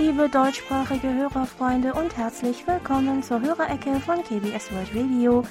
Liebe 0.00 0.28
deutschsprachige 0.30 1.12
Hörerfreunde 1.12 1.92
und 1.92 2.16
herzlich 2.16 2.66
willkommen 2.66 3.22
zur 3.22 3.42
Hörerecke 3.42 4.00
von 4.00 4.24
KBS 4.24 4.72
World 4.72 4.94
Radio. 4.94 5.44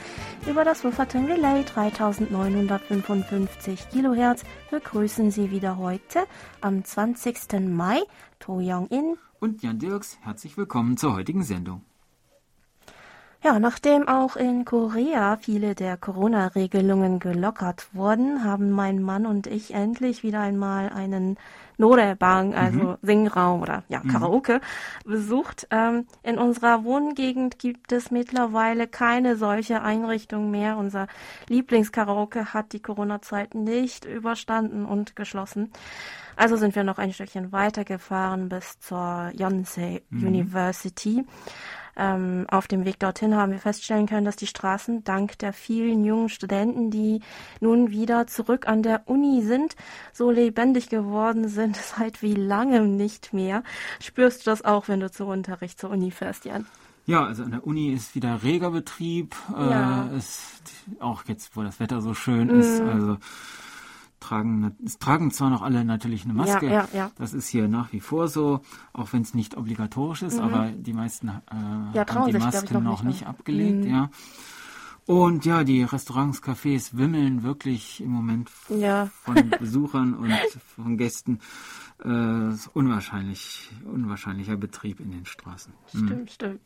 Über 0.48 0.64
das 0.64 0.84
Wufferton 0.84 1.26
Relay 1.26 1.64
3955 1.64 3.90
Kilohertz 3.90 4.44
begrüßen 4.72 5.30
Sie 5.30 5.52
wieder 5.52 5.78
heute 5.78 6.26
am 6.62 6.84
20. 6.84 7.70
Mai 7.70 8.02
To 8.40 8.60
Young-in 8.60 9.18
und 9.40 9.62
Jan 9.62 9.78
Dirks. 9.78 10.18
Herzlich 10.22 10.58
willkommen 10.58 10.98
zur 10.98 11.14
heutigen 11.14 11.44
Sendung. 11.44 11.84
Ja, 13.44 13.60
nachdem 13.60 14.08
auch 14.08 14.36
in 14.36 14.66
Korea 14.66 15.38
viele 15.38 15.76
der 15.76 15.96
Corona-Regelungen 15.96 17.20
gelockert 17.20 17.88
wurden, 17.94 18.44
haben 18.44 18.72
mein 18.72 19.00
Mann 19.02 19.28
und 19.28 19.48
ich 19.48 19.76
endlich 19.76 20.24
wieder 20.24 20.42
einmal 20.42 20.90
einen 20.90 21.38
Norebang, 21.80 22.54
also 22.54 22.80
mhm. 22.80 22.98
Singraum 23.02 23.62
oder 23.62 23.84
ja, 23.88 24.02
mhm. 24.04 24.10
Karaoke, 24.10 24.62
mhm. 25.06 25.10
besucht. 25.10 25.68
Ähm, 25.72 26.06
in 26.24 26.38
unserer 26.38 26.84
Wohngegend 26.84 27.58
gibt 27.58 27.92
es 27.94 28.12
mittlerweile 28.12 28.88
keine 28.88 29.38
solche 29.38 29.82
Einrichtung 29.82 30.52
mehr. 30.52 30.78
Unser 30.78 31.08
Lieblingskaraoke 31.48 32.54
hat 32.54 32.74
die 32.74 32.82
Corona-Zeit 32.82 33.56
nicht 33.56 34.04
überstanden 34.04 34.86
und 34.86 35.16
geschlossen. 35.16 35.72
Also 36.36 36.58
sind 36.58 36.76
wir 36.76 36.84
noch 36.84 36.98
ein 36.98 37.14
Stückchen 37.14 37.52
weitergefahren 37.52 38.50
bis 38.50 38.80
zur 38.80 39.32
Yonsei 39.34 40.04
mhm. 40.10 40.28
University. 40.28 41.26
Ähm, 41.96 42.46
auf 42.50 42.68
dem 42.68 42.86
Weg 42.86 43.00
dorthin 43.00 43.36
haben 43.36 43.52
wir 43.52 43.60
feststellen 43.60 44.08
können, 44.08 44.26
dass 44.26 44.36
die 44.36 44.48
Straßen 44.48 45.04
dank 45.04 45.38
der 45.40 45.54
vielen 45.54 46.04
jungen 46.04 46.30
Studenten, 46.30 46.92
die 46.92 47.22
nun 47.60 47.92
wieder 47.92 48.28
zurück 48.28 48.68
an 48.68 48.84
der 48.84 49.04
Uni 49.08 49.42
sind, 49.42 49.76
so 50.14 50.32
lebendig 50.32 50.90
geworden 50.90 51.48
sind 51.48 51.76
seit 51.98 52.22
wie 52.22 52.36
langem 52.36 52.96
nicht 52.96 53.34
mehr. 53.34 53.64
Spürst 54.00 54.46
du 54.46 54.52
das 54.52 54.64
auch, 54.64 54.88
wenn 54.88 55.00
du 55.00 55.12
zu 55.12 55.26
Unterricht 55.26 55.80
zur 55.80 55.90
Uni 55.92 56.12
fährst, 56.12 56.46
Jan? 56.46 56.66
Ja, 57.06 57.26
also 57.26 57.44
an 57.44 57.52
der 57.52 57.66
Uni 57.66 57.92
ist 57.92 58.14
wieder 58.14 58.44
reger 58.44 58.70
Betrieb. 58.70 59.36
Ja. 59.52 60.10
Äh, 60.12 60.18
ist 60.18 60.62
auch 61.00 61.24
jetzt, 61.26 61.56
wo 61.56 61.64
das 61.64 61.80
Wetter 61.80 62.02
so 62.02 62.14
schön 62.14 62.48
mm. 62.48 62.60
ist. 62.60 62.82
Also 62.82 63.18
tragen, 64.20 64.76
es 64.86 65.00
tragen 65.00 65.32
zwar 65.32 65.50
noch 65.50 65.62
alle 65.62 65.86
natürlich 65.86 66.24
eine 66.26 66.34
Maske, 66.34 66.66
ja, 66.66 66.72
ja, 66.72 66.88
ja. 66.94 67.12
das 67.16 67.34
ist 67.34 67.48
hier 67.48 67.68
nach 67.68 67.92
wie 67.94 68.00
vor 68.00 68.28
so, 68.28 68.62
auch 68.94 69.14
wenn 69.14 69.22
es 69.22 69.34
nicht 69.34 69.58
obligatorisch 69.58 70.22
ist, 70.22 70.38
mhm. 70.38 70.44
aber 70.44 70.72
die 70.72 70.94
meisten 70.94 71.30
äh, 71.30 71.34
ja, 71.94 72.06
haben 72.08 72.32
die 72.32 72.38
Masken 72.38 72.78
ich, 72.78 72.84
noch 72.84 73.04
nicht, 73.04 73.28
abgelegt, 73.28 73.86
mhm. 73.86 73.90
ja. 73.90 74.10
Und 75.06 75.44
ja, 75.44 75.64
die 75.64 75.82
Restaurants, 75.82 76.44
Cafés 76.44 76.96
wimmeln 76.96 77.42
wirklich 77.42 78.00
im 78.00 78.12
Moment 78.12 78.48
von 78.48 79.50
Besuchern 79.60 80.14
und 80.14 80.32
von 80.76 80.98
Gästen. 80.98 81.40
Äh, 82.04 82.54
unwahrscheinlich, 82.74 83.72
unwahrscheinlicher 83.92 84.56
Betrieb 84.56 85.00
in 85.00 85.10
den 85.10 85.26
Straßen. 85.26 85.74
Stimmt, 85.88 86.12
mhm. 86.12 86.28
stimmt. 86.28 86.62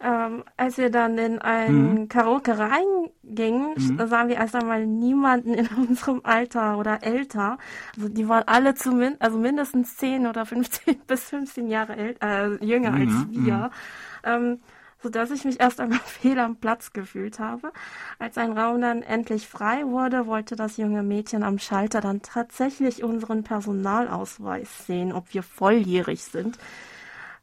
Ähm, 0.00 0.44
als 0.56 0.78
wir 0.78 0.90
dann 0.90 1.18
in 1.18 1.40
ein 1.40 1.94
mhm. 1.94 2.08
Karaoke 2.08 2.56
reingingen, 2.56 3.74
mhm. 3.76 4.06
sahen 4.06 4.28
wir 4.28 4.36
erst 4.36 4.54
einmal 4.54 4.86
niemanden 4.86 5.54
in 5.54 5.66
unserem 5.76 6.20
Alter 6.22 6.78
oder 6.78 7.02
älter. 7.02 7.58
Also 7.96 8.08
die 8.08 8.28
waren 8.28 8.44
alle 8.46 8.74
zumindest, 8.74 9.22
also 9.22 9.38
mindestens 9.38 9.96
10 9.96 10.28
oder 10.28 10.46
15 10.46 11.00
bis 11.06 11.24
15 11.24 11.66
Jahre 11.66 11.96
äh, 12.20 12.64
jünger 12.64 12.92
mhm. 12.92 13.00
als 13.00 13.26
wir. 13.30 13.56
Mhm. 13.56 13.70
Ähm, 14.22 14.60
so 15.02 15.08
dass 15.08 15.30
ich 15.30 15.44
mich 15.44 15.60
erst 15.60 15.80
einmal 15.80 15.98
fehl 16.04 16.38
am 16.38 16.56
Platz 16.56 16.92
gefühlt 16.92 17.38
habe. 17.38 17.72
Als 18.18 18.38
ein 18.38 18.56
Raum 18.56 18.80
dann 18.80 19.02
endlich 19.02 19.48
frei 19.48 19.84
wurde, 19.86 20.26
wollte 20.26 20.56
das 20.56 20.76
junge 20.76 21.02
Mädchen 21.02 21.42
am 21.42 21.58
Schalter 21.58 22.00
dann 22.00 22.22
tatsächlich 22.22 23.02
unseren 23.02 23.42
Personalausweis 23.44 24.86
sehen, 24.86 25.12
ob 25.12 25.32
wir 25.34 25.42
volljährig 25.42 26.22
sind. 26.24 26.58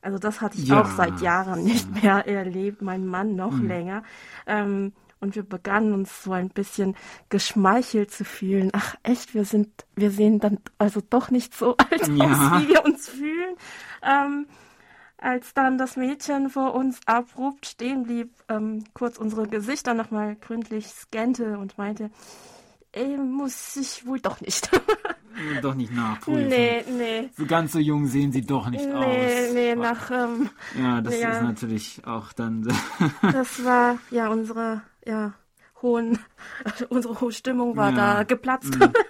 Also 0.05 0.19
das 0.19 0.39
hatte 0.39 0.59
ich 0.59 0.67
ja. 0.67 0.81
auch 0.81 0.85
seit 0.85 1.19
Jahren 1.19 1.63
nicht 1.63 2.03
mehr 2.03 2.27
erlebt, 2.27 2.83
mein 2.83 3.07
Mann 3.07 3.35
noch 3.35 3.53
mhm. 3.53 3.67
länger. 3.67 4.03
Ähm, 4.45 4.93
und 5.19 5.35
wir 5.35 5.41
begannen 5.41 5.93
uns 5.93 6.23
so 6.23 6.31
ein 6.31 6.49
bisschen 6.49 6.95
geschmeichelt 7.29 8.11
zu 8.11 8.23
fühlen. 8.23 8.69
Ach 8.73 8.93
echt, 9.01 9.33
wir 9.33 9.45
sind, 9.45 9.67
wir 9.95 10.11
sehen 10.11 10.39
dann 10.39 10.59
also 10.77 11.01
doch 11.01 11.31
nicht 11.31 11.55
so 11.55 11.75
alt 11.89 12.07
ja. 12.07 12.25
aus, 12.25 12.61
wie 12.61 12.69
wir 12.69 12.85
uns 12.85 13.09
fühlen. 13.09 13.55
Ähm, 14.03 14.45
als 15.17 15.55
dann 15.55 15.79
das 15.79 15.97
Mädchen 15.97 16.51
vor 16.51 16.75
uns 16.75 16.99
abrupt 17.07 17.65
stehen 17.65 18.03
blieb, 18.03 18.31
ähm, 18.47 18.83
kurz 18.93 19.17
unsere 19.17 19.47
Gesichter 19.47 19.95
nochmal 19.95 20.35
gründlich 20.35 20.85
scannte 20.85 21.57
und 21.57 21.79
meinte, 21.79 22.11
ey, 22.95 23.17
muss 23.17 23.75
ich 23.75 24.05
wohl 24.05 24.19
doch 24.19 24.41
nicht. 24.41 24.69
doch 25.61 25.75
nicht 25.75 25.93
nachprüfen. 25.93 26.47
Nee, 26.47 26.83
nee. 26.89 27.29
So 27.37 27.45
ganz 27.45 27.73
so 27.73 27.79
jung 27.79 28.07
sehen 28.07 28.31
sie 28.31 28.41
doch 28.41 28.69
nicht 28.69 28.85
nee, 28.85 28.93
aus. 28.93 29.05
Nee, 29.05 29.51
nee, 29.53 29.75
nach. 29.75 30.09
Ähm, 30.09 30.49
ja, 30.79 31.01
das 31.01 31.19
ja, 31.19 31.31
ist 31.31 31.43
natürlich 31.43 32.01
auch 32.05 32.33
dann. 32.33 32.73
das 33.21 33.63
war 33.63 33.97
ja 34.11 34.29
unsere, 34.29 34.81
ja, 35.05 35.33
hohen, 35.81 36.19
unsere 36.89 37.19
hohe 37.21 37.31
Stimmung 37.31 37.75
war 37.75 37.91
ja. 37.91 37.95
da 37.95 38.23
geplatzt. 38.23 38.77
Mhm. 38.79 38.93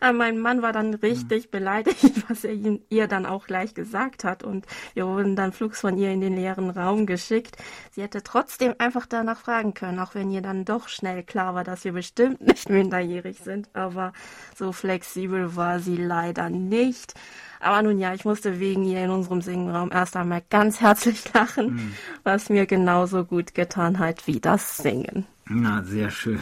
Äh, 0.00 0.12
mein 0.12 0.38
Mann 0.38 0.60
war 0.60 0.72
dann 0.72 0.92
richtig 0.92 1.46
mhm. 1.46 1.50
beleidigt, 1.50 2.24
was 2.28 2.44
er 2.44 2.52
ihm, 2.52 2.82
ihr 2.90 3.06
dann 3.06 3.24
auch 3.24 3.46
gleich 3.46 3.72
gesagt 3.72 4.24
hat. 4.24 4.42
Und 4.42 4.66
wir 4.92 5.06
wurden 5.06 5.36
dann 5.36 5.52
flugs 5.52 5.80
von 5.80 5.96
ihr 5.96 6.10
in 6.10 6.20
den 6.20 6.36
leeren 6.36 6.68
Raum 6.68 7.06
geschickt. 7.06 7.56
Sie 7.92 8.02
hätte 8.02 8.22
trotzdem 8.22 8.74
einfach 8.78 9.06
danach 9.06 9.40
fragen 9.40 9.72
können, 9.72 9.98
auch 9.98 10.14
wenn 10.14 10.30
ihr 10.30 10.42
dann 10.42 10.66
doch 10.66 10.88
schnell 10.88 11.22
klar 11.22 11.54
war, 11.54 11.64
dass 11.64 11.84
wir 11.84 11.92
bestimmt 11.92 12.42
nicht 12.42 12.68
minderjährig 12.68 13.38
sind. 13.38 13.70
Aber 13.72 14.12
so 14.54 14.72
flexibel 14.72 15.56
war 15.56 15.80
sie 15.80 15.96
leider 15.96 16.50
nicht. 16.50 17.14
Aber 17.58 17.82
nun 17.82 17.98
ja, 17.98 18.12
ich 18.12 18.26
musste 18.26 18.60
wegen 18.60 18.84
ihr 18.84 19.02
in 19.02 19.10
unserem 19.10 19.40
Singenraum 19.40 19.90
erst 19.90 20.14
einmal 20.16 20.42
ganz 20.50 20.80
herzlich 20.80 21.32
lachen, 21.32 21.74
mhm. 21.74 21.92
was 22.22 22.50
mir 22.50 22.66
genauso 22.66 23.24
gut 23.24 23.54
getan 23.54 23.98
hat 23.98 24.26
wie 24.26 24.40
das 24.40 24.76
Singen. 24.76 25.26
Na, 25.48 25.84
sehr 25.84 26.10
schön. 26.10 26.40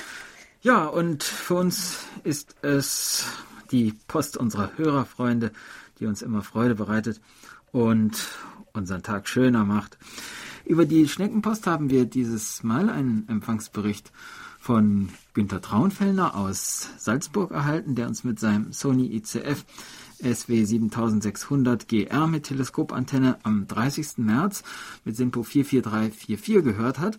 ja, 0.62 0.84
und 0.84 1.24
für 1.24 1.54
uns 1.54 2.00
ist 2.24 2.56
es 2.62 3.26
die 3.70 3.94
Post 4.06 4.36
unserer 4.36 4.76
Hörerfreunde, 4.76 5.50
die 5.98 6.06
uns 6.06 6.20
immer 6.20 6.42
Freude 6.42 6.74
bereitet 6.74 7.22
und 7.72 8.28
unseren 8.74 9.02
Tag 9.02 9.28
schöner 9.28 9.64
macht. 9.64 9.96
Über 10.66 10.84
die 10.84 11.08
Schneckenpost 11.08 11.66
haben 11.66 11.88
wir 11.88 12.04
dieses 12.04 12.62
Mal 12.62 12.90
einen 12.90 13.26
Empfangsbericht 13.28 14.12
von 14.60 15.08
Günter 15.32 15.62
Traunfellner 15.62 16.34
aus 16.34 16.90
Salzburg 16.98 17.50
erhalten, 17.50 17.94
der 17.94 18.08
uns 18.08 18.24
mit 18.24 18.38
seinem 18.38 18.72
Sony 18.72 19.14
ICF 19.16 19.64
SW 20.22 20.64
7600 20.64 21.88
GR 21.88 22.26
mit 22.26 22.44
Teleskopantenne 22.44 23.38
am 23.42 23.66
30. 23.66 24.18
März 24.18 24.62
mit 25.04 25.16
Simpo 25.16 25.42
44344 25.42 26.62
gehört 26.62 26.98
hat 26.98 27.18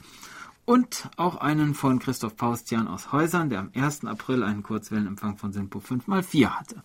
und 0.65 1.09
auch 1.15 1.37
einen 1.37 1.73
von 1.73 1.99
Christoph 1.99 2.35
Paustian 2.35 2.87
aus 2.87 3.11
Häusern, 3.11 3.49
der 3.49 3.59
am 3.59 3.71
1. 3.73 4.05
April 4.05 4.43
einen 4.43 4.63
Kurzwellenempfang 4.63 5.37
von 5.37 5.53
Sinpo 5.53 5.79
5x4 5.79 6.47
hatte. 6.47 6.83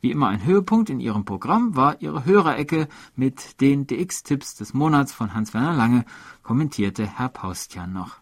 Wie 0.00 0.10
immer 0.10 0.28
ein 0.28 0.44
Höhepunkt 0.44 0.90
in 0.90 1.00
ihrem 1.00 1.24
Programm 1.24 1.76
war 1.76 2.00
ihre 2.00 2.24
Hörerecke 2.24 2.88
mit 3.16 3.60
den 3.60 3.86
DX-Tipps 3.86 4.56
des 4.56 4.74
Monats 4.74 5.12
von 5.12 5.32
Hans-Werner 5.32 5.74
Lange, 5.74 6.04
kommentierte 6.42 7.06
Herr 7.06 7.28
Paustian 7.28 7.92
noch. 7.92 8.21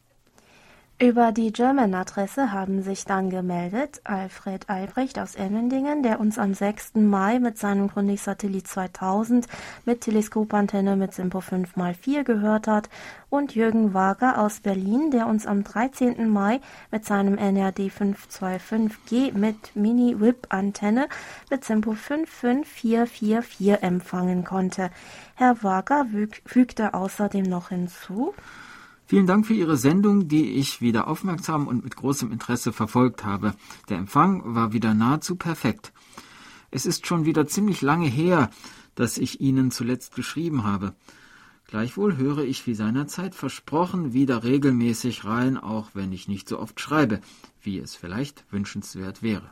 Über 1.02 1.32
die 1.32 1.50
German-Adresse 1.50 2.52
haben 2.52 2.82
sich 2.82 3.06
dann 3.06 3.30
gemeldet 3.30 4.02
Alfred 4.04 4.68
Albrecht 4.68 5.18
aus 5.18 5.34
Emmendingen, 5.34 6.02
der 6.02 6.20
uns 6.20 6.38
am 6.38 6.52
6. 6.52 6.96
Mai 6.96 7.38
mit 7.38 7.56
seinem 7.56 7.88
Grundig-Satellit 7.88 8.68
2000 8.68 9.46
mit 9.86 10.02
Teleskopantenne 10.02 10.96
mit 10.96 11.14
Simpo 11.14 11.38
5x4 11.38 12.22
gehört 12.22 12.66
hat 12.66 12.90
und 13.30 13.54
Jürgen 13.54 13.94
Wager 13.94 14.42
aus 14.42 14.60
Berlin, 14.60 15.10
der 15.10 15.26
uns 15.26 15.46
am 15.46 15.64
13. 15.64 16.28
Mai 16.28 16.60
mit 16.90 17.06
seinem 17.06 17.38
NRD 17.38 17.90
525G 17.90 19.32
mit 19.32 19.74
Mini-Whip-Antenne 19.74 21.08
mit 21.48 21.64
Simpo 21.64 21.94
55444 21.94 23.82
empfangen 23.82 24.44
konnte. 24.44 24.90
Herr 25.34 25.62
Wager 25.62 26.04
fügte 26.44 26.92
außerdem 26.92 27.44
noch 27.44 27.70
hinzu, 27.70 28.34
Vielen 29.10 29.26
Dank 29.26 29.44
für 29.44 29.54
Ihre 29.54 29.76
Sendung, 29.76 30.28
die 30.28 30.52
ich 30.52 30.80
wieder 30.80 31.08
aufmerksam 31.08 31.66
und 31.66 31.82
mit 31.82 31.96
großem 31.96 32.30
Interesse 32.30 32.72
verfolgt 32.72 33.24
habe. 33.24 33.54
Der 33.88 33.98
Empfang 33.98 34.54
war 34.54 34.72
wieder 34.72 34.94
nahezu 34.94 35.34
perfekt. 35.34 35.92
Es 36.70 36.86
ist 36.86 37.08
schon 37.08 37.24
wieder 37.24 37.48
ziemlich 37.48 37.82
lange 37.82 38.06
her, 38.06 38.50
dass 38.94 39.18
ich 39.18 39.40
Ihnen 39.40 39.72
zuletzt 39.72 40.14
geschrieben 40.14 40.62
habe. 40.62 40.94
Gleichwohl 41.66 42.18
höre 42.18 42.44
ich 42.44 42.64
wie 42.68 42.74
seinerzeit 42.76 43.34
versprochen 43.34 44.12
wieder 44.12 44.44
regelmäßig 44.44 45.24
rein, 45.24 45.56
auch 45.56 45.90
wenn 45.92 46.12
ich 46.12 46.28
nicht 46.28 46.48
so 46.48 46.60
oft 46.60 46.78
schreibe, 46.78 47.20
wie 47.62 47.80
es 47.80 47.96
vielleicht 47.96 48.44
wünschenswert 48.52 49.24
wäre. 49.24 49.50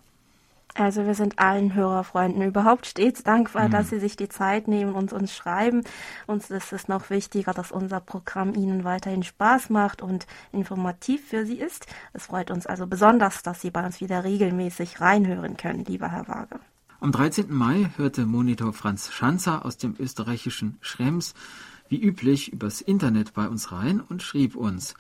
Also 0.79 1.07
wir 1.07 1.15
sind 1.15 1.39
allen 1.39 1.75
Hörerfreunden 1.75 2.43
überhaupt 2.43 2.87
stets 2.87 3.25
dankbar, 3.25 3.67
mhm. 3.67 3.73
dass 3.73 3.91
sie 3.91 3.99
sich 3.99 4.17
die 4.17 4.29
Zeit 4.29 4.69
nehmen 4.69 4.95
und 4.95 5.13
uns 5.13 5.35
schreiben. 5.35 5.83
Uns 6.27 6.51
ist 6.51 6.73
es 6.73 6.87
noch 6.87 7.11
wichtiger, 7.11 7.53
dass 7.53 7.73
unser 7.73 8.01
Programm 8.01 8.55
Ihnen 8.55 8.85
weiterhin 8.85 9.25
Spaß 9.25 9.71
macht 9.71 10.03
und 10.03 10.27
informativ 10.53 11.27
für 11.29 11.45
Sie 11.45 11.59
ist. 11.59 11.87
Es 12.13 12.27
freut 12.27 12.51
uns 12.51 12.67
also 12.67 12.87
besonders, 12.87 13.43
dass 13.43 13.61
Sie 13.61 13.71
bei 13.71 13.85
uns 13.85 14.01
wieder 14.01 14.23
regelmäßig 14.23 15.01
reinhören 15.01 15.57
können, 15.57 15.85
lieber 15.85 16.11
Herr 16.11 16.29
Waage. 16.29 16.61
Am 17.01 17.13
13. 17.13 17.53
Mai 17.53 17.91
hörte 17.97 18.27
Monitor 18.27 18.73
Franz 18.73 19.11
Schanzer 19.13 19.65
aus 19.65 19.79
dem 19.79 19.97
österreichischen 19.99 20.79
Schrems 20.81 21.35
wie 21.89 22.01
üblich 22.01 22.53
übers 22.53 22.81
Internet 22.81 23.35
bei 23.35 23.49
uns 23.49 23.73
rein 23.73 24.01
und 24.01 24.23
schrieb 24.23 24.55
uns. 24.55 24.95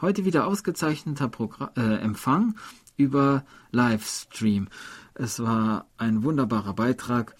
Heute 0.00 0.24
wieder 0.24 0.46
ausgezeichneter 0.46 1.28
Progr 1.28 1.70
äh, 1.76 1.96
Empfang 2.02 2.56
über 2.96 3.44
Livestream. 3.70 4.68
Es 5.14 5.40
war 5.40 5.86
ein 5.96 6.22
wunderbarer 6.22 6.74
Beitrag 6.74 7.36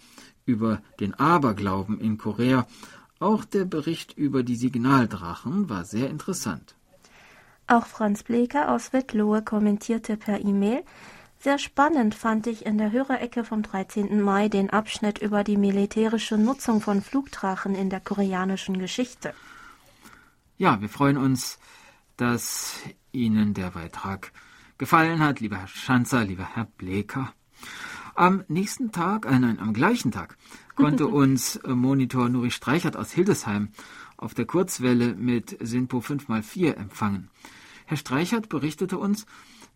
über 0.47 0.83
den 1.01 1.15
Aberglauben 1.15 2.01
in 2.01 2.19
Korea. 2.19 2.67
Auch 3.19 3.45
der 3.45 3.65
Bericht 3.65 4.17
über 4.17 4.43
die 4.43 4.57
Signaldrachen 4.57 5.69
war 5.69 5.85
sehr 5.85 6.11
interessant. 6.11 6.77
Auch 7.67 7.87
Franz 7.87 8.23
Bleker 8.23 8.71
aus 8.71 8.93
Wittlohe 8.93 9.43
kommentierte 9.43 10.17
per 10.17 10.41
E-Mail, 10.41 10.85
sehr 11.45 11.59
spannend 11.59 12.15
fand 12.15 12.47
ich 12.47 12.65
in 12.65 12.79
der 12.79 12.91
Hörerecke 12.91 13.45
vom 13.45 13.63
13. 13.63 14.23
Mai 14.23 14.49
den 14.49 14.71
Abschnitt 14.71 15.19
über 15.19 15.45
die 15.45 15.59
militärische 15.59 16.39
Nutzung 16.39 16.81
von 16.81 17.03
Flugdrachen 17.03 17.75
in 17.75 17.91
der 17.91 18.01
koreanischen 18.01 18.79
Geschichte. 18.79 19.35
Ja, 20.57 20.81
wir 20.81 20.89
freuen 20.89 21.19
uns, 21.19 21.59
dass 22.17 22.79
Ihnen 23.13 23.53
der 23.53 23.73
Beitrag 23.73 24.33
gefallen 24.79 25.21
hat, 25.21 25.41
lieber 25.41 25.59
Herr 25.59 25.69
Schanzer, 25.69 26.25
lieber 26.25 26.49
Herr 26.55 26.65
Bleker. 26.79 27.35
Am 28.15 28.45
nächsten 28.49 28.93
Tag, 28.93 29.27
äh 29.27 29.39
nein, 29.39 29.59
am 29.59 29.73
gleichen 29.73 30.13
Tag, 30.13 30.37
konnte 30.77 31.07
uns 31.09 31.57
äh, 31.57 31.75
Monitor 31.75 32.29
Nuri 32.29 32.51
Streichert 32.51 32.97
aus 32.97 33.11
Hildesheim 33.11 33.71
auf 34.17 34.35
der 34.35 34.47
Kurzwelle 34.47 35.15
mit 35.15 35.57
SINPO 35.61 35.99
5x4 35.99 36.75
empfangen. 36.75 37.31
Herr 37.87 37.97
Streichert 37.97 38.49
berichtete 38.49 38.99
uns, 38.99 39.27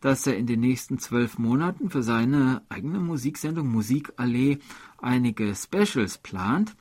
dass 0.01 0.27
er 0.27 0.37
in 0.37 0.47
den 0.47 0.61
nächsten 0.61 0.99
zwölf 0.99 1.39
Monaten 1.39 1.89
für 1.91 2.03
seine 2.03 2.63
eigene 2.69 2.99
Musiksendung 3.01 3.69
Musikallee 3.69 4.59
einige 4.99 5.55
Specials 5.55 6.19
plant, 6.19 6.77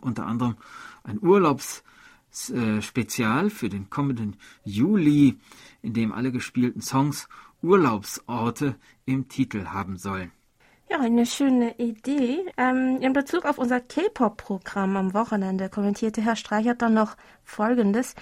unter 0.00 0.26
anderem 0.26 0.54
ein 1.04 1.20
Urlaubsspezial 1.20 3.50
für 3.50 3.68
den 3.68 3.90
kommenden 3.90 4.36
Juli, 4.64 5.38
in 5.82 5.92
dem 5.92 6.12
alle 6.12 6.32
gespielten 6.32 6.80
Songs 6.80 7.28
Urlaubsorte 7.62 8.76
im 9.04 9.28
Titel 9.28 9.66
haben 9.66 9.96
sollen. 9.96 10.32
Ja, 10.90 11.00
eine 11.00 11.26
schöne 11.26 11.78
Idee. 11.78 12.46
Ähm, 12.56 12.98
in 13.00 13.12
Bezug 13.12 13.44
auf 13.44 13.58
unser 13.58 13.80
K-Pop-Programm 13.80 14.96
am 14.96 15.14
Wochenende 15.14 15.68
kommentierte 15.68 16.22
Herr 16.22 16.36
Streichert 16.36 16.80
dann 16.80 16.94
noch 16.94 17.16
Folgendes. 17.44 18.14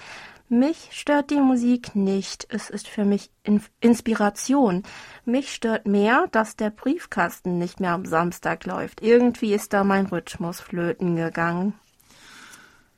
Mich 0.49 0.89
stört 0.93 1.31
die 1.31 1.41
Musik 1.41 1.95
nicht. 1.95 2.47
Es 2.51 2.71
ist 2.71 2.89
für 2.89 3.05
mich 3.05 3.31
In 3.45 3.61
Inspiration. 3.81 4.83
Mich 5.25 5.53
stört 5.53 5.87
mehr, 5.87 6.27
dass 6.33 6.57
der 6.57 6.71
Briefkasten 6.71 7.59
nicht 7.59 7.79
mehr 7.79 7.93
am 7.93 8.05
Samstag 8.05 8.65
läuft. 8.65 9.01
Irgendwie 9.01 9.55
ist 9.55 9.73
da 9.73 9.85
mein 9.85 10.07
Rhythmus 10.07 10.61
flöten 10.61 11.17
gegangen. 11.17 11.75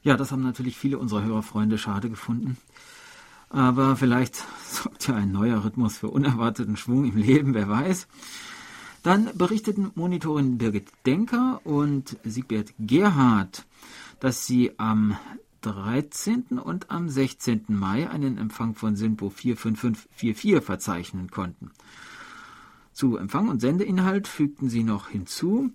Ja, 0.02 0.16
das 0.16 0.30
haben 0.32 0.42
natürlich 0.42 0.76
viele 0.76 0.98
unserer 0.98 1.24
Hörerfreunde 1.24 1.76
schade 1.76 2.08
gefunden. 2.08 2.56
Aber 3.50 3.96
vielleicht 3.96 4.36
sorgt 4.64 5.08
ja 5.08 5.14
ein 5.14 5.32
neuer 5.32 5.64
Rhythmus 5.64 5.98
für 5.98 6.08
unerwarteten 6.08 6.76
Schwung 6.76 7.04
im 7.04 7.16
Leben, 7.16 7.54
wer 7.54 7.68
weiß. 7.68 8.06
Dann 9.02 9.30
berichteten 9.34 9.90
Monitorin 9.94 10.58
Birgit 10.58 10.88
Denker 11.06 11.60
und 11.64 12.16
Siegbert 12.24 12.74
Gerhard, 12.78 13.64
dass 14.20 14.46
sie 14.46 14.78
am 14.78 15.16
13. 15.62 16.58
und 16.58 16.90
am 16.90 17.08
16. 17.08 17.64
Mai 17.68 18.08
einen 18.10 18.38
Empfang 18.38 18.74
von 18.74 18.96
SINPO 18.96 19.30
45544 19.30 20.62
verzeichnen 20.62 21.30
konnten. 21.30 21.70
Zu 22.92 23.16
Empfang 23.16 23.48
und 23.48 23.60
Sendeinhalt 23.60 24.26
fügten 24.28 24.68
sie 24.68 24.82
noch 24.82 25.08
hinzu, 25.08 25.70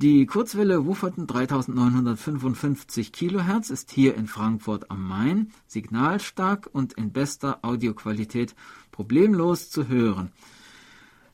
die 0.00 0.26
Kurzwelle 0.26 0.86
wufferten 0.86 1.26
3955 1.26 3.10
Kilohertz, 3.10 3.68
ist 3.68 3.90
hier 3.90 4.14
in 4.14 4.28
Frankfurt 4.28 4.92
am 4.92 5.02
Main 5.02 5.50
signalstark 5.66 6.68
und 6.70 6.92
in 6.92 7.10
bester 7.10 7.58
Audioqualität 7.62 8.54
problemlos 8.92 9.70
zu 9.70 9.88
hören. 9.88 10.30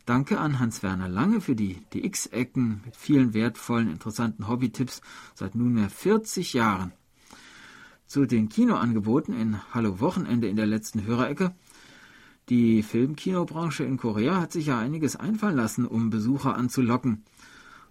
Danke 0.07 0.41
an 0.41 0.61
Hans-Werner 0.61 1.11
Lange 1.11 1.43
für 1.43 1.55
die 1.55 1.83
DX-Ecken 1.93 2.81
mit 2.87 2.97
vielen 2.97 3.35
wertvollen, 3.35 3.91
interessanten 3.91 4.49
Hobbytipps 4.49 5.03
seit 5.35 5.55
nunmehr 5.55 5.91
40 5.91 6.55
Jahren 6.55 6.93
zu 8.07 8.25
den 8.25 8.49
Kinoangeboten 8.49 9.39
in 9.39 9.59
Hallo 9.75 10.01
Wochenende 10.01 10.49
in 10.49 10.57
der 10.57 10.67
letzten 10.67 11.05
Hörerecke. 11.05 11.55
Die 12.49 12.83
Filmkinobranche 12.83 13.85
in 13.85 13.99
Korea 13.99 14.41
hat 14.41 14.53
sich 14.53 14.67
ja 14.67 14.79
einiges 14.79 15.17
einfallen 15.17 15.57
lassen, 15.57 15.87
um 15.87 16.09
Besucher 16.09 16.57
anzulocken. 16.57 17.25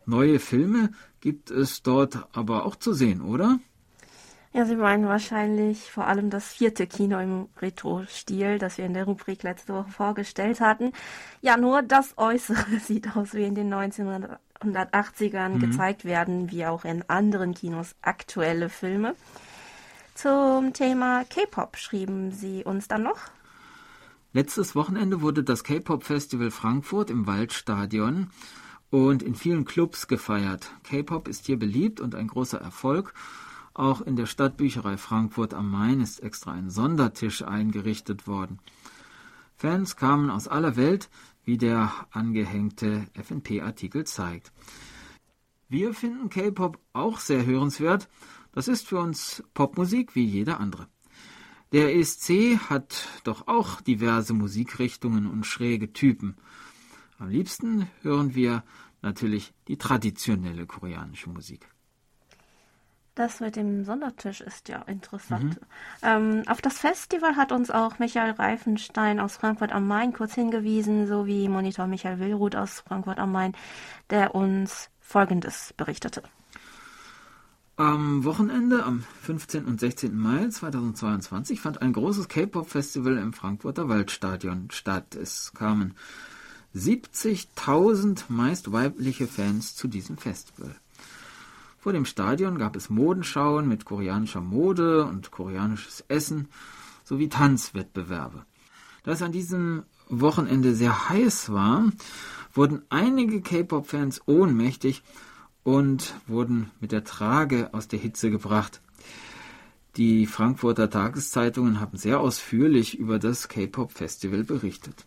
Neue 0.06 0.40
Filme 0.40 0.92
gibt 1.22 1.52
es 1.52 1.84
dort 1.84 2.28
aber 2.34 2.66
auch 2.66 2.76
zu 2.76 2.94
sehen, 2.94 3.22
oder? 3.22 3.60
Ja, 4.56 4.66
Sie 4.66 4.76
meinen 4.76 5.08
wahrscheinlich 5.08 5.90
vor 5.92 6.06
allem 6.06 6.30
das 6.30 6.48
vierte 6.48 6.86
Kino 6.86 7.20
im 7.20 7.48
Retro-Stil, 7.60 8.60
das 8.60 8.78
wir 8.78 8.86
in 8.86 8.94
der 8.94 9.06
Rubrik 9.06 9.42
letzte 9.42 9.74
Woche 9.74 9.90
vorgestellt 9.90 10.62
hatten. 10.62 10.92
Ja, 11.42 11.58
nur 11.58 11.82
das 11.82 12.14
Äußere 12.18 12.80
sieht 12.86 13.16
aus 13.16 13.34
wie 13.34 13.46
in 13.46 13.56
den 13.56 13.74
1980ern 13.74 15.50
mhm. 15.50 15.60
gezeigt 15.60 16.06
werden, 16.06 16.52
wie 16.52 16.68
auch 16.68 16.86
in 16.86 17.04
anderen 17.10 17.56
Kinos 17.56 17.96
aktuelle 18.04 18.70
Filme. 18.70 19.16
Zum 20.14 20.74
Thema 20.74 21.24
K-Pop 21.24 21.76
schrieben 21.76 22.32
Sie 22.32 22.64
uns 22.64 22.88
dann 22.88 23.02
noch. 23.02 23.18
Letztes 24.34 24.76
Wochenende 24.76 25.22
wurde 25.22 25.44
das 25.44 25.64
K-Pop-Festival 25.64 26.52
Frankfurt 26.52 27.10
im 27.10 27.26
Waldstadion 27.26 28.30
und 28.94 29.24
in 29.24 29.36
vielen 29.36 29.66
Clubs 29.66 30.08
gefeiert. 30.08 30.72
K-Pop 30.84 31.28
ist 31.28 31.46
hier 31.46 31.58
beliebt 31.58 32.00
und 32.00 32.14
ein 32.16 32.28
großer 32.28 32.60
Erfolg. 32.60 33.14
Auch 33.74 34.02
in 34.02 34.16
der 34.16 34.28
Stadtbücherei 34.28 34.98
Frankfurt 34.98 35.54
am 35.54 35.72
Main 35.72 36.00
ist 36.00 36.22
extra 36.22 36.52
ein 36.52 36.70
Sondertisch 36.70 37.42
eingerichtet 37.42 38.28
worden. 38.28 38.60
Fans 39.56 39.96
kamen 39.96 40.30
aus 40.30 40.48
aller 40.48 40.76
Welt, 40.76 41.10
wie 41.44 41.58
der 41.58 41.92
angehängte 42.12 43.08
FNP-Artikel 43.14 44.06
zeigt. 44.06 44.52
Wir 45.70 45.94
finden 45.94 46.30
K-Pop 46.30 46.78
auch 46.94 47.20
sehr 47.20 47.46
hörenswert 47.46 48.08
das 48.54 48.68
ist 48.68 48.88
für 48.88 49.00
uns 49.00 49.44
Popmusik 49.56 50.14
wie 50.14 50.26
jede 50.26 50.58
andere. 50.58 50.88
Der 51.72 51.96
ESC 51.96 52.60
hat 52.70 53.08
doch 53.24 53.48
auch 53.48 53.82
diverse 53.82 54.34
Musikrichtungen 54.34 55.26
und 55.26 55.48
schräge 55.48 55.92
Typen. 55.92 56.38
Am 57.18 57.30
liebsten 57.30 57.88
hören 58.02 58.36
wir 58.36 58.64
natürlich 59.04 59.54
die 59.68 59.78
traditionelle 59.78 60.66
koreanische 60.66 61.30
Musik. 61.30 61.70
Das 63.16 63.42
mit 63.42 63.56
dem 63.56 63.84
Sondertisch 63.84 64.42
ist 64.42 64.70
ja 64.70 64.82
interessant. 64.84 65.62
Mhm. 65.62 65.68
Ähm, 66.02 66.44
auf 66.48 66.62
das 66.62 66.80
Festival 66.80 67.36
hat 67.36 67.52
uns 67.52 67.70
auch 67.70 68.00
Michael 68.00 68.32
Reifenstein 68.32 69.20
aus 69.20 69.38
Frankfurt 69.38 69.72
am 69.72 69.88
Main 69.88 70.14
kurz 70.14 70.34
hingewiesen, 70.34 71.06
sowie 71.06 71.48
Monitor 71.48 71.86
Michael 71.86 72.18
Willruth 72.20 72.56
aus 72.56 72.80
Frankfurt 72.80 73.20
am 73.20 73.32
Main, 73.32 73.54
der 74.10 74.34
uns 74.34 74.90
Folgendes 75.00 75.76
berichtete. 75.78 76.24
Am 77.76 78.24
Wochenende, 78.24 78.84
am 78.84 79.04
15. 79.22 79.66
und 79.66 79.80
16. 79.80 80.16
Mai 80.16 80.48
2022, 80.48 81.60
fand 81.60 81.82
ein 81.84 81.94
großes 81.94 82.28
K-Pop-Festival 82.28 83.18
im 83.18 83.34
Frankfurter 83.34 83.90
Waldstadion 83.90 84.70
statt. 84.72 85.16
Es 85.16 85.54
kamen 85.54 85.96
70.000 86.76 88.24
meist 88.30 88.72
weibliche 88.72 89.28
Fans 89.28 89.76
zu 89.76 89.88
diesem 89.88 90.18
Festival. 90.18 90.76
Vor 91.80 91.94
dem 91.94 92.06
Stadion 92.06 92.58
gab 92.58 92.76
es 92.76 92.90
Modenschauen 92.90 93.68
mit 93.68 93.86
koreanischer 93.86 94.42
Mode 94.42 95.06
und 95.06 95.32
koreanisches 95.32 96.04
Essen 96.08 96.48
sowie 97.04 97.30
Tanzwettbewerbe. 97.30 98.46
Da 99.04 99.12
es 99.12 99.22
an 99.22 99.34
diesem 99.34 99.84
Wochenende 100.08 100.76
sehr 100.76 101.10
heiß 101.10 101.52
war, 101.52 101.92
wurden 102.54 102.84
einige 102.90 103.42
K-Pop-Fans 103.42 104.22
ohnmächtig 104.28 105.04
und 105.64 106.14
wurden 106.28 106.72
mit 106.80 106.92
der 106.92 107.04
Trage 107.04 107.74
aus 107.74 107.88
der 107.88 108.00
Hitze 108.00 108.32
gebracht. 108.32 108.82
Die 109.98 110.26
Frankfurter 110.26 110.90
Tageszeitungen 110.90 111.80
haben 111.80 111.98
sehr 111.98 112.20
ausführlich 112.20 112.98
über 112.98 113.20
das 113.20 113.48
K-Pop-Festival 113.48 114.44
berichtet. 114.44 115.06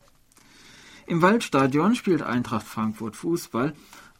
Im 1.06 1.22
Waldstadion 1.22 1.94
spielt 1.94 2.22
Eintracht 2.22 2.66
Frankfurt 2.66 3.14
Fußball, 3.14 3.74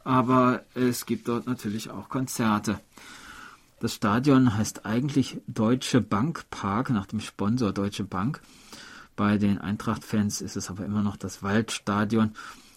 aber 0.04 0.64
es 0.74 1.04
gibt 1.04 1.26
dort 1.26 1.46
natürlich 1.48 1.90
auch 1.90 2.08
Konzerte. 2.08 2.78
Das 3.80 3.94
Stadion 3.94 4.56
heißt 4.56 4.86
eigentlich 4.86 5.38
Deutsche 5.48 6.00
Bank 6.00 6.48
Park 6.48 6.90
nach 6.90 7.06
dem 7.06 7.18
Sponsor 7.20 7.72
Deutsche 7.72 8.04
Bank. 8.04 8.40
Bei 9.16 9.36
den 9.36 9.58
Eintracht-Fans 9.58 10.40
ist 10.40 10.56
es 10.56 10.70
aber 10.70 10.84
immer 10.84 11.02
noch 11.02 11.16
das 11.16 11.42
Waldstadion. 11.42 12.34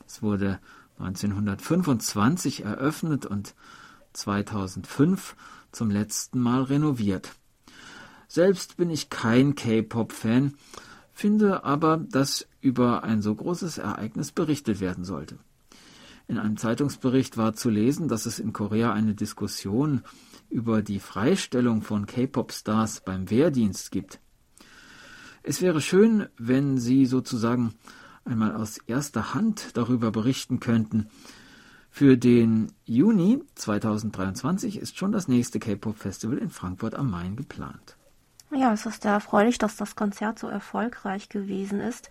Es 0.08 0.24
wurde 0.24 0.60
1925 0.98 2.63
eröffnet 2.63 3.28
und 3.28 3.54
2005 4.13 5.36
zum 5.72 5.92
letzten 5.92 6.39
Mal 6.39 6.63
renoviert. 6.63 7.34
Selbst 8.28 8.75
bin 8.75 8.89
ich 8.89 9.12
kein 9.12 9.54
K-Pop-Fan, 9.54 10.56
finde 11.13 11.63
aber, 11.63 11.98
dass 11.98 12.48
über 12.62 13.04
ein 13.04 13.22
so 13.22 13.34
großes 13.34 13.78
Ereignis 13.78 14.32
berichtet 14.32 14.80
werden 14.80 15.04
sollte. 15.04 15.38
In 16.28 16.38
einem 16.38 16.58
Zeitungsbericht 16.58 17.38
war 17.38 17.54
zu 17.54 17.70
lesen, 17.70 18.08
dass 18.08 18.25
es 18.25 18.38
in 18.39 18.54
Korea 18.54 18.94
eine 18.94 19.16
Diskussion 19.16 20.04
über 20.50 20.82
die 20.82 21.00
Freistellung 21.00 21.82
von 21.82 22.06
K-Pop-Stars 22.06 23.01
beim 23.01 23.30
Wehrdienst 23.30 23.92
gibt. 23.92 24.20
Es 25.42 25.62
wäre 25.62 25.82
schön, 25.82 26.28
wenn 26.38 26.78
Sie 26.78 27.06
sozusagen 27.06 27.74
einmal 28.25 28.56
aus 28.56 28.78
erster 28.78 29.34
Hand 29.34 29.75
darüber 29.75 30.12
berichten 30.12 30.60
könnten. 30.60 31.08
Für 31.89 32.18
den 32.18 32.72
Juni 32.86 33.42
2023 33.56 34.78
ist 34.78 34.98
schon 34.98 35.12
das 35.12 35.28
nächste 35.28 35.60
K-Pop-Festival 35.60 36.38
in 36.38 36.51
Frankfurt 36.51 36.94
am 36.94 37.10
Main 37.10 37.36
geplant. 37.36 37.98
Ja, 38.51 38.74
es 38.74 38.86
ist 38.86 39.03
sehr 39.03 39.12
erfreulich, 39.12 39.60
dass 39.60 39.77
das 39.77 39.96
Konzert 39.96 40.39
so 40.39 40.48
erfolgreich 40.48 41.29
gewesen 41.29 41.79
ist. 41.82 42.10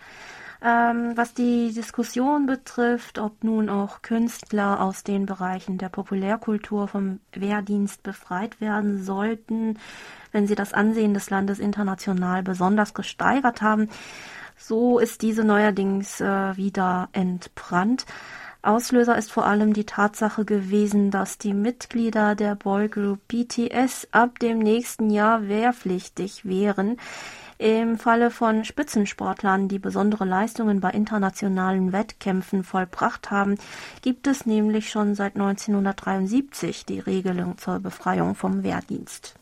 Ähm, 0.61 1.17
was 1.17 1.35
die 1.35 1.73
Diskussion 1.73 2.47
betrifft, 2.47 3.19
ob 3.19 3.45
nun 3.45 3.69
auch 3.69 4.03
Künstler 4.03 4.81
aus 4.81 5.05
den 5.05 5.27
Bereichen 5.27 5.79
der 5.79 5.89
Populärkultur 5.89 6.89
vom 6.89 7.21
Wehrdienst 7.33 8.03
befreit 8.03 8.61
werden 8.61 9.03
sollten, 9.03 9.79
wenn 10.33 10.49
sie 10.49 10.57
das 10.57 10.73
Ansehen 10.73 11.15
des 11.15 11.31
Landes 11.31 11.61
international 11.61 12.43
besonders 12.43 12.93
gesteigert 12.93 13.63
haben, 13.63 13.89
so 14.57 14.99
ist 14.99 15.23
diese 15.23 15.45
neuerdings 15.45 16.21
äh, 16.21 16.57
wieder 16.57 17.09
entbrannt. 17.13 18.05
Auslöser 18.61 19.17
ist 19.17 19.31
vor 19.31 19.47
allem 19.47 19.73
die 19.73 19.85
Tatsache 19.87 20.45
gewesen, 20.45 21.13
dass 21.13 21.39
die 21.39 21.55
Mitglieder 21.55 22.35
der 22.35 22.57
Boygroup 22.57 23.21
BTS 23.29 24.09
ab 24.11 24.41
dem 24.41 24.59
nächsten 24.59 25.11
Jahr 25.11 25.49
wehrpflichtig 25.49 26.45
wären. 26.45 26.97
Im 27.59 27.99
Falle 27.99 28.31
von 28.31 28.65
Spitzensportlern, 28.65 29.69
die 29.69 29.79
besondere 29.79 30.25
Leistungen 30.25 30.81
bei 30.81 30.91
internationalen 30.91 31.93
Wettkämpfen 31.93 32.65
vollbracht 32.65 33.31
haben, 33.31 33.59
gibt 34.03 34.27
es 34.27 34.45
nämlich 34.45 34.91
schon 34.91 35.15
seit 35.15 35.35
1973 35.35 36.85
die 36.85 37.01
Regelung 37.01 37.59
zur 37.59 37.79
Befreiung 37.79 38.35
vom 38.35 38.65
Wehrdienst. 38.65 39.35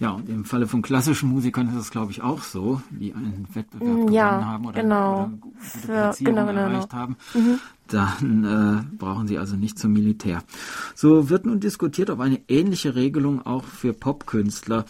Ja, 0.00 0.10
und 0.10 0.28
im 0.28 0.44
Falle 0.44 0.68
von 0.68 0.80
klassischen 0.80 1.28
Musikern 1.28 1.68
ist 1.68 1.74
es, 1.74 1.90
glaube 1.90 2.12
ich, 2.12 2.22
auch 2.22 2.42
so, 2.42 2.80
die 2.90 3.12
einen 3.14 3.48
Wettbewerb 3.52 4.08
mm, 4.08 4.12
ja, 4.12 4.30
gewonnen 4.30 4.46
haben 4.46 4.66
oder, 4.66 4.82
genau. 4.82 5.14
oder 5.14 5.32
gute 5.40 5.58
Für, 5.58 6.14
genau, 6.18 6.46
genau, 6.46 6.60
erreicht 6.60 6.90
genau. 6.90 7.02
haben. 7.02 7.16
Mhm. 7.34 7.58
Dann 7.88 8.44
äh, 8.44 8.96
brauchen 8.96 9.26
sie 9.26 9.38
also 9.38 9.56
nicht 9.56 9.78
zum 9.78 9.92
Militär. 9.92 10.44
So 10.94 11.30
wird 11.30 11.46
nun 11.46 11.58
diskutiert, 11.58 12.10
ob 12.10 12.20
eine 12.20 12.40
ähnliche 12.48 12.94
Regelung 12.94 13.44
auch 13.44 13.64
für 13.64 13.92
Popkünstler 13.92 14.84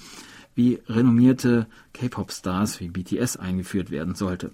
wie 0.54 0.80
renommierte 0.88 1.68
K-Pop-Stars 1.94 2.80
wie 2.80 2.88
BTS 2.88 3.36
eingeführt 3.36 3.90
werden 3.90 4.16
sollte. 4.16 4.50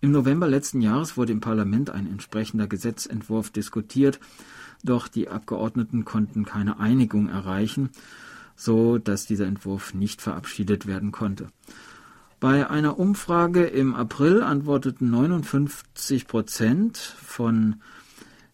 Im 0.00 0.12
November 0.12 0.46
letzten 0.46 0.80
Jahres 0.80 1.16
wurde 1.16 1.32
im 1.32 1.40
Parlament 1.40 1.90
ein 1.90 2.06
entsprechender 2.06 2.68
Gesetzentwurf 2.68 3.50
diskutiert, 3.50 4.20
doch 4.82 5.08
die 5.08 5.28
Abgeordneten 5.28 6.04
konnten 6.04 6.44
keine 6.44 6.78
Einigung 6.78 7.28
erreichen, 7.28 7.90
so 8.60 8.98
dass 8.98 9.26
dieser 9.26 9.46
Entwurf 9.46 9.94
nicht 9.94 10.20
verabschiedet 10.20 10.86
werden 10.86 11.12
konnte. 11.12 11.48
Bei 12.40 12.68
einer 12.68 12.98
Umfrage 12.98 13.64
im 13.64 13.94
April 13.94 14.42
antworteten 14.42 15.10
59 15.10 16.26
Prozent 16.26 16.98
von 16.98 17.76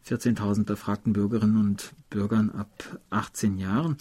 14.000 0.09 0.65
befragten 0.65 1.13
Bürgerinnen 1.13 1.57
und 1.57 1.93
Bürgern 2.09 2.51
ab 2.51 3.01
18 3.11 3.59
Jahren, 3.59 3.97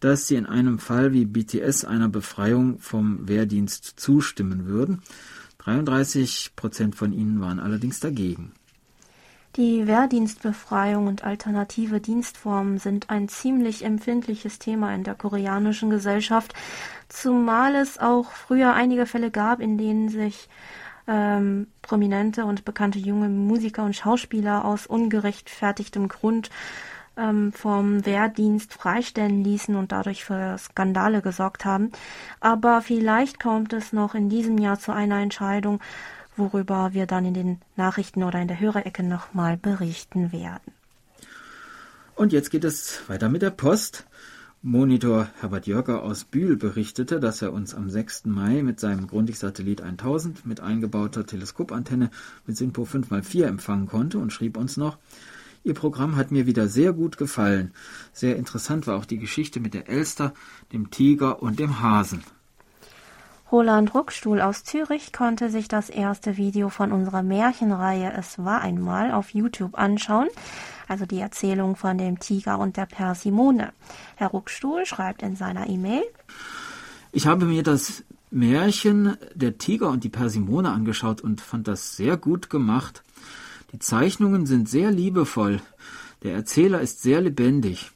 dass 0.00 0.26
sie 0.26 0.34
in 0.34 0.46
einem 0.46 0.80
Fall 0.80 1.12
wie 1.12 1.24
BTS 1.24 1.84
einer 1.84 2.08
Befreiung 2.08 2.80
vom 2.80 3.28
Wehrdienst 3.28 3.84
zustimmen 3.96 4.66
würden. 4.66 5.02
33 5.58 6.52
Prozent 6.56 6.96
von 6.96 7.12
ihnen 7.12 7.40
waren 7.40 7.60
allerdings 7.60 8.00
dagegen. 8.00 8.52
Die 9.56 9.86
Wehrdienstbefreiung 9.86 11.06
und 11.06 11.24
alternative 11.24 11.98
Dienstformen 11.98 12.76
sind 12.76 13.08
ein 13.08 13.28
ziemlich 13.28 13.86
empfindliches 13.86 14.58
Thema 14.58 14.94
in 14.94 15.02
der 15.02 15.14
koreanischen 15.14 15.88
Gesellschaft, 15.88 16.52
zumal 17.08 17.74
es 17.74 17.98
auch 17.98 18.30
früher 18.32 18.74
einige 18.74 19.06
Fälle 19.06 19.30
gab, 19.30 19.60
in 19.60 19.78
denen 19.78 20.10
sich 20.10 20.50
ähm, 21.08 21.68
prominente 21.80 22.44
und 22.44 22.66
bekannte 22.66 22.98
junge 22.98 23.30
Musiker 23.30 23.84
und 23.84 23.96
Schauspieler 23.96 24.66
aus 24.66 24.86
ungerechtfertigtem 24.86 26.08
Grund 26.08 26.50
ähm, 27.16 27.50
vom 27.52 28.04
Wehrdienst 28.04 28.74
freistellen 28.74 29.42
ließen 29.42 29.74
und 29.74 29.90
dadurch 29.90 30.22
für 30.22 30.58
Skandale 30.58 31.22
gesorgt 31.22 31.64
haben. 31.64 31.92
Aber 32.40 32.82
vielleicht 32.82 33.40
kommt 33.40 33.72
es 33.72 33.94
noch 33.94 34.14
in 34.14 34.28
diesem 34.28 34.58
Jahr 34.58 34.78
zu 34.78 34.92
einer 34.92 35.20
Entscheidung, 35.20 35.80
worüber 36.36 36.92
wir 36.92 37.06
dann 37.06 37.24
in 37.24 37.34
den 37.34 37.60
Nachrichten 37.76 38.22
oder 38.22 38.40
in 38.40 38.48
der 38.48 38.60
Hörerecke 38.60 39.02
nochmal 39.02 39.56
berichten 39.56 40.32
werden. 40.32 40.72
Und 42.14 42.32
jetzt 42.32 42.50
geht 42.50 42.64
es 42.64 43.00
weiter 43.08 43.28
mit 43.28 43.42
der 43.42 43.50
Post. 43.50 44.06
Monitor 44.62 45.28
Herbert 45.40 45.66
Jörger 45.66 46.02
aus 46.02 46.24
Bühl 46.24 46.56
berichtete, 46.56 47.20
dass 47.20 47.42
er 47.42 47.52
uns 47.52 47.74
am 47.74 47.90
6. 47.90 48.24
Mai 48.24 48.62
mit 48.62 48.80
seinem 48.80 49.06
Grundig-Satellit 49.06 49.80
1000 49.80 50.46
mit 50.46 50.60
eingebauter 50.60 51.26
Teleskopantenne 51.26 52.10
mit 52.46 52.56
SINPO 52.56 52.82
5x4 52.82 53.44
empfangen 53.44 53.86
konnte 53.86 54.18
und 54.18 54.32
schrieb 54.32 54.56
uns 54.56 54.76
noch, 54.76 54.98
Ihr 55.62 55.74
Programm 55.74 56.16
hat 56.16 56.30
mir 56.30 56.46
wieder 56.46 56.68
sehr 56.68 56.92
gut 56.92 57.18
gefallen. 57.18 57.72
Sehr 58.12 58.36
interessant 58.36 58.86
war 58.86 58.96
auch 58.96 59.04
die 59.04 59.18
Geschichte 59.18 59.60
mit 59.60 59.74
der 59.74 59.88
Elster, 59.88 60.32
dem 60.72 60.90
Tiger 60.90 61.42
und 61.42 61.58
dem 61.58 61.80
Hasen. 61.80 62.22
Roland 63.52 63.94
Ruckstuhl 63.94 64.40
aus 64.40 64.64
Zürich 64.64 65.12
konnte 65.12 65.50
sich 65.50 65.68
das 65.68 65.88
erste 65.88 66.36
Video 66.36 66.68
von 66.68 66.90
unserer 66.90 67.22
Märchenreihe 67.22 68.12
Es 68.12 68.40
war 68.40 68.60
einmal 68.60 69.12
auf 69.12 69.30
YouTube 69.30 69.78
anschauen, 69.78 70.26
also 70.88 71.06
die 71.06 71.20
Erzählung 71.20 71.76
von 71.76 71.96
dem 71.96 72.18
Tiger 72.18 72.58
und 72.58 72.76
der 72.76 72.86
Persimone. 72.86 73.72
Herr 74.16 74.28
Ruckstuhl 74.28 74.84
schreibt 74.84 75.22
in 75.22 75.36
seiner 75.36 75.68
E-Mail 75.68 76.02
Ich 77.12 77.28
habe 77.28 77.44
mir 77.44 77.62
das 77.62 78.02
Märchen 78.32 79.16
Der 79.34 79.58
Tiger 79.58 79.90
und 79.90 80.02
die 80.02 80.08
Persimone 80.08 80.70
angeschaut 80.70 81.20
und 81.20 81.40
fand 81.40 81.68
das 81.68 81.96
sehr 81.96 82.16
gut 82.16 82.50
gemacht. 82.50 83.04
Die 83.70 83.78
Zeichnungen 83.78 84.46
sind 84.46 84.68
sehr 84.68 84.90
liebevoll. 84.90 85.60
Der 86.24 86.34
Erzähler 86.34 86.80
ist 86.80 87.00
sehr 87.00 87.20
lebendig. 87.20 87.92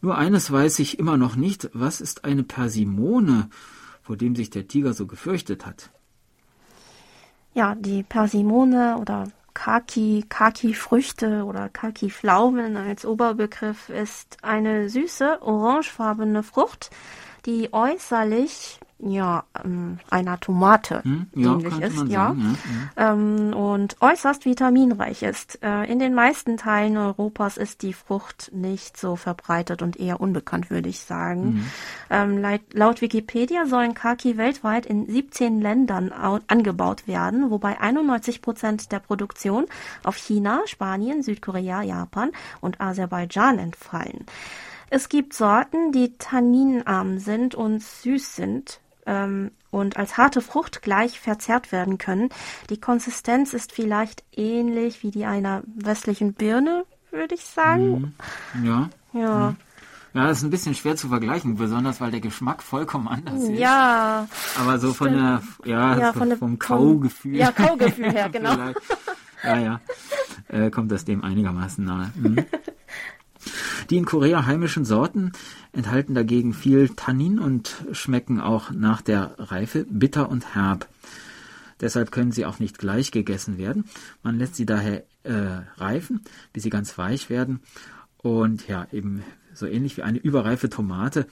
Nur 0.00 0.18
eines 0.18 0.50
weiß 0.50 0.80
ich 0.80 0.98
immer 0.98 1.16
noch 1.16 1.36
nicht, 1.36 1.70
was 1.72 2.00
ist 2.00 2.24
eine 2.24 2.42
Persimone, 2.42 3.48
vor 4.06 4.16
dem 4.16 4.36
sich 4.36 4.50
der 4.50 4.68
Tiger 4.68 4.92
so 4.92 5.06
gefürchtet 5.06 5.66
hat? 5.66 5.90
Ja, 7.54 7.74
die 7.74 8.04
Persimone 8.04 8.98
oder 8.98 9.32
Kaki, 9.52 10.24
Kaki-Früchte 10.28 11.42
oder 11.44 11.68
Kaki-Pflaumen 11.68 12.76
als 12.76 13.04
Oberbegriff 13.04 13.88
ist 13.88 14.36
eine 14.42 14.88
süße, 14.88 15.42
orangefarbene 15.42 16.44
Frucht, 16.44 16.90
die 17.46 17.72
äußerlich 17.72 18.78
ja, 18.98 19.44
ähm, 19.62 19.98
einer 20.08 20.40
Tomate 20.40 21.04
hm, 21.04 21.26
ja, 21.34 21.52
ähnlich 21.52 21.80
ist, 21.80 22.08
ja, 22.08 22.28
sagen, 22.28 22.58
ja, 22.96 23.12
ähm, 23.12 23.54
und 23.54 23.96
äußerst 24.00 24.46
vitaminreich 24.46 25.22
ist. 25.22 25.62
Äh, 25.62 25.84
in 25.84 25.98
den 25.98 26.14
meisten 26.14 26.56
Teilen 26.56 26.96
Europas 26.96 27.58
ist 27.58 27.82
die 27.82 27.92
Frucht 27.92 28.50
nicht 28.54 28.96
so 28.96 29.16
verbreitet 29.16 29.82
und 29.82 29.98
eher 30.00 30.20
unbekannt, 30.20 30.70
würde 30.70 30.88
ich 30.88 31.00
sagen. 31.00 31.44
Mhm. 31.46 31.66
Ähm, 32.08 32.38
laut, 32.38 32.60
laut, 32.72 33.00
Wikipedia 33.02 33.66
sollen 33.66 33.92
Kaki 33.92 34.38
weltweit 34.38 34.86
in 34.86 35.06
17 35.06 35.60
Ländern 35.60 36.12
angebaut 36.46 37.06
werden, 37.06 37.50
wobei 37.50 37.78
91 37.78 38.40
Prozent 38.40 38.92
der 38.92 39.00
Produktion 39.00 39.66
auf 40.04 40.16
China, 40.16 40.62
Spanien, 40.64 41.22
Südkorea, 41.22 41.82
Japan 41.82 42.30
und 42.62 42.80
Aserbaidschan 42.80 43.58
entfallen. 43.58 44.24
Es 44.88 45.08
gibt 45.08 45.34
Sorten, 45.34 45.92
die 45.92 46.16
tanninarm 46.16 47.18
sind 47.18 47.54
und 47.54 47.82
süß 47.82 48.36
sind, 48.36 48.80
ähm, 49.06 49.50
und 49.70 49.96
als 49.96 50.16
harte 50.16 50.40
Frucht 50.40 50.82
gleich 50.82 51.20
verzehrt 51.20 51.72
werden 51.72 51.98
können. 51.98 52.28
Die 52.70 52.80
Konsistenz 52.80 53.52
ist 53.52 53.72
vielleicht 53.72 54.24
ähnlich 54.32 55.02
wie 55.02 55.10
die 55.10 55.24
einer 55.24 55.62
westlichen 55.66 56.34
Birne, 56.34 56.84
würde 57.10 57.34
ich 57.34 57.44
sagen. 57.44 58.14
Mhm. 58.54 58.66
Ja. 58.66 58.90
Ja. 59.12 59.50
Mhm. 59.50 59.56
Ja, 60.14 60.28
das 60.28 60.38
ist 60.38 60.44
ein 60.44 60.50
bisschen 60.50 60.74
schwer 60.74 60.96
zu 60.96 61.08
vergleichen, 61.08 61.56
besonders 61.56 62.00
weil 62.00 62.10
der 62.10 62.20
Geschmack 62.20 62.62
vollkommen 62.62 63.06
anders 63.06 63.42
ist. 63.42 63.58
Ja. 63.58 64.26
Aber 64.58 64.78
so 64.78 64.94
von 64.94 65.12
der, 65.12 65.42
ja, 65.66 65.98
ja 65.98 66.12
von 66.14 66.34
vom 66.38 66.58
Kaugefühl. 66.58 67.36
Ja, 67.36 67.52
Kaugefühl 67.52 68.10
her, 68.10 68.28
genau. 68.32 68.56
ja, 69.44 69.58
ja. 69.58 69.80
Äh, 70.48 70.70
kommt 70.70 70.90
das 70.90 71.04
dem 71.04 71.22
einigermaßen 71.22 71.84
nahe. 71.84 72.12
Mhm. 72.14 72.36
Die 73.90 73.96
in 73.96 74.04
Korea 74.04 74.46
heimischen 74.46 74.84
Sorten 74.84 75.32
enthalten 75.72 76.14
dagegen 76.14 76.54
viel 76.54 76.88
Tannin 76.90 77.38
und 77.38 77.74
schmecken 77.92 78.40
auch 78.40 78.70
nach 78.70 79.02
der 79.02 79.34
Reife 79.38 79.86
bitter 79.88 80.28
und 80.28 80.54
herb. 80.54 80.88
Deshalb 81.80 82.10
können 82.10 82.32
sie 82.32 82.46
auch 82.46 82.58
nicht 82.58 82.78
gleich 82.78 83.10
gegessen 83.10 83.58
werden. 83.58 83.84
Man 84.22 84.38
lässt 84.38 84.56
sie 84.56 84.66
daher 84.66 85.04
äh, 85.24 85.60
reifen, 85.76 86.22
bis 86.52 86.62
sie 86.62 86.70
ganz 86.70 86.96
weich 86.96 87.28
werden 87.28 87.60
und 88.18 88.66
ja, 88.66 88.86
eben 88.92 89.22
so 89.52 89.66
ähnlich 89.66 89.96
wie 89.96 90.02
eine 90.02 90.18
überreife 90.18 90.68
Tomate 90.68 91.26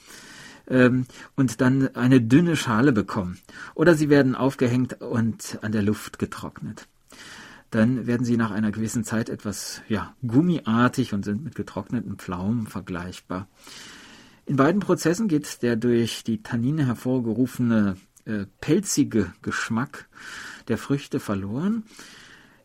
ähm, 0.68 1.06
und 1.36 1.60
dann 1.60 1.94
eine 1.94 2.20
dünne 2.20 2.56
Schale 2.56 2.92
bekommen. 2.92 3.38
Oder 3.74 3.94
sie 3.94 4.08
werden 4.08 4.34
aufgehängt 4.34 5.00
und 5.00 5.58
an 5.62 5.72
der 5.72 5.82
Luft 5.82 6.18
getrocknet. 6.18 6.86
Dann 7.74 8.06
werden 8.06 8.24
sie 8.24 8.36
nach 8.36 8.52
einer 8.52 8.70
gewissen 8.70 9.02
Zeit 9.02 9.28
etwas 9.28 9.82
ja, 9.88 10.14
gummiartig 10.24 11.12
und 11.12 11.24
sind 11.24 11.42
mit 11.42 11.56
getrockneten 11.56 12.16
Pflaumen 12.16 12.68
vergleichbar. 12.68 13.48
In 14.46 14.54
beiden 14.54 14.80
Prozessen 14.80 15.26
geht 15.26 15.62
der 15.62 15.74
durch 15.74 16.22
die 16.22 16.40
Tannine 16.40 16.86
hervorgerufene 16.86 17.96
äh, 18.26 18.44
pelzige 18.60 19.32
Geschmack 19.42 20.08
der 20.68 20.78
Früchte 20.78 21.18
verloren. 21.18 21.82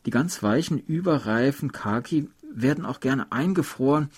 Die 0.06 0.12
ganz 0.12 0.44
weichen, 0.44 0.78
überreifen 0.78 1.72
Kaki 1.72 2.30
werden 2.54 2.86
auch 2.86 3.00
gerne 3.00 3.32
eingefroren 3.32 4.10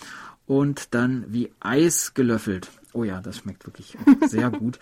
und 0.45 0.93
dann 0.93 1.23
wie 1.29 1.53
Eis 1.61 2.13
gelöffelt. 2.13 2.69
Oh 2.91 3.05
ja, 3.05 3.21
das 3.21 3.37
schmeckt 3.37 3.65
wirklich 3.65 3.97
sehr 4.27 4.49
gut. 4.49 4.77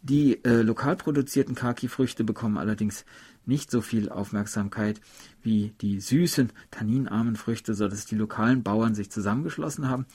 Die 0.00 0.42
äh, 0.44 0.62
lokal 0.62 0.96
produzierten 0.96 1.54
Kaki-Früchte 1.54 2.24
bekommen 2.24 2.56
allerdings 2.56 3.04
nicht 3.48 3.70
so 3.70 3.80
viel 3.80 4.10
Aufmerksamkeit 4.10 5.00
wie 5.42 5.72
die 5.80 6.00
süßen, 6.00 6.52
tanninarmen 6.70 7.36
Früchte, 7.36 7.74
sodass 7.74 8.06
die 8.06 8.16
lokalen 8.16 8.62
Bauern 8.62 8.94
sich 8.94 9.10
zusammengeschlossen 9.10 9.88
haben 9.88 10.06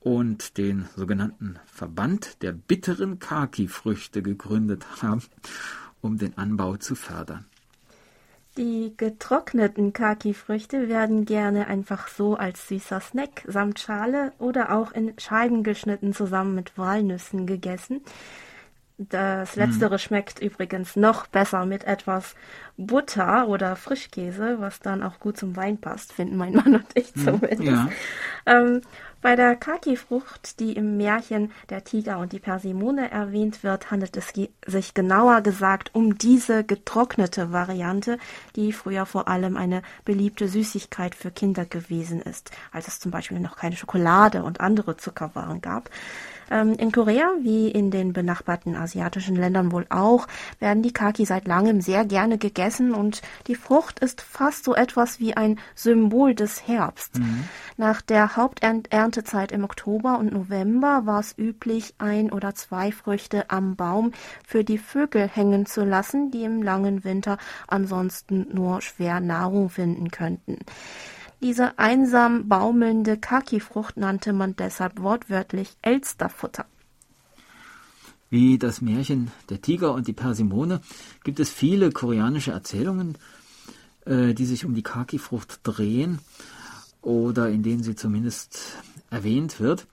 und 0.00 0.58
den 0.58 0.86
sogenannten 0.96 1.58
Verband 1.66 2.42
der 2.42 2.52
bitteren 2.52 3.18
Kaki-Früchte 3.18 4.22
gegründet 4.22 5.02
haben, 5.02 5.22
um 6.00 6.18
den 6.18 6.36
Anbau 6.36 6.76
zu 6.76 6.94
fördern. 6.94 7.46
Die 8.56 8.94
getrockneten 8.96 9.92
Kaki-Früchte 9.92 10.88
werden 10.88 11.24
gerne 11.24 11.66
einfach 11.66 12.06
so 12.06 12.36
als 12.36 12.68
süßer 12.68 13.00
Snack 13.00 13.42
samt 13.48 13.80
Schale 13.80 14.32
oder 14.38 14.76
auch 14.76 14.92
in 14.92 15.18
Scheiben 15.18 15.64
geschnitten 15.64 16.12
zusammen 16.12 16.54
mit 16.54 16.78
Walnüssen 16.78 17.46
gegessen. 17.46 18.02
Das 18.96 19.56
letztere 19.56 19.94
hm. 19.94 19.98
schmeckt 19.98 20.38
übrigens 20.38 20.94
noch 20.94 21.26
besser 21.26 21.66
mit 21.66 21.82
etwas 21.82 22.36
Butter 22.76 23.48
oder 23.48 23.74
Frischkäse, 23.74 24.60
was 24.60 24.78
dann 24.78 25.02
auch 25.02 25.18
gut 25.18 25.36
zum 25.36 25.56
Wein 25.56 25.78
passt, 25.78 26.12
finden 26.12 26.36
mein 26.36 26.54
Mann 26.54 26.76
und 26.76 26.86
ich 26.94 27.12
hm, 27.14 27.24
zumindest. 27.24 27.62
Ja. 27.62 27.88
Ähm, 28.46 28.82
bei 29.20 29.36
der 29.36 29.56
Kaki-Frucht, 29.56 30.60
die 30.60 30.74
im 30.74 30.96
Märchen 30.96 31.50
der 31.70 31.82
Tiger 31.82 32.18
und 32.18 32.32
die 32.32 32.38
Persimone 32.38 33.10
erwähnt 33.10 33.64
wird, 33.64 33.90
handelt 33.90 34.16
es 34.16 34.32
sich 34.66 34.94
genauer 34.94 35.40
gesagt 35.40 35.94
um 35.94 36.18
diese 36.18 36.62
getrocknete 36.62 37.50
Variante, 37.50 38.18
die 38.54 38.72
früher 38.72 39.06
vor 39.06 39.26
allem 39.26 39.56
eine 39.56 39.82
beliebte 40.04 40.46
Süßigkeit 40.46 41.14
für 41.14 41.30
Kinder 41.30 41.64
gewesen 41.64 42.20
ist, 42.20 42.50
als 42.70 42.86
es 42.86 43.00
zum 43.00 43.10
Beispiel 43.10 43.40
noch 43.40 43.56
keine 43.56 43.76
Schokolade 43.76 44.44
und 44.44 44.60
andere 44.60 44.98
Zuckerwaren 44.98 45.62
gab. 45.62 45.90
Ähm, 46.50 46.74
in 46.74 46.92
Korea, 46.92 47.26
wie 47.40 47.70
in 47.70 47.90
den 47.90 48.12
benachbarten 48.12 48.76
asiatischen 48.76 49.36
Ländern 49.36 49.72
wohl 49.72 49.86
auch, 49.90 50.26
werden 50.60 50.82
die 50.82 50.92
Kaki 50.92 51.24
seit 51.24 51.46
langem 51.46 51.80
sehr 51.80 52.04
gerne 52.04 52.38
gegessen 52.38 52.92
und 52.92 53.22
die 53.46 53.54
Frucht 53.54 54.00
ist 54.00 54.20
fast 54.20 54.64
so 54.64 54.74
etwas 54.74 55.20
wie 55.20 55.36
ein 55.36 55.58
Symbol 55.74 56.34
des 56.34 56.66
Herbst. 56.66 57.18
Mhm. 57.18 57.44
Nach 57.76 58.00
der 58.00 58.36
Haupterntezeit 58.36 59.52
im 59.52 59.64
Oktober 59.64 60.18
und 60.18 60.32
November 60.32 61.02
war 61.06 61.20
es 61.20 61.36
üblich, 61.36 61.94
ein 61.98 62.30
oder 62.30 62.54
zwei 62.54 62.92
Früchte 62.92 63.50
am 63.50 63.76
Baum 63.76 64.12
für 64.46 64.64
die 64.64 64.78
Vögel 64.78 65.28
hängen 65.28 65.66
zu 65.66 65.84
lassen, 65.84 66.30
die 66.30 66.44
im 66.44 66.62
langen 66.62 67.04
Winter 67.04 67.38
ansonsten 67.66 68.46
nur 68.52 68.80
schwer 68.80 69.20
Nahrung 69.20 69.70
finden 69.70 70.10
könnten. 70.10 70.58
Diese 71.40 71.78
einsam 71.78 72.48
baumelnde 72.48 73.18
Kaki-Frucht 73.18 73.96
nannte 73.96 74.32
man 74.32 74.56
deshalb 74.56 75.00
wortwörtlich 75.00 75.76
Elsterfutter. 75.82 76.66
Wie 78.30 78.58
das 78.58 78.80
Märchen 78.80 79.30
Der 79.48 79.60
Tiger 79.60 79.94
und 79.94 80.08
die 80.08 80.12
Persimone 80.12 80.80
gibt 81.22 81.38
es 81.40 81.50
viele 81.50 81.92
koreanische 81.92 82.50
Erzählungen, 82.50 83.16
äh, 84.06 84.34
die 84.34 84.46
sich 84.46 84.64
um 84.64 84.74
die 84.74 84.82
Kaki-Frucht 84.82 85.60
drehen 85.62 86.18
oder 87.02 87.50
in 87.50 87.62
denen 87.62 87.82
sie 87.82 87.94
zumindest 87.94 88.78
erwähnt 89.10 89.60
wird. 89.60 89.86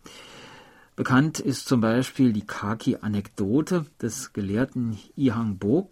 Bekannt 0.96 1.40
ist 1.40 1.68
zum 1.68 1.82
Beispiel 1.82 2.34
die 2.34 2.46
Kaki-Anekdote 2.46 3.86
des 4.02 4.34
Gelehrten 4.34 4.98
Ihang 5.16 5.58
Bo 5.58 5.90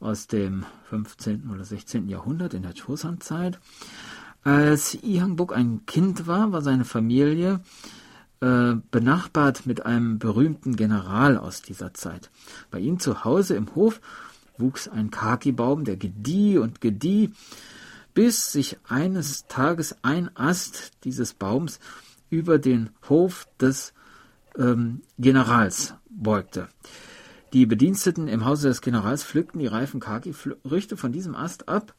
aus 0.00 0.26
dem 0.26 0.66
15. 0.90 1.50
oder 1.50 1.64
16. 1.64 2.08
Jahrhundert 2.08 2.54
in 2.54 2.62
der 2.62 2.74
Chosan-Zeit. 2.74 3.58
Als 4.44 4.94
Ihang-buk 4.94 5.54
ein 5.54 5.86
Kind 5.86 6.26
war, 6.26 6.50
war 6.50 6.62
seine 6.62 6.84
Familie 6.84 7.60
äh, 8.40 8.74
benachbart 8.90 9.66
mit 9.66 9.86
einem 9.86 10.18
berühmten 10.18 10.74
General 10.74 11.38
aus 11.38 11.62
dieser 11.62 11.94
Zeit. 11.94 12.30
Bei 12.70 12.80
ihm 12.80 12.98
zu 12.98 13.24
Hause 13.24 13.54
im 13.54 13.72
Hof 13.76 14.00
wuchs 14.58 14.88
ein 14.88 15.10
Kaki-Baum, 15.10 15.84
der 15.84 15.96
gedieh 15.96 16.58
und 16.58 16.80
gedieh, 16.80 17.32
bis 18.14 18.50
sich 18.50 18.78
eines 18.88 19.46
Tages 19.46 19.96
ein 20.02 20.28
Ast 20.36 20.90
dieses 21.04 21.34
Baums 21.34 21.78
über 22.28 22.58
den 22.58 22.90
Hof 23.08 23.46
des 23.60 23.94
ähm, 24.58 25.02
Generals 25.18 25.94
beugte. 26.10 26.68
Die 27.52 27.66
Bediensteten 27.66 28.28
im 28.28 28.44
Hause 28.44 28.68
des 28.68 28.80
Generals 28.80 29.22
pflückten 29.22 29.60
die 29.60 29.66
reifen 29.66 30.00
Kaki-Früchte 30.00 30.96
von 30.96 31.12
diesem 31.12 31.36
Ast 31.36 31.68
ab 31.68 31.94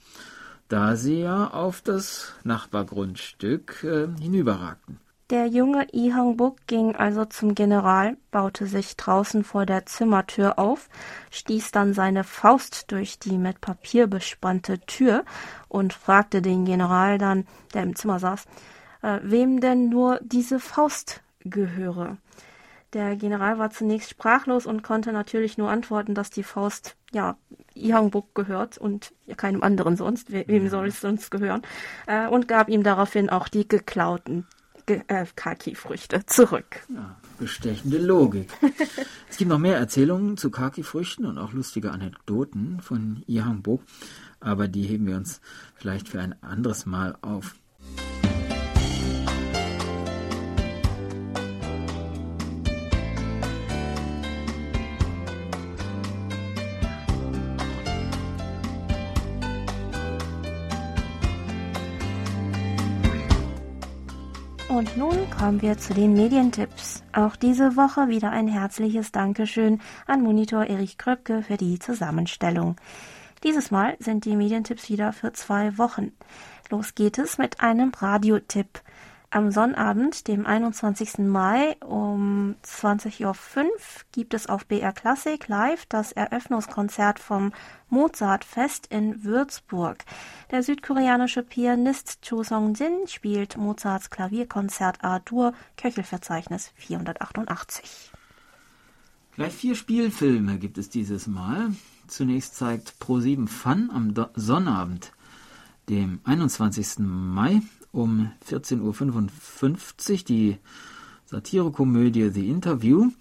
da 0.74 0.96
sie 0.96 1.20
ja 1.20 1.52
auf 1.52 1.82
das 1.82 2.34
Nachbargrundstück 2.44 3.84
äh, 3.84 4.08
hinüberragten. 4.20 5.00
Der 5.30 5.46
junge 5.46 5.86
I 5.94 6.14
Hong-buk 6.16 6.66
ging 6.66 6.96
also 6.96 7.26
zum 7.26 7.54
General, 7.54 8.18
baute 8.32 8.66
sich 8.66 8.98
draußen 8.98 9.44
vor 9.44 9.68
der 9.68 9.86
Zimmertür 9.86 10.58
auf, 10.58 10.90
stieß 11.30 11.72
dann 11.72 11.94
seine 11.94 12.24
Faust 12.24 12.92
durch 12.92 13.20
die 13.20 13.38
mit 13.38 13.62
Papier 13.62 14.08
bespannte 14.08 14.80
Tür 14.80 15.26
und 15.70 15.94
fragte 15.94 16.42
den 16.42 16.66
General 16.66 17.20
dann, 17.20 17.46
der 17.76 17.84
im 17.84 17.96
Zimmer 17.96 18.18
saß, 18.18 18.46
äh, 19.04 19.20
wem 19.22 19.62
denn 19.62 19.90
nur 19.90 20.20
diese 20.24 20.60
Faust 20.60 21.22
gehöre. 21.42 22.18
Der 22.94 23.16
General 23.16 23.58
war 23.58 23.72
zunächst 23.72 24.12
sprachlos 24.12 24.66
und 24.66 24.84
konnte 24.84 25.12
natürlich 25.12 25.58
nur 25.58 25.70
antworten, 25.70 26.14
dass 26.14 26.30
die 26.30 26.44
Faust 26.44 26.96
ja 27.12 27.38
Ihongbuk 27.74 28.36
gehört 28.36 28.78
und 28.78 29.14
keinem 29.36 29.64
anderen 29.64 29.98
sonst. 29.98 30.32
Wem 30.32 30.70
soll 30.70 30.88
es 30.88 31.02
sonst 31.02 31.32
gehören? 31.32 31.64
Äh, 32.06 32.28
und 32.28 32.48
gab 32.48 32.70
ihm 32.70 32.84
daraufhin 32.84 33.30
auch 33.30 33.48
die 33.48 33.68
geklauten 33.68 34.46
Ge 34.86 35.02
äh, 35.08 35.26
Kaki-Früchte 35.36 36.26
zurück. 36.26 36.82
Ja, 36.94 37.16
bestechende 37.40 37.98
Logik. 37.98 38.52
es 39.30 39.38
gibt 39.38 39.50
noch 39.50 39.58
mehr 39.58 39.78
Erzählungen 39.78 40.38
zu 40.38 40.52
Kaki-Früchten 40.52 41.26
und 41.26 41.38
auch 41.38 41.54
lustige 41.54 41.92
Anekdoten 41.92 42.80
von 42.82 43.24
Ihongbuk, 43.26 43.82
aber 44.40 44.68
die 44.68 44.84
heben 44.84 45.08
wir 45.08 45.16
uns 45.16 45.40
vielleicht 45.76 46.10
für 46.10 46.20
ein 46.20 46.36
anderes 46.44 46.86
Mal 46.86 47.18
auf. 47.22 47.56
Kommen 65.44 65.62
wir 65.62 65.78
zu 65.78 65.94
den 65.94 66.14
Medientipps. 66.14 67.04
Auch 67.12 67.36
diese 67.36 67.76
Woche 67.76 68.08
wieder 68.08 68.32
ein 68.32 68.48
herzliches 68.48 69.12
Dankeschön 69.12 69.82
an 70.08 70.22
Monitor 70.22 70.68
Erich 70.68 70.98
Kröpke 70.98 71.44
für 71.44 71.58
die 71.58 71.80
Zusammenstellung. 71.80 72.78
Dieses 73.44 73.70
Mal 73.70 73.98
sind 74.00 74.24
die 74.24 74.38
Medientipps 74.38 74.90
wieder 74.90 75.12
für 75.12 75.34
zwei 75.34 75.78
Wochen. 75.78 76.14
Los 76.70 76.96
geht 76.96 77.18
es 77.18 77.38
mit 77.40 77.60
einem 77.60 77.92
Radiotipp. 77.94 78.80
Am 79.34 79.50
Sonnabend, 79.50 80.28
dem 80.28 80.46
21. 80.46 81.18
Mai 81.18 81.76
um 81.84 82.54
20.05 82.64 83.26
Uhr 83.26 83.34
gibt 84.12 84.36
es 84.36 84.48
auf 84.48 84.68
BR 84.68 84.94
Classic 84.94 85.48
Live 85.48 85.88
das 85.88 86.12
Eröffnungskonzert 86.12 87.18
vom 87.18 87.52
Mozartfest 87.90 88.86
in 88.92 89.24
Würzburg. 89.24 90.06
Der 90.52 90.62
südkoreanische 90.62 91.42
Pianist 91.42 92.20
Cho 92.22 92.44
Song-jin 92.44 93.08
spielt 93.08 93.58
Mozarts 93.58 94.12
Klavierkonzert 94.12 95.04
A-Dur, 95.04 95.54
Köchelverzeichnis 95.78 96.72
488. 96.76 98.12
Gleich 99.36 99.54
vier 99.54 99.74
Spielfilme 99.74 100.60
gibt 100.60 100.78
es 100.78 100.90
dieses 100.90 101.26
Mal. 101.26 101.72
Zunächst 102.06 102.54
zeigt 102.54 102.94
Pro7 103.02 103.48
Fun 103.48 103.90
am 103.92 104.14
Do 104.14 104.28
Sonnabend, 104.36 105.12
dem 105.90 106.20
21. 106.24 107.00
Mai 107.00 107.64
um 107.94 108.32
14.55 108.50 110.12
Uhr 110.12 110.18
die 110.28 110.58
Satirekomödie 111.26 112.30
The 112.30 112.50
Interview. 112.50 113.12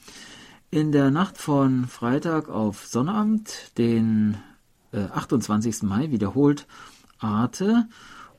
In 0.70 0.90
der 0.90 1.10
Nacht 1.10 1.38
von 1.38 1.86
Freitag 1.86 2.48
auf 2.48 2.86
Sonnabend, 2.86 3.78
den 3.78 4.38
äh, 4.92 5.04
28. 5.04 5.82
Mai, 5.82 6.10
wiederholt 6.10 6.66
Arte 7.20 7.86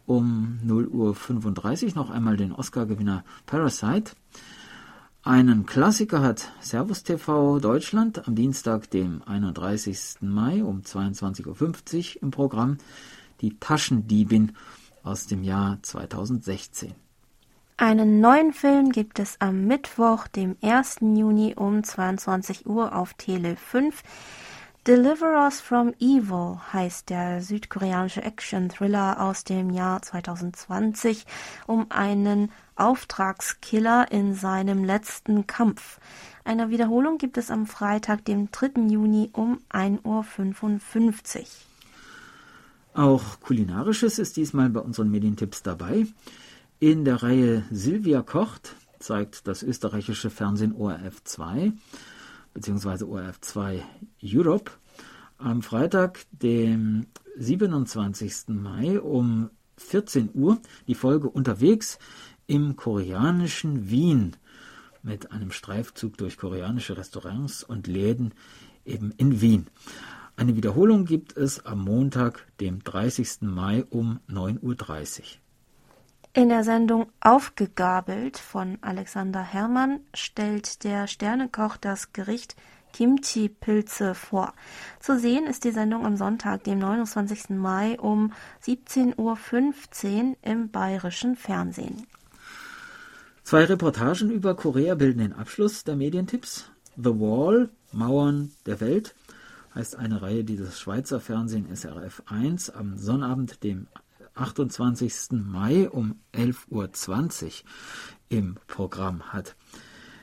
um 0.05 0.59
0.35 0.65 1.89
Uhr 1.89 1.95
noch 1.95 2.09
einmal 2.09 2.35
den 2.35 2.51
Oscar-Gewinner 2.51 3.23
Parasite. 3.45 4.11
Einen 5.21 5.65
Klassiker 5.65 6.21
hat 6.21 6.51
Servus 6.59 7.03
TV 7.03 7.59
Deutschland 7.59 8.27
am 8.27 8.35
Dienstag, 8.35 8.89
dem 8.89 9.21
31. 9.23 10.17
Mai 10.21 10.63
um 10.63 10.81
22.50 10.81 11.45
Uhr 12.17 12.23
im 12.23 12.31
Programm 12.31 12.77
Die 13.39 13.57
Taschendiebin 13.59 14.51
aus 15.03 15.27
dem 15.27 15.43
Jahr 15.43 15.77
2016. 15.81 16.93
Einen 17.77 18.21
neuen 18.21 18.53
Film 18.53 18.91
gibt 18.91 19.19
es 19.19 19.41
am 19.41 19.65
Mittwoch, 19.65 20.27
dem 20.27 20.55
1. 20.61 20.97
Juni 21.01 21.55
um 21.55 21.83
22 21.83 22.65
Uhr 22.65 22.95
auf 22.95 23.13
Tele 23.15 23.55
5. 23.55 24.03
Deliver 24.85 25.45
Us 25.45 25.61
from 25.61 25.93
Evil 25.99 26.59
heißt 26.73 27.09
der 27.09 27.41
südkoreanische 27.41 28.21
Action-Thriller 28.21 29.21
aus 29.21 29.45
dem 29.45 29.69
Jahr 29.69 30.01
2020 30.01 31.25
um 31.67 31.89
einen 31.89 32.51
Auftragskiller 32.75 34.11
in 34.11 34.33
seinem 34.35 34.83
letzten 34.83 35.47
Kampf. 35.47 35.99
Eine 36.43 36.69
Wiederholung 36.69 37.17
gibt 37.17 37.37
es 37.37 37.49
am 37.49 37.65
Freitag, 37.65 38.25
dem 38.25 38.51
3. 38.51 38.81
Juni 38.89 39.29
um 39.31 39.61
1.55 39.71 41.39
Uhr. 41.39 41.45
Auch 42.93 43.39
kulinarisches 43.39 44.19
ist 44.19 44.37
diesmal 44.37 44.69
bei 44.69 44.79
unseren 44.79 45.09
Medientipps 45.09 45.63
dabei. 45.63 46.05
In 46.79 47.05
der 47.05 47.23
Reihe 47.23 47.63
Silvia 47.71 48.21
kocht 48.21 48.75
zeigt 48.99 49.47
das 49.47 49.63
österreichische 49.63 50.29
Fernsehen 50.29 50.75
ORF 50.75 51.23
2 51.23 51.73
bzw. 52.53 53.05
ORF 53.05 53.41
2 53.41 53.83
Europe 54.23 54.71
am 55.39 55.63
Freitag, 55.63 56.19
dem 56.31 57.07
27. 57.35 58.49
Mai 58.49 58.99
um 58.99 59.49
14 59.77 60.29
Uhr 60.35 60.59
die 60.87 60.95
Folge 60.95 61.29
Unterwegs 61.29 61.97
im 62.45 62.75
koreanischen 62.75 63.89
Wien 63.89 64.35
mit 65.01 65.31
einem 65.31 65.51
Streifzug 65.51 66.17
durch 66.17 66.37
koreanische 66.37 66.95
Restaurants 66.95 67.63
und 67.63 67.87
Läden 67.87 68.35
eben 68.85 69.11
in 69.17 69.41
Wien. 69.41 69.67
Eine 70.35 70.55
Wiederholung 70.55 71.05
gibt 71.05 71.37
es 71.37 71.65
am 71.65 71.83
Montag, 71.83 72.47
dem 72.59 72.83
30. 72.83 73.41
Mai 73.41 73.85
um 73.89 74.19
9.30 74.29 75.19
Uhr. 75.19 75.25
In 76.35 76.49
der 76.49 76.63
Sendung 76.63 77.05
Aufgegabelt 77.21 78.39
von 78.39 78.79
Alexander 78.81 79.41
Herrmann 79.43 79.99
stellt 80.15 80.83
der 80.83 81.07
Sternekoch 81.07 81.77
das 81.77 82.11
Gericht 82.11 82.55
Kimchi-Pilze 82.93 84.15
vor. 84.15 84.53
Zu 84.99 85.19
sehen 85.19 85.45
ist 85.45 85.63
die 85.63 85.71
Sendung 85.71 86.05
am 86.05 86.17
Sonntag, 86.17 86.63
dem 86.63 86.79
29. 86.79 87.49
Mai 87.51 87.99
um 87.99 88.33
17.15 88.65 89.17
Uhr 89.17 90.35
im 90.41 90.71
bayerischen 90.71 91.35
Fernsehen. 91.35 92.07
Zwei 93.43 93.65
Reportagen 93.65 94.31
über 94.31 94.55
Korea 94.55 94.95
bilden 94.95 95.19
den 95.19 95.33
Abschluss 95.33 95.83
der 95.83 95.95
Medientipps. 95.95 96.71
The 96.95 97.09
Wall, 97.19 97.69
Mauern 97.91 98.51
der 98.65 98.79
Welt, 98.79 99.15
heißt 99.75 99.95
eine 99.95 100.21
Reihe, 100.21 100.43
die 100.43 100.57
das 100.57 100.79
Schweizer 100.79 101.19
Fernsehen 101.19 101.73
SRF 101.73 102.23
1 102.27 102.69
am 102.71 102.97
Sonnabend, 102.97 103.63
dem 103.63 103.87
28. 104.35 105.31
Mai 105.31 105.89
um 105.89 106.15
11.20 106.33 107.45
Uhr 107.45 107.51
im 108.29 108.57
Programm 108.67 109.33
hat. 109.33 109.55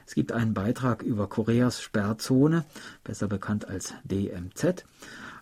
Es 0.06 0.14
gibt 0.14 0.32
einen 0.32 0.54
Beitrag 0.54 1.02
über 1.02 1.28
Koreas 1.28 1.80
Sperrzone, 1.80 2.64
besser 3.04 3.28
bekannt 3.28 3.68
als 3.68 3.94
DMZ. 4.04 4.84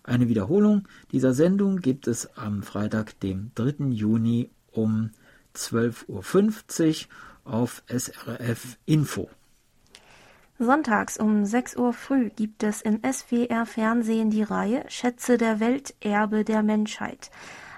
Eine 0.02 0.28
Wiederholung 0.28 0.86
dieser 1.12 1.32
Sendung 1.32 1.80
gibt 1.80 2.06
es 2.06 2.36
am 2.36 2.62
Freitag, 2.62 3.18
dem 3.20 3.50
3. 3.54 3.86
Juni 3.90 4.50
um 4.70 5.10
12.50 5.54 7.06
Uhr 7.46 7.52
auf 7.52 7.82
SRF 7.88 8.76
Info. 8.84 9.30
Sonntags 10.60 11.18
um 11.18 11.44
6 11.44 11.76
Uhr 11.76 11.92
früh 11.92 12.30
gibt 12.30 12.64
es 12.64 12.82
im 12.82 13.00
SWR 13.04 13.64
Fernsehen 13.64 14.30
die 14.30 14.42
Reihe 14.42 14.84
Schätze 14.88 15.38
der 15.38 15.60
Welt, 15.60 15.94
Erbe 16.00 16.44
der 16.44 16.64
Menschheit. 16.64 17.30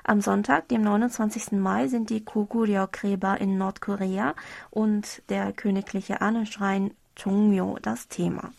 Am 0.02 0.22
Sonntag, 0.22 0.68
dem 0.68 0.80
29. 0.80 1.52
Mai, 1.52 1.88
sind 1.88 2.08
die 2.08 2.24
Goguryeo-Gräber 2.24 3.38
in 3.38 3.58
Nordkorea 3.58 4.34
und 4.70 5.22
der 5.28 5.52
königliche 5.52 6.22
Ahnenschrein 6.22 6.92
Chongmyo 7.22 7.78
das 7.82 8.08
Thema. 8.08 8.50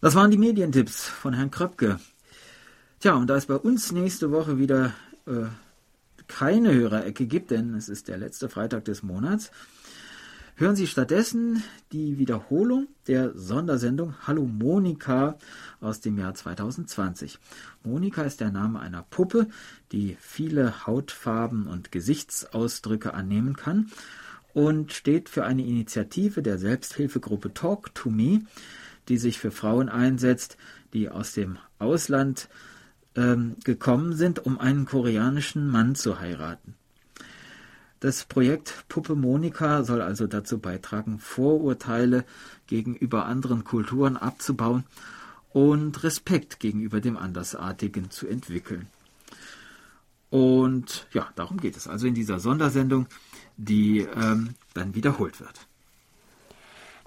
Das 0.00 0.14
waren 0.14 0.30
die 0.30 0.38
Medientipps 0.38 1.06
von 1.06 1.34
Herrn 1.34 1.50
Kröpke. 1.50 2.00
Tja, 3.00 3.14
und 3.14 3.26
da 3.26 3.36
es 3.36 3.44
bei 3.44 3.56
uns 3.56 3.92
nächste 3.92 4.30
Woche 4.30 4.58
wieder 4.58 4.94
äh, 5.26 5.44
keine 6.28 6.72
Hörerecke 6.72 7.26
gibt, 7.26 7.50
denn 7.50 7.74
es 7.74 7.90
ist 7.90 8.08
der 8.08 8.16
letzte 8.16 8.48
Freitag 8.48 8.86
des 8.86 9.02
Monats, 9.02 9.50
hören 10.60 10.76
Sie 10.76 10.86
stattdessen 10.86 11.62
die 11.90 12.18
Wiederholung 12.18 12.86
der 13.06 13.32
Sondersendung 13.34 14.14
Hallo 14.26 14.44
Monika 14.44 15.38
aus 15.80 16.02
dem 16.02 16.18
Jahr 16.18 16.34
2020. 16.34 17.38
Monika 17.82 18.22
ist 18.22 18.40
der 18.40 18.50
Name 18.50 18.78
einer 18.78 19.02
Puppe, 19.02 19.48
die 19.90 20.18
viele 20.20 20.86
Hautfarben 20.86 21.66
und 21.66 21.90
Gesichtsausdrücke 21.90 23.14
annehmen 23.14 23.56
kann 23.56 23.90
und 24.52 24.92
steht 24.92 25.30
für 25.30 25.44
eine 25.44 25.64
Initiative 25.64 26.42
der 26.42 26.58
Selbsthilfegruppe 26.58 27.54
Talk 27.54 27.94
to 27.94 28.10
Me, 28.10 28.40
die 29.08 29.16
sich 29.16 29.38
für 29.38 29.52
Frauen 29.52 29.88
einsetzt, 29.88 30.58
die 30.92 31.08
aus 31.08 31.32
dem 31.32 31.56
Ausland 31.78 32.50
ähm, 33.16 33.56
gekommen 33.64 34.12
sind, 34.12 34.44
um 34.44 34.60
einen 34.60 34.84
koreanischen 34.84 35.70
Mann 35.70 35.94
zu 35.94 36.20
heiraten. 36.20 36.74
Das 38.00 38.24
Projekt 38.24 38.86
Puppe 38.88 39.14
Monika 39.14 39.84
soll 39.84 40.00
also 40.00 40.26
dazu 40.26 40.58
beitragen, 40.58 41.18
Vorurteile 41.18 42.24
gegenüber 42.66 43.26
anderen 43.26 43.62
Kulturen 43.62 44.16
abzubauen 44.16 44.84
und 45.50 46.02
Respekt 46.02 46.60
gegenüber 46.60 47.02
dem 47.02 47.18
Andersartigen 47.18 48.10
zu 48.10 48.26
entwickeln. 48.26 48.86
Und 50.30 51.08
ja, 51.12 51.28
darum 51.34 51.58
geht 51.58 51.76
es 51.76 51.88
also 51.88 52.06
in 52.06 52.14
dieser 52.14 52.40
Sondersendung, 52.40 53.06
die 53.58 54.00
ähm, 54.00 54.54
dann 54.72 54.94
wiederholt 54.94 55.38
wird. 55.40 55.66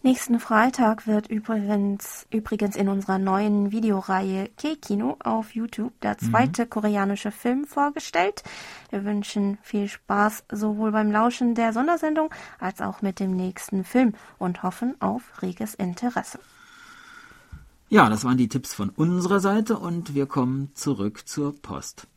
Nächsten 0.05 0.41
Freitag 0.41 1.07
wird 1.07 1.29
übrigens, 1.29 2.27
übrigens 2.29 2.75
in 2.75 2.89
unserer 2.89 3.19
neuen 3.19 3.71
Videoreihe 3.71 4.49
K-Kino 4.57 5.15
auf 5.23 5.55
YouTube 5.55 5.97
der 6.01 6.17
mhm. 6.19 6.29
zweite 6.29 6.65
mhm. 6.65 6.69
koreanische 6.69 7.31
Film 7.31 7.63
vorgestellt. 7.63 8.43
Wir 8.89 9.05
wünschen 9.05 9.59
viel 9.61 9.87
Spaß 9.87 10.43
sowohl 10.51 10.91
beim 10.91 11.09
Lauschen 11.09 11.55
der 11.55 11.71
Sondersendung 11.71 12.31
als 12.59 12.81
auch 12.81 13.01
mit 13.01 13.21
dem 13.21 13.33
nächsten 13.33 13.85
Film 13.85 14.13
und 14.37 14.61
hoffen 14.61 14.99
auf 14.99 15.41
reges 15.41 15.73
Interesse. 15.73 16.37
Ja, 17.87 18.09
das 18.09 18.25
waren 18.25 18.37
die 18.37 18.49
Tipps 18.49 18.73
von 18.73 18.89
unserer 18.89 19.39
Seite 19.39 19.79
und 19.79 20.15
wir 20.15 20.25
kommen 20.25 20.71
zurück 20.73 21.29
zur 21.29 21.55
Post. 21.61 22.07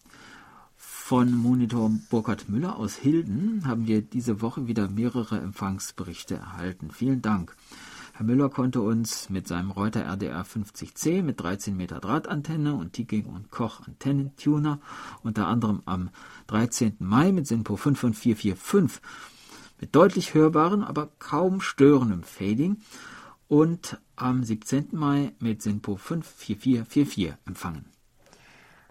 Von 1.09 1.37
Monitor 1.37 1.89
Burkhard 2.11 2.49
Müller 2.49 2.79
aus 2.79 2.97
Hilden 2.97 3.63
haben 3.65 3.87
wir 3.87 4.03
diese 4.03 4.43
Woche 4.43 4.67
wieder 4.67 4.89
mehrere 4.89 5.39
Empfangsberichte 5.39 6.35
erhalten. 6.35 6.91
Vielen 6.91 7.23
Dank. 7.23 7.55
Herr 8.15 8.27
Müller 8.27 8.49
konnte 8.49 8.81
uns 8.81 9.31
mit 9.31 9.47
seinem 9.47 9.71
Reuter 9.71 10.01
RDR 10.05 10.45
50C 10.45 11.23
mit 11.23 11.41
13 11.41 11.77
Meter 11.77 12.01
Drahtantenne 12.01 12.75
und 12.75 12.95
Tiking 12.95 13.27
und 13.27 13.53
Koch 13.53 13.87
Antennentuner 13.87 14.81
unter 15.23 15.47
anderem 15.47 15.81
am 15.85 16.11
13. 16.49 16.97
Mai 16.99 17.31
mit 17.31 17.47
SINPO 17.47 17.77
55445 17.77 19.01
mit 19.81 19.95
deutlich 19.95 20.35
hörbaren, 20.35 20.83
aber 20.83 21.09
kaum 21.21 21.61
störendem 21.61 22.25
Fading 22.25 22.79
und 23.47 24.01
am 24.17 24.43
17. 24.43 24.89
Mai 24.91 25.35
mit 25.39 25.63
SINPO 25.63 25.95
54444 25.99 27.37
empfangen. 27.47 27.96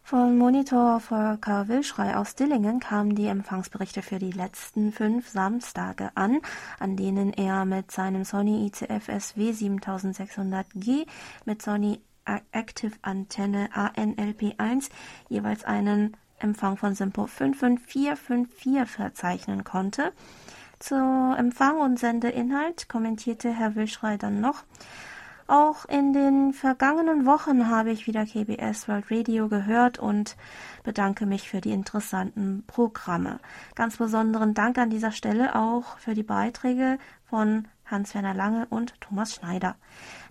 Von 0.08 0.38
Monitor 0.38 1.00
Volker 1.00 1.68
Wilschrei 1.68 2.16
aus 2.16 2.36
Dillingen 2.36 2.80
kamen 2.80 3.16
die 3.16 3.26
Empfangsberichte 3.26 4.04
für 4.04 4.20
die 4.20 4.30
letzten 4.30 4.92
fünf 4.92 5.28
Samstage 5.30 6.12
an, 6.14 6.42
an 6.78 6.96
denen 6.96 7.34
er 7.34 7.66
mit 7.66 7.90
seinem 7.90 8.24
Sony 8.24 8.68
ICF 8.68 9.08
SW 9.08 9.50
7600G 9.50 11.08
mit 11.46 11.64
Sony 11.64 12.02
Active 12.52 12.92
Antenne 13.02 13.70
ANLP1 13.74 14.92
jeweils 15.28 15.64
einen 15.64 16.16
Empfang 16.38 16.78
von 16.78 16.94
Simpo 16.94 17.26
55454 17.26 18.86
verzeichnen 18.86 19.64
konnte. 19.64 20.14
Zu 20.78 20.94
Empfang 21.36 21.80
und 21.80 21.98
Sendeinhalt 21.98 22.90
kommentierte 22.90 23.52
Herr 23.52 23.74
Wilschrei 23.74 24.18
dann 24.18 24.40
noch, 24.40 24.66
auch 25.48 25.86
in 25.86 26.14
den 26.14 26.54
vergangenen 26.54 27.26
Wochen 27.26 27.70
habe 27.70 27.92
ich 27.92 28.08
wieder 28.08 28.26
KBS 28.26 28.88
World 28.88 29.12
Radio 29.12 29.48
gehört 29.48 30.00
und 30.00 30.36
bedanke 30.84 31.26
mich 31.26 31.50
für 31.50 31.62
die 31.62 31.72
interessanten 31.72 32.64
Programme. 32.68 33.40
Ganz 33.76 33.98
besonderen 33.98 34.54
Dank 34.54 34.78
an 34.78 34.90
dieser 34.90 35.12
Stelle 35.12 35.56
auch 35.56 35.98
für 36.00 36.14
die 36.14 36.24
Beiträge 36.24 36.98
von 37.30 37.68
Hans-Werner 37.86 38.34
Lange 38.34 38.66
und 38.70 39.00
Thomas 39.00 39.36
Schneider. 39.36 39.76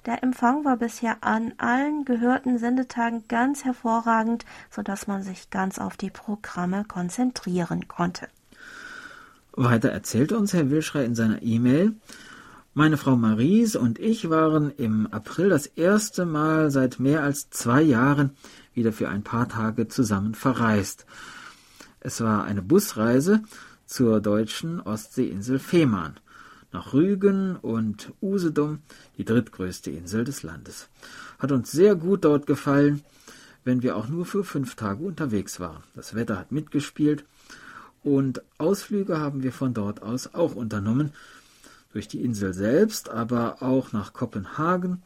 Der 0.07 0.22
Empfang 0.22 0.64
war 0.64 0.77
bisher 0.77 1.18
an 1.22 1.55
allen 1.59 2.05
gehörten 2.05 2.59
Sendetagen 2.59 3.24
ganz 3.29 3.64
hervorragend, 3.64 4.44
sodass 4.70 5.07
man 5.07 5.22
sich 5.22 5.50
ganz 5.50 5.79
auf 5.79 5.96
die 5.96 6.11
Programme 6.11 6.85
konzentrieren 6.85 7.88
konnte. 7.88 8.29
Weiter 9.53 9.90
erzählt 9.90 10.33
uns 10.33 10.53
Herr 10.53 10.70
Wilschrei 10.70 11.05
in 11.05 11.14
seiner 11.14 11.40
E-Mail, 11.42 11.94
meine 12.75 12.97
Frau 12.97 13.15
Maries 13.15 13.77
und 13.77 14.01
ich 14.01 14.31
waren 14.31 14.73
im 14.77 15.07
April 15.13 15.49
das 15.49 15.67
erste 15.67 16.27
Mal 16.27 16.73
seit 16.73 16.99
mehr 16.99 17.23
als 17.23 17.49
zwei 17.49 17.81
Jahren 17.81 18.31
wieder 18.75 18.93
für 18.93 19.09
ein 19.09 19.23
paar 19.23 19.49
Tage 19.49 19.87
zusammen 19.87 20.35
verreist. 20.35 21.07
Es 22.01 22.21
war 22.21 22.43
eine 22.45 22.63
Busreise 22.63 23.43
zur 23.87 24.21
deutschen 24.21 24.81
Ostseeinsel 24.81 25.61
Fehmarn 25.61 26.15
nach 26.73 26.93
Rügen 26.93 27.55
und 27.55 28.13
Usedom, 28.21 28.81
die 29.19 29.25
drittgrößte 29.25 29.93
Insel 29.93 30.25
des 30.25 30.43
Landes. 30.43 30.89
Hat 31.39 31.53
uns 31.53 31.71
sehr 31.71 31.95
gut 31.95 32.25
dort 32.25 32.49
gefallen, 32.49 33.03
wenn 33.63 33.85
wir 33.85 33.97
auch 33.97 34.09
nur 34.09 34.27
für 34.27 34.43
fünf 34.43 34.75
Tage 34.75 35.05
unterwegs 35.05 35.61
waren. 35.61 35.85
Das 35.95 36.17
Wetter 36.17 36.37
hat 36.37 36.51
mitgespielt 36.51 37.25
und 38.03 38.43
Ausflüge 38.59 39.21
haben 39.21 39.45
wir 39.45 39.53
von 39.53 39.75
dort 39.75 40.03
aus 40.03 40.35
auch 40.35 40.57
unternommen, 40.57 41.13
durch 41.95 42.09
die 42.09 42.23
Insel 42.23 42.53
selbst, 42.53 43.09
aber 43.09 43.63
auch 43.63 43.93
nach 43.93 44.13
Kopenhagen, 44.13 45.03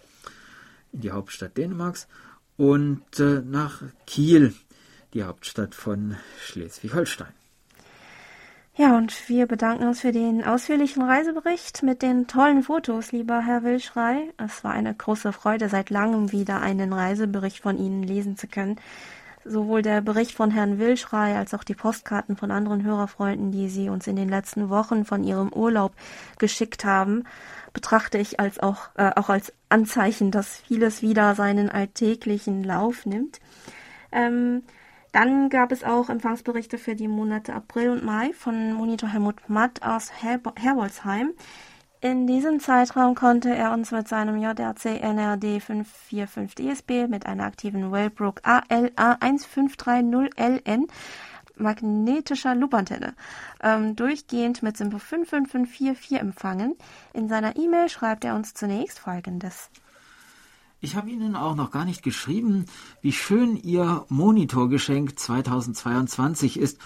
in 0.92 1.02
die 1.02 1.12
Hauptstadt 1.12 1.56
Dänemarks, 1.56 2.08
und 2.56 3.20
äh, 3.20 3.42
nach 3.44 3.82
Kiel, 4.06 4.54
die 5.14 5.22
Hauptstadt 5.22 5.74
von 5.74 6.16
Schleswig-Holstein. 6.40 7.32
Ja, 8.74 8.96
und 8.96 9.28
wir 9.28 9.46
bedanken 9.46 9.88
uns 9.88 10.00
für 10.00 10.12
den 10.12 10.44
ausführlichen 10.44 11.02
Reisebericht 11.02 11.82
mit 11.82 12.00
den 12.00 12.26
tollen 12.26 12.62
Fotos, 12.62 13.12
lieber 13.12 13.40
Herr 13.40 13.64
Wilschrei. 13.64 14.32
Es 14.36 14.62
war 14.62 14.70
eine 14.70 14.94
große 14.94 15.32
Freude, 15.32 15.68
seit 15.68 15.90
langem 15.90 16.32
wieder 16.32 16.60
einen 16.60 16.92
Reisebericht 16.92 17.60
von 17.60 17.76
Ihnen 17.76 18.02
lesen 18.02 18.36
zu 18.36 18.46
können. 18.46 18.76
Sowohl 19.48 19.82
der 19.82 20.02
Bericht 20.02 20.32
von 20.32 20.50
Herrn 20.50 20.78
Wilschrei 20.78 21.36
als 21.36 21.54
auch 21.54 21.64
die 21.64 21.74
Postkarten 21.74 22.36
von 22.36 22.50
anderen 22.50 22.84
Hörerfreunden, 22.84 23.50
die 23.50 23.68
Sie 23.68 23.88
uns 23.88 24.06
in 24.06 24.16
den 24.16 24.28
letzten 24.28 24.68
Wochen 24.68 25.04
von 25.04 25.24
Ihrem 25.24 25.52
Urlaub 25.52 25.92
geschickt 26.38 26.84
haben, 26.84 27.24
betrachte 27.72 28.18
ich 28.18 28.40
als 28.40 28.58
auch, 28.58 28.90
äh, 28.96 29.10
auch 29.16 29.30
als 29.30 29.52
Anzeichen, 29.68 30.30
dass 30.30 30.58
vieles 30.58 31.00
wieder 31.00 31.34
seinen 31.34 31.70
alltäglichen 31.70 32.62
Lauf 32.62 33.06
nimmt. 33.06 33.40
Ähm, 34.12 34.62
dann 35.12 35.48
gab 35.48 35.72
es 35.72 35.84
auch 35.84 36.10
Empfangsberichte 36.10 36.76
für 36.76 36.94
die 36.94 37.08
Monate 37.08 37.54
April 37.54 37.90
und 37.90 38.04
Mai 38.04 38.32
von 38.34 38.74
Monitor 38.74 39.08
Helmut 39.08 39.48
Matt 39.48 39.82
aus 39.82 40.22
Her 40.22 40.40
Herbolzheim. 40.56 41.32
In 42.00 42.28
diesem 42.28 42.60
Zeitraum 42.60 43.16
konnte 43.16 43.52
er 43.52 43.72
uns 43.72 43.90
mit 43.90 44.06
seinem 44.06 44.36
JRC 44.36 45.02
NRD 45.02 45.60
545 45.60 46.54
DSB 46.54 47.08
mit 47.08 47.26
einer 47.26 47.42
aktiven 47.44 47.90
Wellbrook 47.90 48.40
ALA 48.44 49.14
1530LN 49.14 50.86
magnetischer 51.56 52.54
Loopantenne 52.54 53.14
ähm, 53.60 53.96
durchgehend 53.96 54.62
mit 54.62 54.76
Symbol 54.76 55.00
55544 55.00 56.20
empfangen. 56.20 56.76
In 57.14 57.28
seiner 57.28 57.56
E-Mail 57.56 57.88
schreibt 57.88 58.24
er 58.24 58.36
uns 58.36 58.54
zunächst 58.54 59.00
folgendes. 59.00 59.68
Ich 60.80 60.94
habe 60.94 61.10
Ihnen 61.10 61.34
auch 61.34 61.56
noch 61.56 61.72
gar 61.72 61.84
nicht 61.84 62.04
geschrieben, 62.04 62.66
wie 63.02 63.10
schön 63.10 63.56
Ihr 63.56 64.04
Monitorgeschenk 64.08 65.18
2022 65.18 66.60
ist 66.60 66.78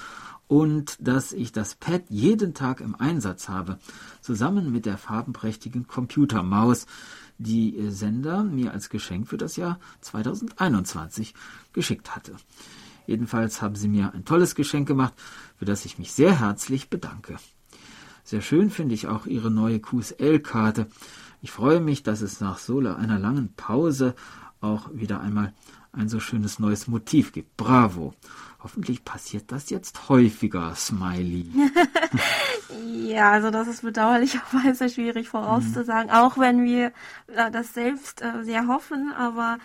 und 0.53 0.99
dass 1.01 1.33
ich 1.33 1.51
das 1.51 1.77
Pad 1.77 2.03
jeden 2.11 2.53
Tag 2.53 2.83
im 2.83 2.95
Einsatz 2.95 3.49
habe, 3.49 3.79
zusammen 4.21 4.71
mit 4.71 4.85
der 4.85 4.99
farbenprächtigen 4.99 5.87
Computermaus, 5.87 6.85
die 7.39 7.71
Ihr 7.75 7.91
Sender 7.91 8.45
mir 8.45 8.73
als 8.73 8.91
Geschenk 8.91 9.29
für 9.29 9.39
das 9.39 9.57
Jahr 9.57 9.81
2021 10.03 11.33
geschickt 11.73 12.15
hatte. 12.15 12.37
Jedenfalls 13.07 13.63
haben 13.63 13.77
Sie 13.77 13.89
mir 13.89 14.13
ein 14.13 14.27
tolles 14.27 14.55
Geschenk 14.55 14.87
gemacht, 14.87 15.15
für 15.57 15.65
das 15.65 15.87
ich 15.87 15.99
mich 15.99 16.13
sehr 16.13 16.41
herzlich 16.41 16.91
bedanke. 16.91 17.37
Sehr 18.23 18.43
schön 18.43 18.69
finde 18.69 18.95
ich 18.95 19.07
auch 19.07 19.25
Ihre 19.25 19.51
neue 19.51 19.81
QSL-Karte. 19.81 20.87
Ich 21.41 21.51
freue 21.51 21.81
mich, 21.81 22.03
dass 22.03 22.21
es 22.21 22.43
nach 22.43 22.59
so 22.59 22.81
einer 22.81 23.19
langen 23.19 23.55
Pause 23.55 24.15
auch 24.61 24.91
wieder 24.93 25.23
einmal 25.23 25.55
ein 25.93 26.09
so 26.09 26.21
schönes 26.21 26.59
neues 26.59 26.89
Motiv 26.89 27.33
gibt. 27.33 27.57
Bravo. 27.57 28.15
Hoffentlich 28.63 29.05
passiert 29.05 29.51
das 29.51 29.71
jetzt 29.71 30.09
häufiger, 30.09 30.75
Smiley. 30.77 31.47
ja, 33.09 33.33
also 33.33 33.51
das 33.51 33.67
ist 33.67 33.83
bedauerlicherweise 33.83 34.89
schwierig 34.89 35.29
vorauszusagen, 35.29 36.11
mhm. 36.11 36.17
auch 36.17 36.39
wenn 36.39 36.65
wir 36.65 36.93
äh, 37.27 37.51
das 37.51 37.75
selbst 37.75 38.23
äh, 38.23 38.45
sehr 38.45 38.69
hoffen. 38.69 39.13
Aber 39.13 39.59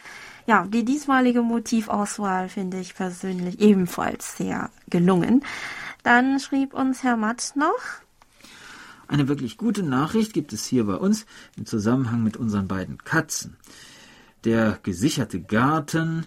ja, 0.47 0.65
die 0.65 0.83
diesmalige 0.83 1.43
Motivauswahl 1.43 2.49
finde 2.49 2.79
ich 2.79 2.95
persönlich 2.95 3.59
ebenfalls 3.59 4.35
sehr 4.35 4.71
gelungen. 4.89 5.43
Dann 6.01 6.39
schrieb 6.39 6.73
uns 6.73 7.03
Herr 7.03 7.17
Matt 7.17 7.53
noch. 7.55 8.01
Eine 9.07 9.27
wirklich 9.27 9.57
gute 9.57 9.83
Nachricht 9.83 10.33
gibt 10.33 10.53
es 10.53 10.65
hier 10.65 10.85
bei 10.85 10.95
uns 10.95 11.25
im 11.55 11.65
Zusammenhang 11.65 12.23
mit 12.23 12.35
unseren 12.35 12.67
beiden 12.67 12.97
Katzen. 12.97 13.57
Der 14.43 14.79
gesicherte 14.83 15.41
Garten, 15.41 16.25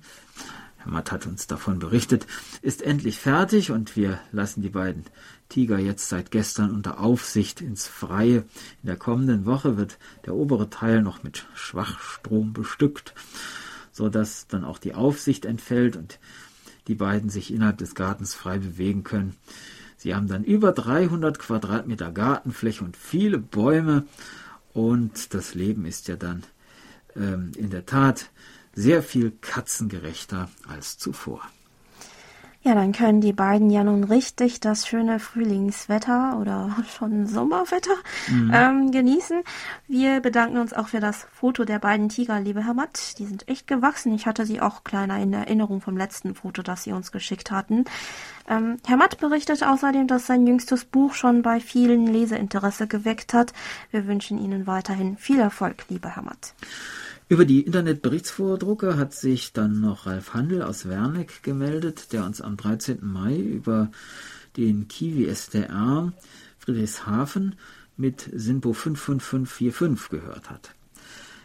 Herr 0.79 0.93
Matt 0.93 1.13
hat 1.13 1.27
uns 1.27 1.47
davon 1.47 1.79
berichtet, 1.79 2.27
ist 2.63 2.83
endlich 2.83 3.19
fertig 3.19 3.71
und 3.71 3.97
wir 3.97 4.19
lassen 4.33 4.63
die 4.63 4.71
beiden 4.71 5.05
Tiger 5.49 5.79
jetzt 5.79 6.09
seit 6.09 6.31
gestern 6.31 6.71
unter 6.71 7.01
Aufsicht 7.01 7.61
ins 7.61 7.87
Freie. 7.87 8.45
In 8.83 8.87
der 8.87 8.97
kommenden 8.97 9.47
Woche 9.47 9.77
wird 9.77 9.99
der 10.25 10.35
obere 10.35 10.71
Teil 10.71 11.03
noch 11.03 11.23
mit 11.23 11.47
Schwachstrom 11.55 12.53
bestückt, 12.53 13.15
so 13.93 14.09
dass 14.09 14.47
dann 14.47 14.65
auch 14.65 14.79
die 14.79 14.95
Aufsicht 14.95 15.45
entfällt 15.45 15.97
und 15.97 16.19
die 16.89 16.95
beiden 16.95 17.31
sich 17.31 17.53
innerhalb 17.53 17.79
des 17.79 17.95
Gartens 17.95 18.35
frei 18.35 18.59
bewegen 18.59 19.05
können. 19.05 19.37
Sie 19.99 20.15
haben 20.15 20.29
dann 20.29 20.45
über 20.45 20.73
300 20.73 21.39
Quadratmeter 21.39 22.11
Gartenfläche 22.11 22.83
und 22.83 22.97
viele 22.97 23.39
Bäume 23.39 24.07
und 24.73 25.35
das 25.35 25.55
Leben 25.55 25.85
ist 25.85 26.09
ja 26.09 26.17
dann 26.17 26.43
in 27.15 27.71
der 27.71 27.87
Tat 27.87 28.31
sehr 28.73 29.03
viel 29.03 29.33
katzengerechter 29.41 30.49
als 30.69 30.99
zuvor. 30.99 31.43
Ja, 32.63 32.75
dann 32.75 32.93
können 32.93 33.23
die 33.23 33.33
beiden 33.33 33.71
ja 33.71 33.83
nun 33.83 34.05
richtig 34.05 34.61
das 34.61 34.87
schöne 34.87 35.19
Frühlingswetter 35.19 36.37
oder 36.39 36.77
schon 36.99 37.27
Sommerwetter 37.27 37.95
mhm. 38.29 38.51
ähm, 38.53 38.91
genießen. 38.91 39.43
Wir 39.89 40.21
bedanken 40.21 40.59
uns 40.59 40.75
auch 40.75 40.89
für 40.89 41.01
das 41.01 41.27
Foto 41.33 41.65
der 41.65 41.79
beiden 41.79 42.11
Tiger, 42.11 42.39
liebe 42.39 42.67
Herr 42.67 42.75
Matt. 42.75 43.19
Die 43.19 43.25
sind 43.25 43.49
echt 43.49 43.67
gewachsen. 43.67 44.15
Ich 44.15 44.27
hatte 44.27 44.45
sie 44.45 44.61
auch 44.61 44.85
kleiner 44.85 45.19
in 45.19 45.33
Erinnerung 45.33 45.81
vom 45.81 45.97
letzten 45.97 46.35
Foto, 46.35 46.63
das 46.63 46.85
Sie 46.85 46.93
uns 46.93 47.13
geschickt 47.13 47.51
hatten. 47.51 47.87
Ähm, 48.47 48.77
Herr 48.87 48.99
Matt 48.99 49.19
berichtet 49.19 49.63
außerdem, 49.63 50.07
dass 50.07 50.27
sein 50.27 50.47
jüngstes 50.47 50.85
Buch 50.85 51.15
schon 51.15 51.41
bei 51.41 51.61
vielen 51.61 52.07
Leseinteresse 52.07 52.87
geweckt 52.87 53.33
hat. 53.33 53.55
Wir 53.91 54.07
wünschen 54.07 54.37
Ihnen 54.37 54.67
weiterhin 54.67 55.17
viel 55.17 55.41
Erfolg, 55.41 55.87
lieber 55.89 56.11
Herr 56.11 56.25
Matt. 56.25 56.55
Über 57.31 57.45
die 57.45 57.61
Internetberichtsvordrucke 57.61 58.97
hat 58.97 59.15
sich 59.15 59.53
dann 59.53 59.81
noch 59.81 60.07
Ralf 60.07 60.35
Handel 60.35 60.63
aus 60.63 60.89
Werneck 60.89 61.45
gemeldet, 61.45 62.13
der 62.13 62.25
uns 62.25 62.41
am 62.41 62.57
13. 62.57 62.99
Mai 63.03 63.37
über 63.37 63.93
den 64.57 64.89
Kiwi 64.89 65.27
SDR 65.27 66.13
Friedrichshafen 66.59 67.55
mit 67.97 68.29
Sinpo 68.35 68.73
55545 68.73 70.09
gehört 70.11 70.51
hat. 70.51 70.75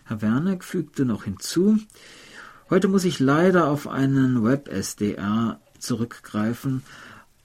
Herr 0.05 0.23
Werneck 0.23 0.63
fügte 0.63 1.05
noch 1.05 1.25
hinzu, 1.25 1.77
heute 2.71 2.87
muss 2.87 3.05
ich 3.05 3.19
leider 3.19 3.67
auf 3.67 3.87
einen 3.87 4.43
Web-SDR 4.43 5.59
zurückgreifen, 5.77 6.81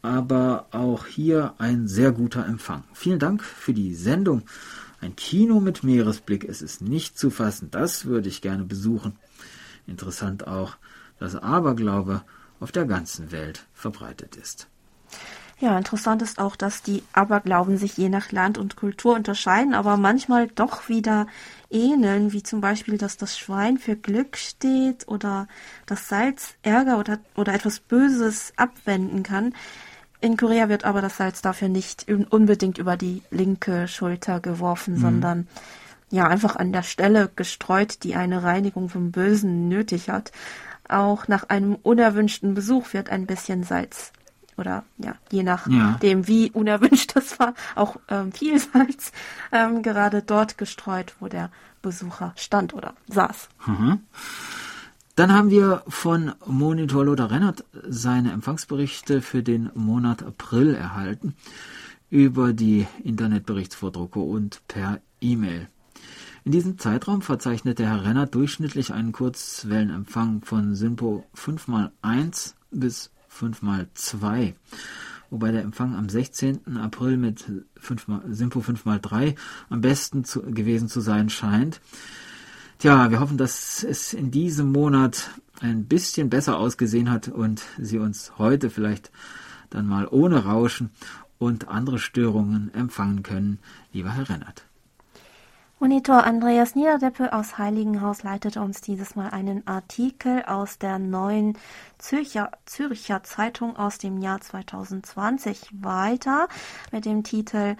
aber 0.00 0.68
auch 0.70 1.04
hier 1.04 1.56
ein 1.58 1.88
sehr 1.88 2.10
guter 2.10 2.46
Empfang. 2.46 2.84
Vielen 2.94 3.18
Dank 3.18 3.44
für 3.44 3.74
die 3.74 3.94
Sendung 3.94 4.44
ein 5.00 5.16
Kino 5.16 5.60
mit 5.60 5.82
Meeresblick, 5.82 6.44
es 6.44 6.62
ist 6.62 6.82
nicht 6.82 7.18
zu 7.18 7.30
fassen, 7.30 7.70
das 7.70 8.04
würde 8.04 8.28
ich 8.28 8.42
gerne 8.42 8.64
besuchen. 8.64 9.16
Interessant 9.86 10.46
auch, 10.46 10.76
dass 11.18 11.36
Aberglaube 11.36 12.22
auf 12.60 12.72
der 12.72 12.84
ganzen 12.84 13.32
Welt 13.32 13.66
verbreitet 13.72 14.36
ist. 14.36 14.68
Ja, 15.60 15.76
interessant 15.76 16.22
ist 16.22 16.38
auch, 16.38 16.56
dass 16.56 16.82
die 16.82 17.02
Aberglauben 17.12 17.76
sich 17.76 17.98
je 17.98 18.08
nach 18.08 18.32
Land 18.32 18.56
und 18.56 18.76
Kultur 18.76 19.14
unterscheiden, 19.14 19.74
aber 19.74 19.98
manchmal 19.98 20.48
doch 20.48 20.88
wieder 20.88 21.26
ähneln, 21.68 22.32
wie 22.32 22.42
zum 22.42 22.62
Beispiel, 22.62 22.96
dass 22.96 23.18
das 23.18 23.38
Schwein 23.38 23.76
für 23.76 23.94
Glück 23.94 24.38
steht 24.38 25.06
oder 25.06 25.48
das 25.84 26.08
Salz 26.08 26.54
Ärger 26.62 26.98
oder, 26.98 27.18
oder 27.34 27.52
etwas 27.52 27.80
Böses 27.80 28.54
abwenden 28.56 29.22
kann. 29.22 29.52
In 30.20 30.36
Korea 30.36 30.68
wird 30.68 30.84
aber 30.84 31.00
das 31.00 31.16
Salz 31.16 31.40
dafür 31.40 31.68
nicht 31.68 32.06
unbedingt 32.08 32.78
über 32.78 32.96
die 32.96 33.22
linke 33.30 33.88
Schulter 33.88 34.40
geworfen, 34.40 34.94
mhm. 34.94 35.00
sondern 35.00 35.48
ja 36.10 36.26
einfach 36.26 36.56
an 36.56 36.72
der 36.72 36.82
Stelle 36.82 37.30
gestreut, 37.34 38.02
die 38.02 38.16
eine 38.16 38.42
Reinigung 38.42 38.88
vom 38.88 39.12
Bösen 39.12 39.68
nötig 39.68 40.10
hat. 40.10 40.32
Auch 40.88 41.28
nach 41.28 41.44
einem 41.48 41.76
unerwünschten 41.76 42.54
Besuch 42.54 42.92
wird 42.92 43.10
ein 43.10 43.26
bisschen 43.26 43.62
Salz 43.62 44.12
oder 44.60 44.84
ja, 44.98 45.14
je 45.30 45.42
nachdem, 45.42 46.20
ja. 46.20 46.26
wie 46.28 46.50
unerwünscht 46.50 47.16
das 47.16 47.40
war, 47.40 47.54
auch 47.74 47.96
ähm, 48.08 48.30
viel 48.30 48.58
Salz 48.58 49.10
ähm, 49.50 49.82
gerade 49.82 50.22
dort 50.22 50.58
gestreut, 50.58 51.14
wo 51.18 51.28
der 51.28 51.50
Besucher 51.82 52.32
stand 52.36 52.74
oder 52.74 52.94
saß. 53.08 53.48
Mhm. 53.66 54.00
Dann 55.20 55.34
haben 55.34 55.50
wir 55.50 55.82
von 55.86 56.32
Monitor 56.46 57.04
Lothar 57.04 57.30
Rennert 57.30 57.66
seine 57.86 58.32
Empfangsberichte 58.32 59.20
für 59.20 59.42
den 59.42 59.68
Monat 59.74 60.22
April 60.22 60.74
erhalten 60.74 61.34
über 62.08 62.54
die 62.54 62.86
Internetberichtsvordrucke 63.04 64.18
und 64.18 64.62
per 64.66 64.98
E-Mail. 65.20 65.68
In 66.46 66.52
diesem 66.52 66.78
Zeitraum 66.78 67.20
verzeichnete 67.20 67.84
Herr 67.84 68.02
Rennert 68.02 68.34
durchschnittlich 68.34 68.94
einen 68.94 69.12
Kurzwellenempfang 69.12 70.40
von 70.40 70.74
Simpo 70.74 71.26
5x1 71.36 72.54
bis 72.70 73.10
5x2. 73.30 74.54
wobei 75.28 75.52
der 75.52 75.64
Empfang 75.64 75.96
am 75.96 76.08
16. 76.08 76.78
April 76.78 77.18
mit 77.18 77.44
5 77.76 78.08
mal, 78.08 78.22
Simpo 78.30 78.60
5x3 78.60 79.36
am 79.68 79.82
besten 79.82 80.24
zu, 80.24 80.40
gewesen 80.40 80.88
zu 80.88 81.02
sein 81.02 81.28
scheint. 81.28 81.82
Tja, 82.80 83.10
wir 83.10 83.20
hoffen, 83.20 83.36
dass 83.36 83.84
es 83.84 84.14
in 84.14 84.30
diesem 84.30 84.72
Monat 84.72 85.28
ein 85.60 85.84
bisschen 85.84 86.30
besser 86.30 86.56
ausgesehen 86.56 87.10
hat 87.10 87.28
und 87.28 87.60
Sie 87.76 87.98
uns 87.98 88.38
heute 88.38 88.70
vielleicht 88.70 89.10
dann 89.68 89.86
mal 89.86 90.08
ohne 90.10 90.46
Rauschen 90.46 90.88
und 91.38 91.68
andere 91.68 91.98
Störungen 91.98 92.72
empfangen 92.72 93.22
können, 93.22 93.58
lieber 93.92 94.12
Herr 94.12 94.30
Rennert. 94.30 94.64
Monitor 95.78 96.24
Andreas 96.24 96.74
Niederdeppe 96.74 97.34
aus 97.34 97.58
Heiligenhaus 97.58 98.22
leitet 98.22 98.56
uns 98.56 98.80
dieses 98.80 99.14
Mal 99.14 99.28
einen 99.28 99.66
Artikel 99.66 100.42
aus 100.44 100.78
der 100.78 100.98
neuen 100.98 101.58
Zürcher, 101.98 102.50
Zürcher 102.64 103.22
Zeitung 103.24 103.76
aus 103.76 103.98
dem 103.98 104.22
Jahr 104.22 104.40
2020 104.40 105.68
weiter 105.82 106.48
mit 106.92 107.04
dem 107.04 107.24
Titel 107.24 107.76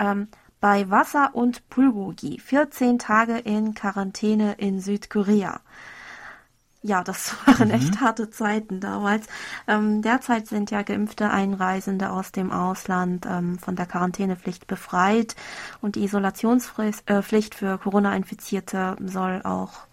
ähm, 0.00 0.26
Bei 0.62 0.88
Wasser 0.88 1.34
und 1.34 1.68
Bulgogi 1.68 2.38
14 2.38 2.98
Tage 2.98 3.36
in 3.36 3.74
Quarantäne 3.74 4.54
in 4.54 4.80
Südkorea 4.80 5.60
ja, 6.82 7.04
das 7.04 7.34
waren 7.46 7.68
mhm. 7.68 7.74
echt 7.74 8.00
harte 8.00 8.30
Zeiten 8.30 8.80
damals. 8.80 9.26
Ähm, 9.66 10.02
derzeit 10.02 10.48
sind 10.48 10.70
ja 10.70 10.82
geimpfte 10.82 11.30
Einreisende 11.30 12.10
aus 12.10 12.32
dem 12.32 12.50
Ausland 12.50 13.26
ähm, 13.26 13.58
von 13.58 13.76
der 13.76 13.86
Quarantänepflicht 13.86 14.66
befreit 14.66 15.36
und 15.80 15.96
die 15.96 16.04
Isolationspflicht 16.04 17.08
äh, 17.08 17.56
für 17.56 17.78
Corona-Infizierte 17.78 18.96
soll 19.04 19.42
auch 19.44 19.86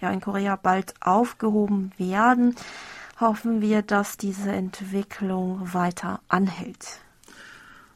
ja, 0.00 0.10
in 0.10 0.20
Korea 0.20 0.56
bald 0.56 0.94
aufgehoben 1.00 1.92
werden. 1.98 2.54
Hoffen 3.20 3.60
wir, 3.60 3.82
dass 3.82 4.16
diese 4.16 4.52
Entwicklung 4.52 5.74
weiter 5.74 6.20
anhält. 6.28 7.00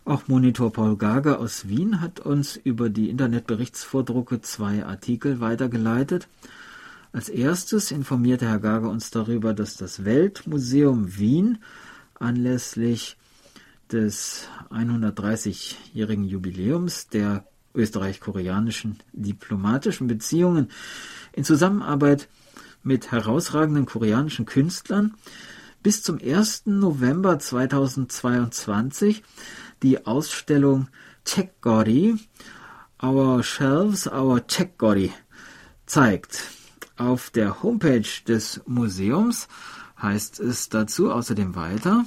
Auch 0.04 0.26
Monitor 0.26 0.72
Paul 0.72 0.96
Gager 0.96 1.38
aus 1.38 1.68
Wien 1.68 2.00
hat 2.00 2.18
uns 2.18 2.56
über 2.56 2.90
die 2.90 3.08
Internetberichtsvordrucke 3.08 4.40
zwei 4.40 4.84
Artikel 4.84 5.38
weitergeleitet. 5.38 6.26
Als 7.12 7.28
erstes 7.28 7.92
informierte 7.92 8.48
Herr 8.48 8.58
Gager 8.58 8.90
uns 8.90 9.12
darüber, 9.12 9.54
dass 9.54 9.76
das 9.76 10.04
Weltmuseum 10.04 11.18
Wien 11.18 11.58
anlässlich 12.18 13.16
des 13.92 14.48
130-jährigen 14.70 16.24
Jubiläums 16.24 17.06
der 17.06 17.44
österreich-koreanischen 17.72 18.98
diplomatischen 19.12 20.08
Beziehungen 20.08 20.68
in 21.32 21.44
Zusammenarbeit 21.44 22.28
mit 22.82 23.12
herausragenden 23.12 23.86
koreanischen 23.86 24.46
Künstlern 24.46 25.14
bis 25.82 26.02
zum 26.02 26.18
1. 26.18 26.66
November 26.66 27.38
2022 27.38 29.22
die 29.82 30.06
Ausstellung 30.06 30.88
Checkgori, 31.24 32.16
Our 33.02 33.42
Shelves, 33.42 34.06
Our 34.06 34.46
Checkgori 34.46 35.12
zeigt. 35.86 36.42
Auf 36.96 37.30
der 37.30 37.62
Homepage 37.62 38.08
des 38.28 38.60
Museums 38.66 39.48
heißt 40.00 40.40
es 40.40 40.68
dazu 40.68 41.10
außerdem 41.10 41.56
weiter, 41.56 42.04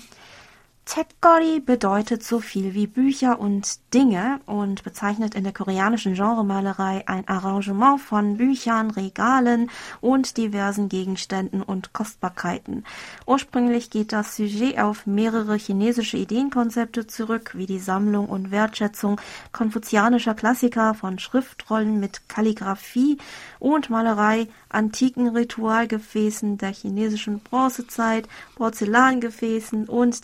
Tepgori 0.86 1.62
bedeutet 1.62 2.24
so 2.24 2.40
viel 2.40 2.76
wie 2.76 2.86
Bücher 2.86 3.40
und 3.40 3.80
Dinge 3.96 4.40
und 4.46 4.84
bezeichnet 4.84 5.34
in 5.34 5.44
der 5.44 5.52
koreanischen 5.52 6.14
Genremalerei 6.14 7.04
ein 7.08 7.28
Arrangement 7.28 8.00
von 8.00 8.38
Büchern, 8.38 8.92
Regalen 8.92 9.72
und 10.00 10.38
diversen 10.38 10.88
Gegenständen 10.88 11.64
und 11.64 11.92
Kostbarkeiten. 11.94 12.84
Ursprünglich 13.26 13.90
geht 13.90 14.14
das 14.14 14.36
Sujet 14.36 14.78
auf 14.78 15.08
mehrere 15.08 15.56
chinesische 15.56 16.18
Ideenkonzepte 16.18 17.08
zurück, 17.08 17.54
wie 17.56 17.66
die 17.66 17.80
Sammlung 17.80 18.30
und 18.30 18.52
Wertschätzung 18.52 19.20
konfuzianischer 19.52 20.36
Klassiker 20.36 20.94
von 20.94 21.18
Schriftrollen 21.18 22.00
mit 22.00 22.30
Kalligraphie 22.30 23.18
und 23.58 23.90
Malerei, 23.90 24.48
antiken 24.70 25.30
Ritualgefäßen 25.30 26.60
der 26.60 26.74
chinesischen 26.74 27.40
Bronzezeit, 27.40 28.28
Porzellangefäßen 28.56 29.86
und 29.90 30.24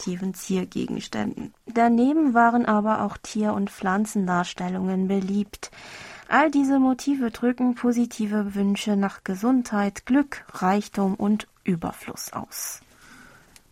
dekorativen 0.00 0.34
Ziergegenständen. 0.34 1.52
Daneben 1.66 2.34
waren 2.34 2.66
aber 2.66 3.02
auch 3.02 3.16
Tier- 3.18 3.54
und 3.54 3.70
Pflanzendarstellungen 3.70 5.08
beliebt. 5.08 5.70
All 6.28 6.50
diese 6.50 6.78
Motive 6.78 7.30
drücken 7.30 7.74
positive 7.74 8.54
Wünsche 8.54 8.96
nach 8.96 9.24
Gesundheit, 9.24 10.06
Glück, 10.06 10.44
Reichtum 10.52 11.14
und 11.14 11.48
Überfluss 11.64 12.32
aus. 12.32 12.80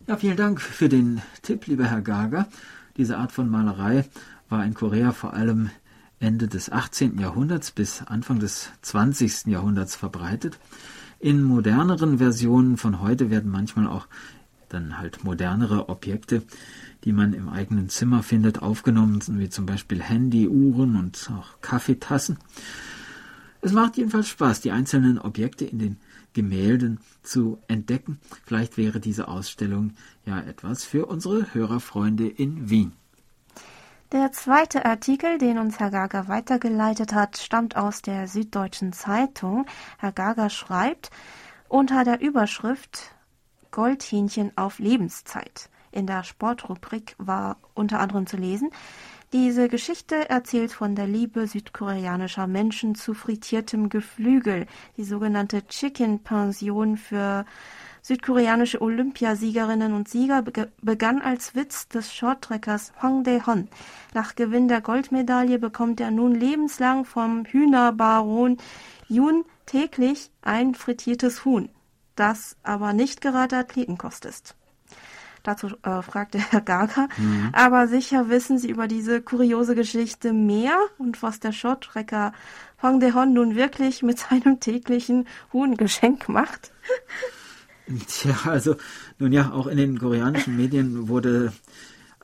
Ja, 0.06 0.16
vielen 0.16 0.36
Dank 0.36 0.60
für 0.60 0.88
den 0.88 1.22
Tipp, 1.42 1.66
lieber 1.66 1.84
Herr 1.84 2.02
Gager. 2.02 2.48
Diese 2.96 3.16
Art 3.16 3.32
von 3.32 3.48
Malerei 3.48 4.04
war 4.48 4.64
in 4.64 4.74
Korea 4.74 5.12
vor 5.12 5.34
allem 5.34 5.70
Ende 6.18 6.48
des 6.48 6.72
18. 6.72 7.18
Jahrhunderts 7.18 7.70
bis 7.70 8.02
Anfang 8.02 8.40
des 8.40 8.70
20. 8.82 9.46
Jahrhunderts 9.46 9.94
verbreitet. 9.94 10.58
In 11.20 11.42
moderneren 11.42 12.18
Versionen 12.18 12.76
von 12.76 13.00
heute 13.00 13.30
werden 13.30 13.50
manchmal 13.50 13.86
auch 13.86 14.08
dann 14.68 14.98
halt 14.98 15.24
modernere 15.24 15.88
Objekte, 15.88 16.42
die 17.04 17.12
man 17.12 17.32
im 17.32 17.48
eigenen 17.48 17.88
Zimmer 17.88 18.22
findet, 18.22 18.62
aufgenommen, 18.62 19.22
wie 19.26 19.48
zum 19.48 19.66
Beispiel 19.66 20.02
Handy, 20.02 20.48
Uhren 20.48 20.96
und 20.96 21.30
auch 21.32 21.60
Kaffeetassen. 21.60 22.38
Es 23.60 23.72
macht 23.72 23.96
jedenfalls 23.96 24.28
Spaß, 24.28 24.60
die 24.60 24.70
einzelnen 24.70 25.18
Objekte 25.18 25.64
in 25.64 25.78
den 25.78 25.96
Gemälden 26.32 27.00
zu 27.22 27.58
entdecken. 27.66 28.20
Vielleicht 28.44 28.76
wäre 28.76 29.00
diese 29.00 29.28
Ausstellung 29.28 29.94
ja 30.24 30.40
etwas 30.40 30.84
für 30.84 31.06
unsere 31.06 31.52
Hörerfreunde 31.54 32.28
in 32.28 32.70
Wien. 32.70 32.92
Der 34.12 34.32
zweite 34.32 34.86
Artikel, 34.86 35.36
den 35.36 35.58
uns 35.58 35.78
Herr 35.80 35.90
Gager 35.90 36.28
weitergeleitet 36.28 37.12
hat, 37.12 37.36
stammt 37.36 37.76
aus 37.76 38.00
der 38.00 38.26
Süddeutschen 38.26 38.92
Zeitung. 38.92 39.66
Herr 39.98 40.12
Gager 40.12 40.48
schreibt 40.48 41.10
unter 41.68 42.04
der 42.04 42.20
Überschrift 42.20 43.10
Goldhähnchen 43.70 44.52
auf 44.56 44.78
Lebenszeit. 44.78 45.70
In 45.90 46.06
der 46.06 46.22
Sportrubrik 46.24 47.14
war 47.18 47.56
unter 47.74 48.00
anderem 48.00 48.26
zu 48.26 48.36
lesen, 48.36 48.70
diese 49.34 49.68
Geschichte 49.68 50.30
erzählt 50.30 50.72
von 50.72 50.94
der 50.94 51.06
Liebe 51.06 51.46
südkoreanischer 51.46 52.46
Menschen 52.46 52.94
zu 52.94 53.12
frittiertem 53.12 53.90
Geflügel, 53.90 54.66
die 54.96 55.04
sogenannte 55.04 55.66
Chicken 55.66 56.20
Pension 56.20 56.96
für 56.96 57.44
südkoreanische 58.00 58.80
Olympiasiegerinnen 58.80 59.92
und 59.92 60.08
Sieger 60.08 60.42
begann 60.80 61.20
als 61.20 61.54
Witz 61.54 61.88
des 61.88 62.14
Shorttrekkers 62.14 62.94
Hwang 63.00 63.22
Dae-hon. 63.22 63.68
Nach 64.14 64.34
Gewinn 64.34 64.66
der 64.66 64.80
Goldmedaille 64.80 65.58
bekommt 65.58 66.00
er 66.00 66.10
nun 66.10 66.34
lebenslang 66.34 67.04
vom 67.04 67.44
Hühnerbaron 67.44 68.56
Yoon 69.08 69.44
täglich 69.66 70.30
ein 70.40 70.74
frittiertes 70.74 71.44
Huhn, 71.44 71.68
das 72.18 72.56
aber 72.62 72.92
nicht 72.92 73.20
gerade 73.20 73.56
Athletenkost 73.56 74.24
ist. 74.24 74.54
Dazu 75.42 75.68
äh, 75.82 76.02
fragte 76.02 76.38
Herr 76.38 76.60
Gaga. 76.60 77.08
Mhm. 77.16 77.50
Aber 77.52 77.88
sicher 77.88 78.28
wissen 78.28 78.58
Sie 78.58 78.68
über 78.68 78.88
diese 78.88 79.22
kuriose 79.22 79.74
Geschichte 79.74 80.32
mehr 80.32 80.76
und 80.98 81.22
was 81.22 81.40
der 81.40 81.52
Shorttrecker 81.52 82.32
Hwang 82.80 83.00
Dae-hon 83.00 83.32
nun 83.32 83.56
wirklich 83.56 84.02
mit 84.02 84.18
seinem 84.30 84.60
täglichen 84.60 85.26
Huhngeschenk 85.52 86.28
macht. 86.28 86.72
Tja, 88.06 88.36
also 88.44 88.76
nun 89.18 89.32
ja, 89.32 89.50
auch 89.52 89.66
in 89.66 89.78
den 89.78 89.98
koreanischen 89.98 90.56
Medien 90.56 91.08
wurde 91.08 91.52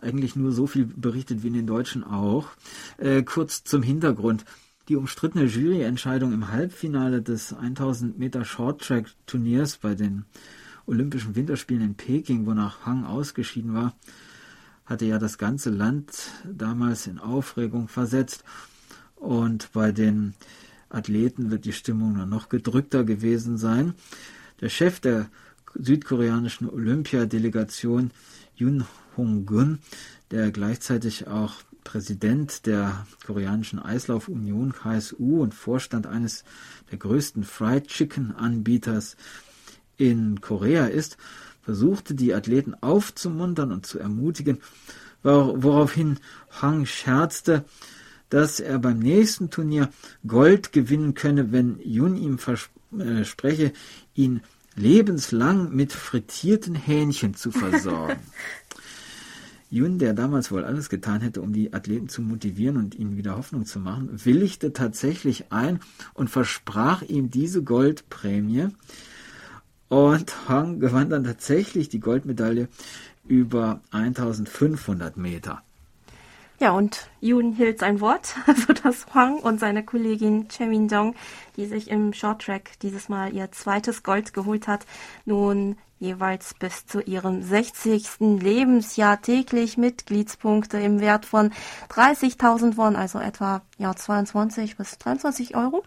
eigentlich 0.02 0.36
nur 0.36 0.52
so 0.52 0.66
viel 0.66 0.84
berichtet 0.84 1.42
wie 1.42 1.48
in 1.48 1.54
den 1.54 1.66
deutschen 1.66 2.04
auch. 2.04 2.48
Äh, 2.98 3.22
kurz 3.22 3.64
zum 3.64 3.82
Hintergrund. 3.82 4.44
Die 4.88 4.96
umstrittene 4.96 5.46
Juryentscheidung 5.46 6.34
im 6.34 6.50
Halbfinale 6.50 7.22
des 7.22 7.54
1000 7.54 8.18
Meter 8.18 8.44
Shorttrack 8.44 9.06
Turniers 9.24 9.78
bei 9.78 9.94
den 9.94 10.26
Olympischen 10.84 11.34
Winterspielen 11.34 11.82
in 11.82 11.94
Peking, 11.94 12.44
wonach 12.44 12.84
Hang 12.84 13.06
ausgeschieden 13.06 13.72
war, 13.72 13.94
hatte 14.84 15.06
ja 15.06 15.18
das 15.18 15.38
ganze 15.38 15.70
Land 15.70 16.12
damals 16.44 17.06
in 17.06 17.18
Aufregung 17.18 17.88
versetzt. 17.88 18.44
Und 19.16 19.72
bei 19.72 19.90
den 19.90 20.34
Athleten 20.90 21.50
wird 21.50 21.64
die 21.64 21.72
Stimmung 21.72 22.18
dann 22.18 22.28
noch 22.28 22.50
gedrückter 22.50 23.04
gewesen 23.04 23.56
sein. 23.56 23.94
Der 24.60 24.68
Chef 24.68 25.00
der 25.00 25.30
südkoreanischen 25.74 26.68
Olympiadelegation 26.68 28.10
Yoon 28.54 28.84
Hong-gun, 29.16 29.78
der 30.30 30.50
gleichzeitig 30.50 31.26
auch 31.26 31.54
Präsident 31.84 32.66
der 32.66 33.06
koreanischen 33.26 33.78
Eislaufunion 33.78 34.72
KSU 34.72 35.42
und 35.42 35.54
Vorstand 35.54 36.06
eines 36.06 36.44
der 36.90 36.98
größten 36.98 37.44
Fried 37.44 37.86
Chicken 37.86 38.34
Anbieters 38.34 39.16
in 39.96 40.40
Korea 40.40 40.86
ist, 40.86 41.16
versuchte 41.62 42.14
die 42.14 42.34
Athleten 42.34 42.74
aufzumuntern 42.80 43.72
und 43.72 43.86
zu 43.86 43.98
ermutigen, 43.98 44.58
woraufhin 45.22 46.18
Hang 46.60 46.84
scherzte, 46.86 47.64
dass 48.28 48.60
er 48.60 48.78
beim 48.78 48.98
nächsten 48.98 49.50
Turnier 49.50 49.90
Gold 50.26 50.72
gewinnen 50.72 51.14
könne, 51.14 51.52
wenn 51.52 51.78
Yun 51.80 52.16
ihm 52.16 52.38
verspreche, 52.38 53.72
ihn 54.14 54.40
lebenslang 54.76 55.74
mit 55.74 55.92
frittierten 55.92 56.74
Hähnchen 56.74 57.34
zu 57.34 57.50
versorgen. 57.50 58.20
Jun, 59.74 59.98
der 59.98 60.14
damals 60.14 60.52
wohl 60.52 60.64
alles 60.64 60.88
getan 60.88 61.20
hätte, 61.20 61.42
um 61.42 61.52
die 61.52 61.72
Athleten 61.72 62.08
zu 62.08 62.22
motivieren 62.22 62.76
und 62.76 62.94
ihnen 62.94 63.16
wieder 63.16 63.36
Hoffnung 63.36 63.66
zu 63.66 63.80
machen, 63.80 64.08
willigte 64.24 64.72
tatsächlich 64.72 65.50
ein 65.50 65.80
und 66.14 66.30
versprach 66.30 67.02
ihm 67.02 67.28
diese 67.28 67.64
Goldprämie. 67.64 68.68
Und 69.88 70.48
Hong 70.48 70.78
gewann 70.78 71.10
dann 71.10 71.24
tatsächlich 71.24 71.88
die 71.88 71.98
Goldmedaille 71.98 72.68
über 73.26 73.80
1500 73.90 75.16
Meter. 75.16 75.62
Ja, 76.60 76.70
und 76.70 77.10
Yoon 77.24 77.52
hielt 77.52 77.78
sein 77.78 78.00
Wort, 78.00 78.36
also 78.46 78.74
dass 78.74 79.06
Huang 79.14 79.38
und 79.38 79.58
seine 79.58 79.82
Kollegin 79.82 80.48
Che 80.48 80.66
Min-jong, 80.66 81.14
die 81.56 81.64
sich 81.64 81.90
im 81.90 82.12
Shorttrack 82.12 82.78
dieses 82.82 83.08
Mal 83.08 83.32
ihr 83.32 83.50
zweites 83.50 84.02
Gold 84.02 84.34
geholt 84.34 84.68
hat, 84.68 84.84
nun 85.24 85.76
jeweils 85.98 86.54
bis 86.54 86.86
zu 86.86 87.00
ihrem 87.00 87.42
60. 87.42 88.20
Lebensjahr 88.20 89.22
täglich 89.22 89.78
Mitgliedspunkte 89.78 90.78
im 90.78 91.00
Wert 91.00 91.24
von 91.24 91.50
30.000 91.90 92.76
Won, 92.76 92.94
also 92.94 93.18
etwa 93.18 93.62
ja, 93.78 93.94
22 93.94 94.76
bis 94.76 94.98
23 94.98 95.56
Euro, 95.56 95.82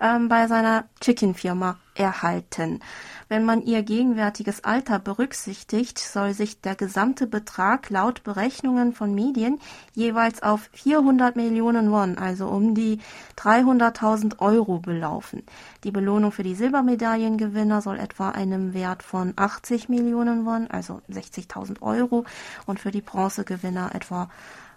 ähm, 0.00 0.28
bei 0.28 0.46
seiner 0.46 0.84
Chicken-Firma 1.00 1.78
erhalten. 1.94 2.80
Wenn 3.28 3.44
man 3.44 3.62
ihr 3.62 3.82
gegenwärtiges 3.82 4.62
Alter 4.62 5.00
berücksichtigt, 5.00 5.98
soll 5.98 6.32
sich 6.32 6.60
der 6.60 6.76
gesamte 6.76 7.26
Betrag 7.26 7.90
laut 7.90 8.22
Berechnungen 8.22 8.92
von 8.92 9.14
Medien 9.14 9.58
jeweils 9.94 10.42
auf 10.44 10.70
400 10.76 11.36
Millionen 11.36 11.90
Won, 11.90 12.18
also 12.18 12.46
um 12.46 12.74
die 12.74 13.00
300.000 13.38 14.38
Euro 14.40 14.78
belaufen. 14.78 15.42
Die 15.84 15.90
Belohnung 15.90 16.32
für 16.32 16.42
die 16.42 16.54
Silbermedaillengewinner 16.54 17.82
soll 17.82 17.98
etwa 17.98 18.30
einem 18.30 18.74
Wert 18.74 19.02
von 19.02 19.32
80 19.36 19.88
Millionen 19.88 20.44
Won, 20.44 20.68
also 20.70 21.00
60.000 21.10 21.82
Euro, 21.82 22.24
und 22.66 22.78
für 22.78 22.90
die 22.90 23.00
Bronzegewinner 23.00 23.94
etwa 23.94 24.28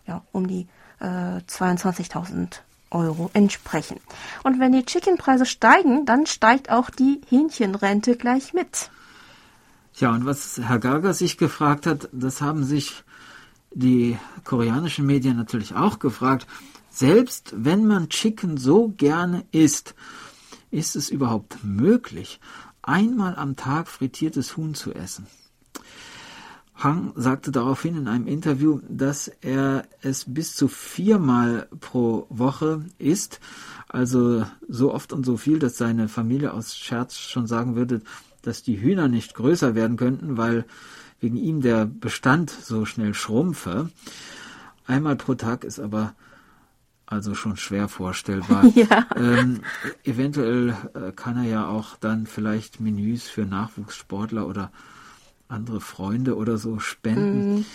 ja, 0.08 0.22
um 0.32 0.48
die 0.48 0.68
äh, 1.00 1.06
22.000 1.06 2.62
Euro 2.92 3.30
entsprechen. 3.34 4.00
Und 4.44 4.60
wenn 4.60 4.72
die 4.72 4.86
Chickenpreise 4.86 5.46
steigen, 5.46 6.06
dann 6.06 6.26
steigt 6.26 6.72
auch 6.72 6.90
die 6.90 7.22
Hähnchenrente 7.30 8.16
gleich 8.16 8.54
mit. 8.54 8.90
Ja, 9.96 10.12
und 10.12 10.26
was 10.26 10.60
Herr 10.64 10.80
Gager 10.80 11.14
sich 11.14 11.38
gefragt 11.38 11.86
hat, 11.86 12.10
das 12.12 12.42
haben 12.42 12.64
sich 12.64 13.04
die 13.72 14.18
koreanischen 14.44 15.06
Medien 15.06 15.38
natürlich 15.38 15.76
auch 15.76 16.00
gefragt. 16.00 16.48
Selbst 16.90 17.54
wenn 17.56 17.86
man 17.86 18.10
Chicken 18.10 18.58
so 18.58 18.90
gerne 18.90 19.46
isst, 19.52 19.96
ist 20.72 20.96
es 20.96 21.10
überhaupt 21.10 21.64
möglich, 21.64 22.40
einmal 22.82 23.36
am 23.36 23.56
Tag 23.56 23.88
frittiertes 23.88 24.58
Huhn 24.58 24.74
zu 24.74 24.94
essen? 24.94 25.28
Hang 26.76 27.12
sagte 27.16 27.52
daraufhin 27.52 27.98
in 27.98 28.08
einem 28.08 28.26
Interview, 28.26 28.80
dass 28.88 29.28
er 29.28 29.84
es 30.02 30.26
bis 30.34 30.56
zu 30.56 30.70
viermal 30.70 31.68
pro 31.82 32.26
Woche 32.30 32.86
isst, 32.98 33.42
also 33.90 34.46
so 34.68 34.94
oft 34.94 35.12
und 35.12 35.26
so 35.26 35.36
viel, 35.36 35.60
dass 35.60 35.78
seine 35.78 36.08
Familie 36.08 36.54
aus 36.54 36.78
Scherz 36.78 37.18
schon 37.18 37.48
sagen 37.48 37.76
würde, 37.76 38.02
dass 38.44 38.64
die 38.64 38.80
Hühner 38.80 39.10
nicht 39.10 39.34
größer 39.34 39.76
werden 39.76 39.98
könnten, 39.98 40.38
weil 40.38 40.66
wegen 41.20 41.38
ihm 41.38 41.62
der 41.62 41.86
Bestand 41.86 42.50
so 42.50 42.86
schnell 42.86 43.14
schrumpfe. 43.14 43.90
Einmal 44.86 45.16
pro 45.16 45.36
Tag 45.36 45.64
ist 45.64 45.80
aber 45.80 46.16
also 47.06 47.34
schon 47.34 47.58
schwer 47.58 47.88
vorstellbar. 47.88 48.66
Ja. 48.76 49.08
Ähm, 49.16 49.62
eventuell 50.04 50.76
äh, 50.94 51.12
kann 51.12 51.38
er 51.38 51.44
ja 51.44 51.68
auch 51.68 51.98
dann 51.98 52.28
vielleicht 52.28 52.80
Menüs 52.80 53.28
für 53.28 53.46
Nachwuchssportler 53.46 54.48
oder 54.48 54.72
andere 55.48 55.82
Freunde 55.82 56.38
oder 56.38 56.58
so 56.58 56.80
spenden, 56.80 57.56
mhm. 57.56 57.66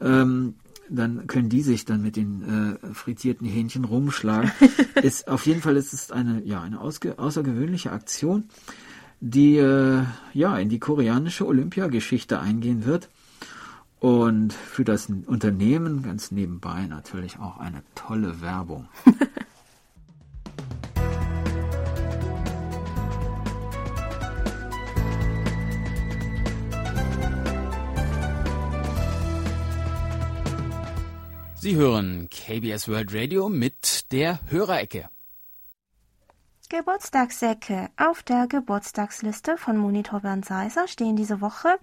ähm, 0.00 0.54
dann 0.90 1.26
können 1.26 1.48
die 1.48 1.62
sich 1.62 1.86
dann 1.86 2.02
mit 2.02 2.16
den 2.16 2.78
äh, 2.84 2.94
frittierten 2.94 3.46
Hähnchen 3.46 3.84
rumschlagen. 3.84 4.52
ist, 5.02 5.28
auf 5.28 5.46
jeden 5.46 5.62
Fall 5.62 5.76
ist 5.76 5.94
es 5.94 6.12
eine, 6.12 6.42
ja, 6.44 6.60
eine 6.60 6.80
außergewöhnliche 6.80 7.90
Aktion, 7.90 8.44
die 9.24 9.56
äh, 9.56 10.02
ja 10.34 10.58
in 10.58 10.68
die 10.68 10.78
koreanische 10.78 11.46
Olympiageschichte 11.46 12.40
eingehen 12.40 12.84
wird. 12.84 13.08
Und 13.98 14.52
für 14.52 14.84
das 14.84 15.08
Unternehmen 15.26 16.02
ganz 16.02 16.30
nebenbei 16.30 16.86
natürlich 16.86 17.38
auch 17.38 17.56
eine 17.56 17.82
tolle 17.94 18.42
Werbung. 18.42 18.86
Sie 31.56 31.76
hören 31.76 32.28
KBS 32.28 32.88
World 32.88 33.14
Radio 33.14 33.48
mit 33.48 34.12
der 34.12 34.40
Hörerecke. 34.50 35.08
Geburtstagsecke. 36.68 37.90
Auf 37.96 38.22
der 38.22 38.46
Geburtstagsliste 38.46 39.56
von 39.58 39.76
Monitor 39.76 40.20
Bernd 40.20 40.44
Seiser 40.44 40.88
stehen 40.88 41.14
diese 41.14 41.40
Woche 41.40 41.78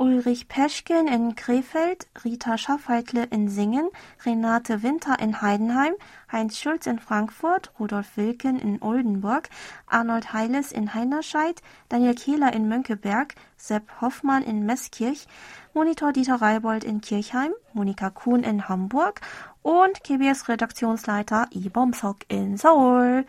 Ulrich 0.00 0.46
Peschken 0.46 1.08
in 1.08 1.34
Krefeld, 1.34 2.06
Rita 2.24 2.56
Schaffheitle 2.56 3.24
in 3.24 3.48
Singen, 3.48 3.90
Renate 4.24 4.84
Winter 4.84 5.18
in 5.18 5.42
Heidenheim, 5.42 5.92
Heinz 6.30 6.56
Schulz 6.60 6.86
in 6.86 7.00
Frankfurt, 7.00 7.72
Rudolf 7.80 8.16
Wilken 8.16 8.60
in 8.60 8.80
Oldenburg, 8.80 9.50
Arnold 9.88 10.32
Heiles 10.32 10.70
in 10.70 10.94
Heinerscheid, 10.94 11.60
Daniel 11.88 12.14
Kehler 12.14 12.52
in 12.52 12.68
Mönckeberg, 12.68 13.34
Sepp 13.56 14.00
Hoffmann 14.00 14.44
in 14.44 14.64
Meßkirch, 14.66 15.26
Monitor 15.74 16.12
Dieter 16.12 16.40
Reibold 16.40 16.84
in 16.84 17.00
Kirchheim, 17.00 17.52
Monika 17.72 18.10
Kuhn 18.10 18.44
in 18.44 18.68
Hamburg 18.68 19.20
und 19.68 20.02
KBS-Redaktionsleiter 20.02 21.48
Ibom 21.50 21.92
Sok 21.92 22.20
in 22.28 22.56
Seoul. 22.56 23.26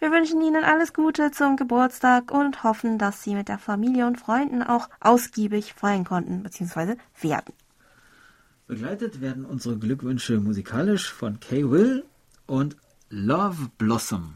Wir 0.00 0.10
wünschen 0.10 0.42
Ihnen 0.42 0.62
alles 0.62 0.92
Gute 0.92 1.30
zum 1.30 1.56
Geburtstag 1.56 2.30
und 2.30 2.62
hoffen, 2.62 2.98
dass 2.98 3.22
Sie 3.22 3.34
mit 3.34 3.48
der 3.48 3.56
Familie 3.56 4.06
und 4.06 4.20
Freunden 4.20 4.62
auch 4.62 4.90
ausgiebig 5.00 5.72
feiern 5.72 6.04
konnten 6.04 6.42
bzw. 6.42 6.96
werden. 7.22 7.54
Begleitet 8.66 9.22
werden 9.22 9.46
unsere 9.46 9.78
Glückwünsche 9.78 10.38
musikalisch 10.40 11.10
von 11.10 11.40
Kay 11.40 11.70
Will 11.70 12.04
und 12.46 12.76
Love 13.08 13.70
Blossom. 13.78 14.34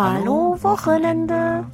Hallo 0.00 0.56
Wochenende. 0.62 1.66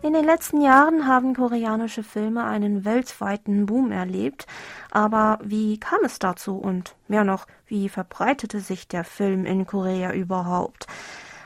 In 0.00 0.12
den 0.12 0.24
letzten 0.24 0.60
Jahren 0.60 1.08
haben 1.08 1.34
koreanische 1.34 2.04
Filme 2.04 2.44
einen 2.44 2.84
weltweiten 2.84 3.66
Boom 3.66 3.90
erlebt. 3.90 4.46
Aber 4.92 5.40
wie 5.42 5.80
kam 5.80 5.98
es 6.04 6.20
dazu 6.20 6.56
und 6.56 6.94
mehr 7.08 7.24
noch, 7.24 7.48
wie 7.66 7.88
verbreitete 7.88 8.60
sich 8.60 8.86
der 8.86 9.02
Film 9.02 9.44
in 9.44 9.66
Korea 9.66 10.12
überhaupt? 10.12 10.86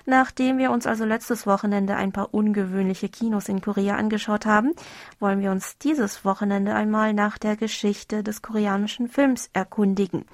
Nachdem 0.07 0.59
wir 0.59 0.71
uns 0.71 0.87
also 0.87 1.05
letztes 1.05 1.47
Wochenende 1.47 1.97
ein 1.97 2.13
paar 2.13 2.35
ungewöhnliche 2.35 3.09
Kinos 3.09 3.49
in 3.49 3.63
Korea 3.63 3.97
angeschaut 3.97 4.45
haben, 4.45 4.73
wollen 5.19 5.41
wir 5.41 5.51
uns 5.51 5.79
dieses 5.79 6.25
Wochenende 6.25 6.75
einmal 6.75 7.15
nach 7.15 7.39
der 7.39 7.57
Geschichte 7.57 8.23
des 8.23 8.43
koreanischen 8.43 9.09
Films 9.09 9.49
erkundigen. 9.55 10.27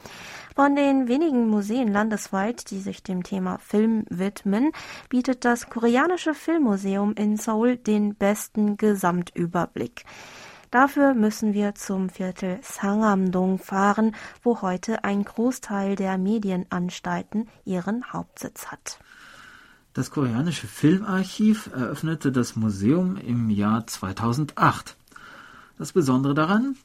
Von 0.57 0.75
den 0.75 1.07
wenigen 1.07 1.49
Museen 1.49 1.93
landesweit, 1.93 2.71
die 2.71 2.81
sich 2.81 3.03
dem 3.03 3.23
Thema 3.23 3.59
Film 3.59 4.05
widmen, 4.11 4.73
bietet 5.09 5.45
das 5.45 5.71
koreanische 5.71 6.35
Filmmuseum 6.35 7.14
in 7.14 7.37
Seoul 7.37 7.77
den 7.77 8.16
besten 8.16 8.77
Gesamtüberblick. 8.77 10.05
Dafür 10.71 11.14
müssen 11.14 11.53
wir 11.53 11.75
zum 11.75 12.11
Viertel 12.11 12.59
Sangam-dong 12.62 13.59
fahren, 13.59 14.14
wo 14.43 14.62
heute 14.62 15.03
ein 15.03 15.25
Großteil 15.25 15.97
der 15.97 16.16
Medienanstalten 16.16 17.49
ihren 17.64 18.12
Hauptsitz 18.12 18.66
hat. 18.68 19.01
Das 20.01 20.11
koreanische 20.11 20.66
Filmarchiv 20.66 21.68
eröffnete 21.74 22.32
das 22.32 22.57
Museum 22.57 23.18
im 23.18 23.51
Jahr 23.51 23.86
2008. 23.86 24.96
Das 25.76 25.92
Besondere 25.92 26.32
daran, 26.32 26.76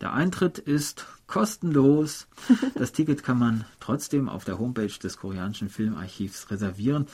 Der 0.00 0.12
Eintritt 0.12 0.58
ist 0.58 1.06
kostenlos. 1.28 2.26
Das 2.74 2.90
Ticket 2.90 3.22
kann 3.22 3.38
man 3.38 3.64
trotzdem 3.78 4.28
auf 4.28 4.44
der 4.44 4.58
Homepage 4.58 4.88
des 4.88 5.18
koreanischen 5.18 5.68
Filmarchivs 5.68 6.50
reservieren. 6.50 7.06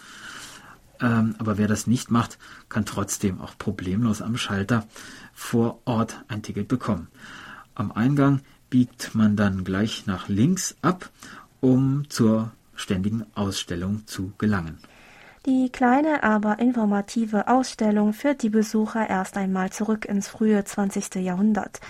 Ähm, 0.98 1.34
aber 1.36 1.58
wer 1.58 1.68
das 1.68 1.86
nicht 1.86 2.10
macht, 2.10 2.38
kann 2.70 2.86
trotzdem 2.86 3.38
auch 3.38 3.58
problemlos 3.58 4.22
am 4.22 4.38
Schalter 4.38 4.86
vor 5.34 5.82
Ort 5.84 6.24
ein 6.28 6.42
Ticket 6.42 6.68
bekommen. 6.68 7.08
Am 7.74 7.92
Eingang 7.92 8.40
biegt 8.70 9.14
man 9.14 9.36
dann 9.36 9.62
gleich 9.62 10.06
nach 10.06 10.26
links 10.28 10.74
ab, 10.80 11.10
um 11.60 12.08
zur 12.08 12.50
ständigen 12.76 13.26
Ausstellung 13.34 14.06
zu 14.06 14.32
gelangen. 14.38 14.78
Die 15.46 15.70
kleine, 15.70 16.22
aber 16.22 16.58
informative 16.58 17.48
Ausstellung 17.48 18.12
führt 18.12 18.42
die 18.42 18.50
Besucher 18.50 19.08
erst 19.08 19.38
einmal 19.38 19.70
zurück 19.70 20.04
ins 20.04 20.28
frühe 20.28 20.64
20. 20.64 21.14
Jahrhundert. 21.14 21.80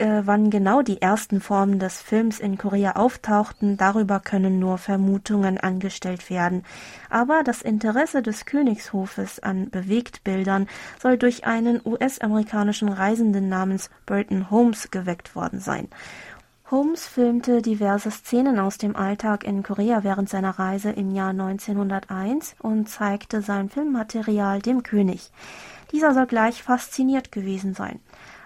Äh, 0.00 0.22
wann 0.24 0.50
genau 0.50 0.80
die 0.80 1.02
ersten 1.02 1.40
Formen 1.40 1.80
des 1.80 2.00
Films 2.00 2.38
in 2.38 2.56
Korea 2.56 2.92
auftauchten, 2.92 3.76
darüber 3.76 4.20
können 4.20 4.58
nur 4.58 4.78
Vermutungen 4.78 5.58
angestellt 5.58 6.30
werden. 6.30 6.62
Aber 7.10 7.42
das 7.44 7.60
Interesse 7.60 8.22
des 8.22 8.46
Königshofes 8.46 9.40
an 9.40 9.68
Bewegtbildern 9.68 10.68
soll 11.02 11.18
durch 11.18 11.44
einen 11.44 11.82
US-amerikanischen 11.84 12.88
Reisenden 12.88 13.48
namens 13.48 13.90
Burton 14.06 14.48
Holmes 14.50 14.90
geweckt 14.90 15.34
worden 15.34 15.58
sein. 15.58 15.88
Holmes 16.70 17.04
filmte 17.04 17.62
diverse 17.62 18.12
Szenen 18.12 18.60
aus 18.60 18.78
dem 18.78 18.94
Alltag 18.94 19.42
in 19.42 19.64
Korea 19.64 20.04
während 20.04 20.28
seiner 20.28 20.56
Reise 20.56 20.90
im 20.90 21.10
Jahr 21.10 21.30
1901 21.30 22.54
und 22.60 22.88
zeigte 22.88 23.42
sein 23.42 23.68
Filmmaterial 23.68 24.62
dem 24.62 24.84
König. 24.84 25.32
Dieser 25.90 26.14
soll 26.14 26.26
gleich 26.26 26.62
fasziniert 26.62 27.32
gewesen 27.32 27.74
sein. 27.74 27.98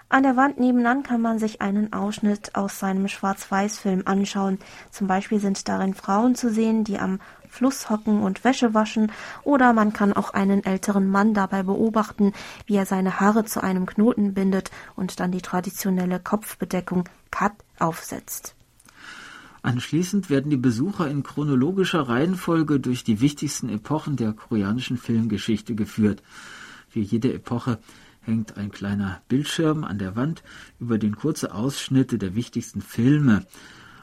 An 0.09 0.23
der 0.23 0.37
Wand 0.37 0.59
nebenan 0.59 1.03
kann 1.03 1.21
man 1.21 1.39
sich 1.39 1.61
einen 1.61 1.93
Ausschnitt 1.93 2.55
aus 2.55 2.79
seinem 2.79 3.09
Schwarz-Weiß-Film 3.09 4.05
anschauen. 4.07 4.59
Zum 4.91 5.07
Beispiel 5.07 5.39
sind 5.39 5.69
darin 5.69 5.93
Frauen 5.93 6.35
zu 6.35 6.49
sehen, 6.49 6.85
die 6.85 6.99
am 6.99 7.21
Fluss 7.51 7.91
hocken 7.91 8.23
und 8.23 8.43
Wäsche 8.43 8.73
waschen, 8.73 9.13
oder 9.43 9.75
man 9.75 9.93
kann 9.93 10.15
auch 10.15 10.31
einen 10.31 10.65
älteren 10.65 11.09
Mann 11.09 11.35
dabei 11.35 11.63
beobachten, 11.63 12.33
wie 12.65 12.77
er 12.77 12.87
seine 12.87 13.21
Haare 13.21 13.45
zu 13.45 13.63
einem 13.63 13.85
Knoten 13.85 14.33
bindet 14.33 14.71
und 14.97 15.21
dann 15.21 15.31
die 15.31 15.43
traditionelle 15.43 16.21
Kopfbedeckung 16.21 17.05
Kat 17.31 17.53
aufsetzt. 17.79 18.55
Anschließend 19.63 20.29
werden 20.29 20.51
die 20.51 20.59
Besucher 20.59 21.09
in 21.11 21.23
chronologischer 21.23 22.03
Reihenfolge 22.03 22.81
durch 22.81 23.03
die 23.03 23.23
wichtigsten 23.23 23.71
Epochen 23.71 24.17
der 24.17 24.35
koreanischen 24.35 24.99
Filmgeschichte 24.99 25.75
geführt. 25.75 26.23
Für 26.89 27.01
jede 27.01 27.33
Epoche 27.33 27.79
hängt 28.21 28.59
ein 28.59 28.71
kleiner 28.71 29.23
Bildschirm 29.29 29.85
an 29.85 29.99
der 29.99 30.17
Wand, 30.17 30.43
über 30.79 30.99
den 30.99 31.17
kurze 31.17 31.55
Ausschnitte 31.55 32.19
der 32.19 32.35
wichtigsten 32.35 32.83
Filme 32.83 33.47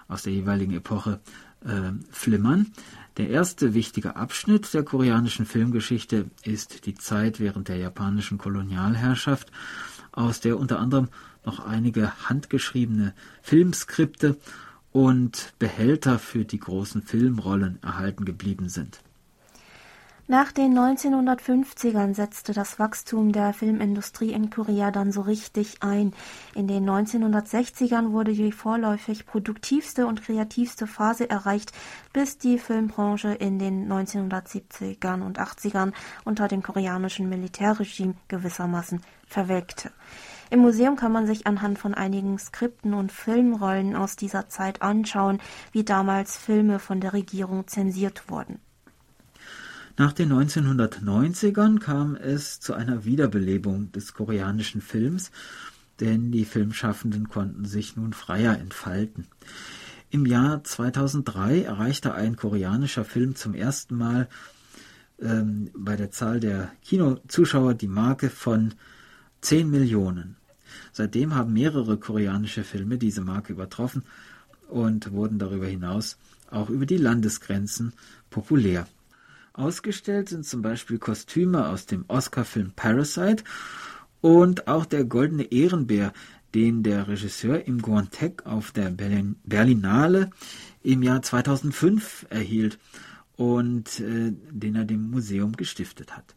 aus 0.08 0.24
der 0.24 0.34
jeweiligen 0.34 0.74
Epoche 0.74 1.20
äh, 1.64 1.92
flimmern. 2.10 2.72
Der 3.18 3.30
erste 3.30 3.74
wichtige 3.74 4.16
Abschnitt 4.16 4.74
der 4.74 4.84
koreanischen 4.84 5.46
Filmgeschichte 5.46 6.32
ist 6.44 6.86
die 6.86 6.96
Zeit 6.96 7.40
während 7.40 7.68
der 7.68 7.78
japanischen 7.78 8.38
Kolonialherrschaft, 8.38 9.52
aus 10.12 10.40
der 10.40 10.58
unter 10.58 10.80
anderem 10.80 11.10
noch 11.46 11.60
einige 11.60 12.30
handgeschriebene 12.30 13.14
Filmskripte 13.42 14.38
und 14.92 15.54
Behälter 15.60 16.20
für 16.20 16.46
die 16.46 16.60
großen 16.60 17.02
Filmrollen 17.02 17.82
erhalten 17.82 18.26
geblieben 18.26 18.70
sind. 18.70 19.02
Nach 20.32 20.54
den 20.54 20.78
1950ern 20.78 22.14
setzte 22.14 22.54
das 22.54 22.80
Wachstum 22.80 23.34
der 23.34 23.54
Filmindustrie 23.54 24.32
in 24.32 24.50
Korea 24.50 24.90
dann 24.90 25.12
so 25.12 25.20
richtig 25.20 25.84
ein. 25.84 26.14
In 26.56 26.68
den 26.68 26.90
1960ern 26.90 28.12
wurde 28.12 28.32
die 28.32 28.54
vorläufig 28.54 29.26
produktivste 29.26 30.08
und 30.08 30.24
kreativste 30.24 30.88
Phase 30.88 31.30
erreicht, 31.30 31.74
bis 32.14 32.38
die 32.38 32.60
Filmbranche 32.60 33.34
in 33.34 33.60
den 33.60 33.92
1970ern 33.92 35.22
und 35.22 35.38
80ern 35.38 35.92
unter 36.24 36.48
dem 36.48 36.64
koreanischen 36.64 37.28
Militärregime 37.28 38.14
gewissermaßen 38.30 39.02
verwelkte. 39.28 39.92
Im 40.52 40.60
Museum 40.60 40.98
kann 40.98 41.14
man 41.14 41.28
sich 41.28 41.48
anhand 41.48 41.80
von 41.80 41.94
einigen 41.94 42.38
Skripten 42.38 42.94
und 42.94 43.14
Filmrollen 43.14 43.96
aus 43.96 44.18
dieser 44.18 44.50
Zeit 44.50 44.82
anschauen, 44.82 45.40
wie 45.72 45.86
damals 45.86 46.38
Filme 46.38 46.80
von 46.80 47.00
der 47.00 47.14
Regierung 47.14 47.70
zensiert 47.70 48.30
wurden. 48.30 48.60
Nach 49.98 50.12
den 50.12 50.34
1990ern 50.34 51.80
kam 51.80 52.18
es 52.18 52.60
zu 52.60 52.74
einer 52.74 53.06
Wiederbelebung 53.06 53.94
des 53.94 54.14
koreanischen 54.14 54.82
Films, 54.82 55.32
denn 56.02 56.34
die 56.34 56.44
Filmschaffenden 56.44 57.30
konnten 57.30 57.64
sich 57.64 57.96
nun 57.96 58.12
freier 58.12 58.58
entfalten. 58.60 59.28
Im 60.10 60.26
Jahr 60.26 60.66
2003 60.66 61.62
erreichte 61.62 62.14
ein 62.14 62.36
koreanischer 62.36 63.06
Film 63.06 63.36
zum 63.36 63.54
ersten 63.54 63.96
Mal 63.96 64.28
ähm, 65.22 65.70
bei 65.74 65.96
der 65.96 66.12
Zahl 66.12 66.42
der 66.42 66.74
Kinozuschauer 66.84 67.74
die 67.74 67.88
Marke 67.88 68.30
von 68.30 68.74
10 69.40 69.70
Millionen. 69.70 70.36
Seitdem 70.92 71.36
haben 71.36 71.54
mehrere 71.54 71.98
koreanische 71.98 72.64
Filme 72.64 72.98
diese 72.98 73.22
Marke 73.22 73.54
übertroffen 73.54 74.04
und 74.70 75.12
wurden 75.12 75.40
darüber 75.40 75.68
hinaus 75.68 76.18
auch 76.50 76.70
über 76.70 76.86
die 76.86 76.98
Landesgrenzen 76.98 77.94
populär. 78.30 78.88
Ausgestellt 79.54 80.30
sind 80.30 80.46
zum 80.46 80.62
Beispiel 80.62 80.98
Kostüme 80.98 81.68
aus 81.68 81.86
dem 81.86 82.06
Oscar-Film 82.08 82.72
Parasite 82.76 83.44
und 84.22 84.68
auch 84.68 84.86
der 84.86 85.04
Goldene 85.04 85.44
Ehrenbär, 85.44 86.14
den 86.54 86.84
der 86.84 87.08
Regisseur 87.08 87.66
Im 87.66 87.82
Guantek 87.82 88.46
auf 88.46 88.72
der 88.72 88.90
Berlin 88.92 89.38
Berlinale 89.44 90.30
im 90.84 91.04
Jahr 91.04 91.22
2005 91.22 92.28
erhielt 92.30 92.80
und 93.36 94.00
äh, 94.00 94.34
den 94.52 94.76
er 94.76 94.86
dem 94.86 95.10
Museum 95.10 95.54
gestiftet 95.54 96.16
hat. 96.16 96.36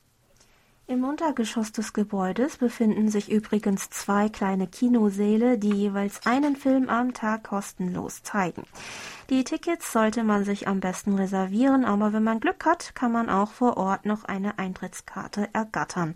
Im 0.87 1.05
Untergeschoss 1.05 1.73
des 1.73 1.95
Gebäudes 1.95 2.59
befinden 2.59 3.09
sich 3.09 3.31
übrigens 3.31 3.89
zwei 3.89 4.29
kleine 4.29 4.67
Kinosäle, 4.67 5.57
die 5.57 5.73
jeweils 5.73 6.27
einen 6.27 6.57
Film 6.57 6.91
am 6.91 7.15
Tag 7.15 7.45
kostenlos 7.45 8.23
zeigen. 8.23 8.65
Die 9.31 9.43
Tickets 9.43 9.91
sollte 9.91 10.23
man 10.23 10.45
sich 10.45 10.69
am 10.69 10.81
besten 10.81 11.15
reservieren, 11.15 11.87
aber 11.87 12.13
wenn 12.13 12.25
man 12.25 12.41
Glück 12.41 12.67
hat, 12.67 12.95
kann 12.95 13.11
man 13.11 13.31
auch 13.31 13.53
vor 13.53 13.79
Ort 13.79 14.05
noch 14.05 14.25
eine 14.25 14.59
Eintrittskarte 14.59 15.49
ergattern. 15.55 16.15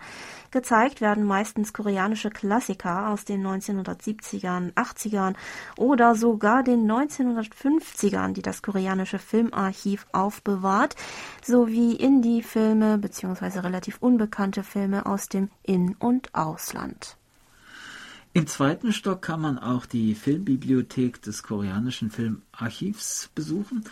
Gezeigt 0.50 1.00
werden 1.00 1.24
meistens 1.24 1.72
koreanische 1.72 2.28
Klassiker 2.28 3.08
aus 3.08 3.24
den 3.24 3.46
1970ern, 3.46 4.74
80ern 4.74 5.36
oder 5.78 6.14
sogar 6.16 6.62
den 6.62 6.90
1950ern, 6.90 8.34
die 8.34 8.42
das 8.42 8.60
koreanische 8.60 9.18
Filmarchiv 9.18 10.06
aufbewahrt, 10.12 10.94
sowie 11.42 11.94
Indie-Filme 11.94 12.98
bzw. 12.98 13.60
relativ 13.60 13.96
unbekannte 14.00 14.62
Filme 14.62 15.06
aus 15.06 15.30
dem 15.30 15.48
In- 15.62 15.96
und 15.98 16.34
Ausland. 16.34 17.16
Im 18.38 18.46
zweiten 18.46 18.92
Stock 18.92 19.20
kann 19.20 19.40
man 19.40 19.58
auch 19.58 19.84
die 19.84 20.14
Filmbibliothek 20.14 21.20
des 21.22 21.42
koreanischen 21.42 22.08
Filmarchivs 22.08 23.30
besuchen, 23.34 23.82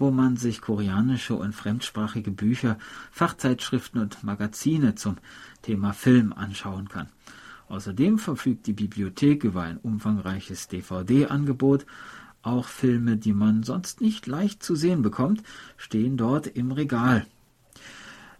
wo 0.00 0.10
man 0.10 0.36
sich 0.36 0.60
koreanische 0.60 1.36
und 1.36 1.54
fremdsprachige 1.54 2.32
Bücher, 2.32 2.76
Fachzeitschriften 3.12 4.00
und 4.00 4.24
Magazine 4.24 4.96
zum 4.96 5.18
Thema 5.62 5.92
Film 5.92 6.32
anschauen 6.32 6.88
kann. 6.88 7.08
Außerdem 7.68 8.18
verfügt 8.18 8.66
die 8.66 8.72
Bibliothek 8.72 9.44
über 9.44 9.62
ein 9.62 9.76
umfangreiches 9.76 10.66
DVD-Angebot. 10.66 11.86
Auch 12.42 12.66
Filme, 12.66 13.16
die 13.16 13.32
man 13.32 13.62
sonst 13.62 14.00
nicht 14.00 14.26
leicht 14.26 14.64
zu 14.64 14.74
sehen 14.74 15.02
bekommt, 15.02 15.44
stehen 15.76 16.16
dort 16.16 16.48
im 16.48 16.72
Regal. 16.72 17.26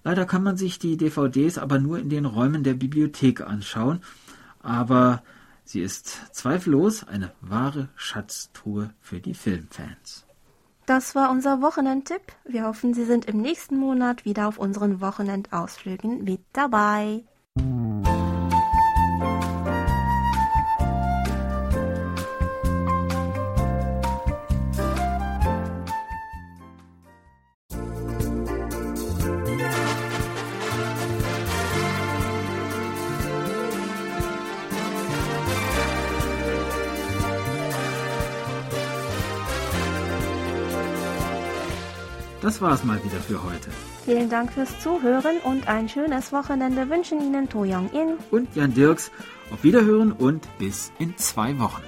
Leider 0.03 0.27
kann 0.27 0.43
man 0.43 0.57
sich 0.57 0.81
die 0.81 0.97
DVDs 0.97 1.59
aber 1.59 1.79
nur 1.79 2.01
in 2.01 2.09
den 2.09 2.25
Räumen 2.25 2.65
der 2.65 2.75
Bibliothek 2.75 3.41
anschauen, 3.41 4.01
aber 4.59 5.23
sie 5.65 5.81
ist 5.81 6.35
zweifellos 6.35 7.07
eine 7.07 7.33
wahre 7.41 7.89
Schatztruhe 7.97 8.95
für 9.01 9.21
die 9.21 9.35
Filmfans. 9.35 10.27
Das 10.87 11.15
war 11.15 11.31
unser 11.31 11.63
Wochenendtipp. 11.63 12.21
Wir 12.45 12.67
hoffen, 12.67 12.93
Sie 12.93 13.05
sind 13.05 13.25
im 13.25 13.41
nächsten 13.41 13.79
Monat 13.79 14.25
wieder 14.27 14.47
auf 14.49 14.59
unseren 14.59 15.01
Wochenendausflügen 15.01 16.25
mit 16.25 16.43
dabei. 16.53 17.25
Das 42.65 42.71
war's 42.71 42.85
mal 42.85 43.05
wieder 43.05 43.21
für 43.21 43.45
heute. 43.45 43.69
Vielen 44.07 44.31
Dank 44.31 44.51
fürs 44.51 44.81
Zuhören 44.81 45.37
und 45.45 45.69
ein 45.69 45.87
schönes 45.87 46.33
Wochenende 46.33 46.89
wünschen 46.89 47.21
Ihnen 47.21 47.47
To 47.51 47.61
Young 47.61 47.91
In 47.93 48.15
und 48.31 48.57
Jan 48.57 48.73
Dirks. 48.73 49.11
Auf 49.51 49.63
Wiederhören 49.63 50.13
und 50.13 50.49
bis 50.57 50.91
in 50.99 51.15
zwei 51.19 51.59
Wochen. 51.59 51.83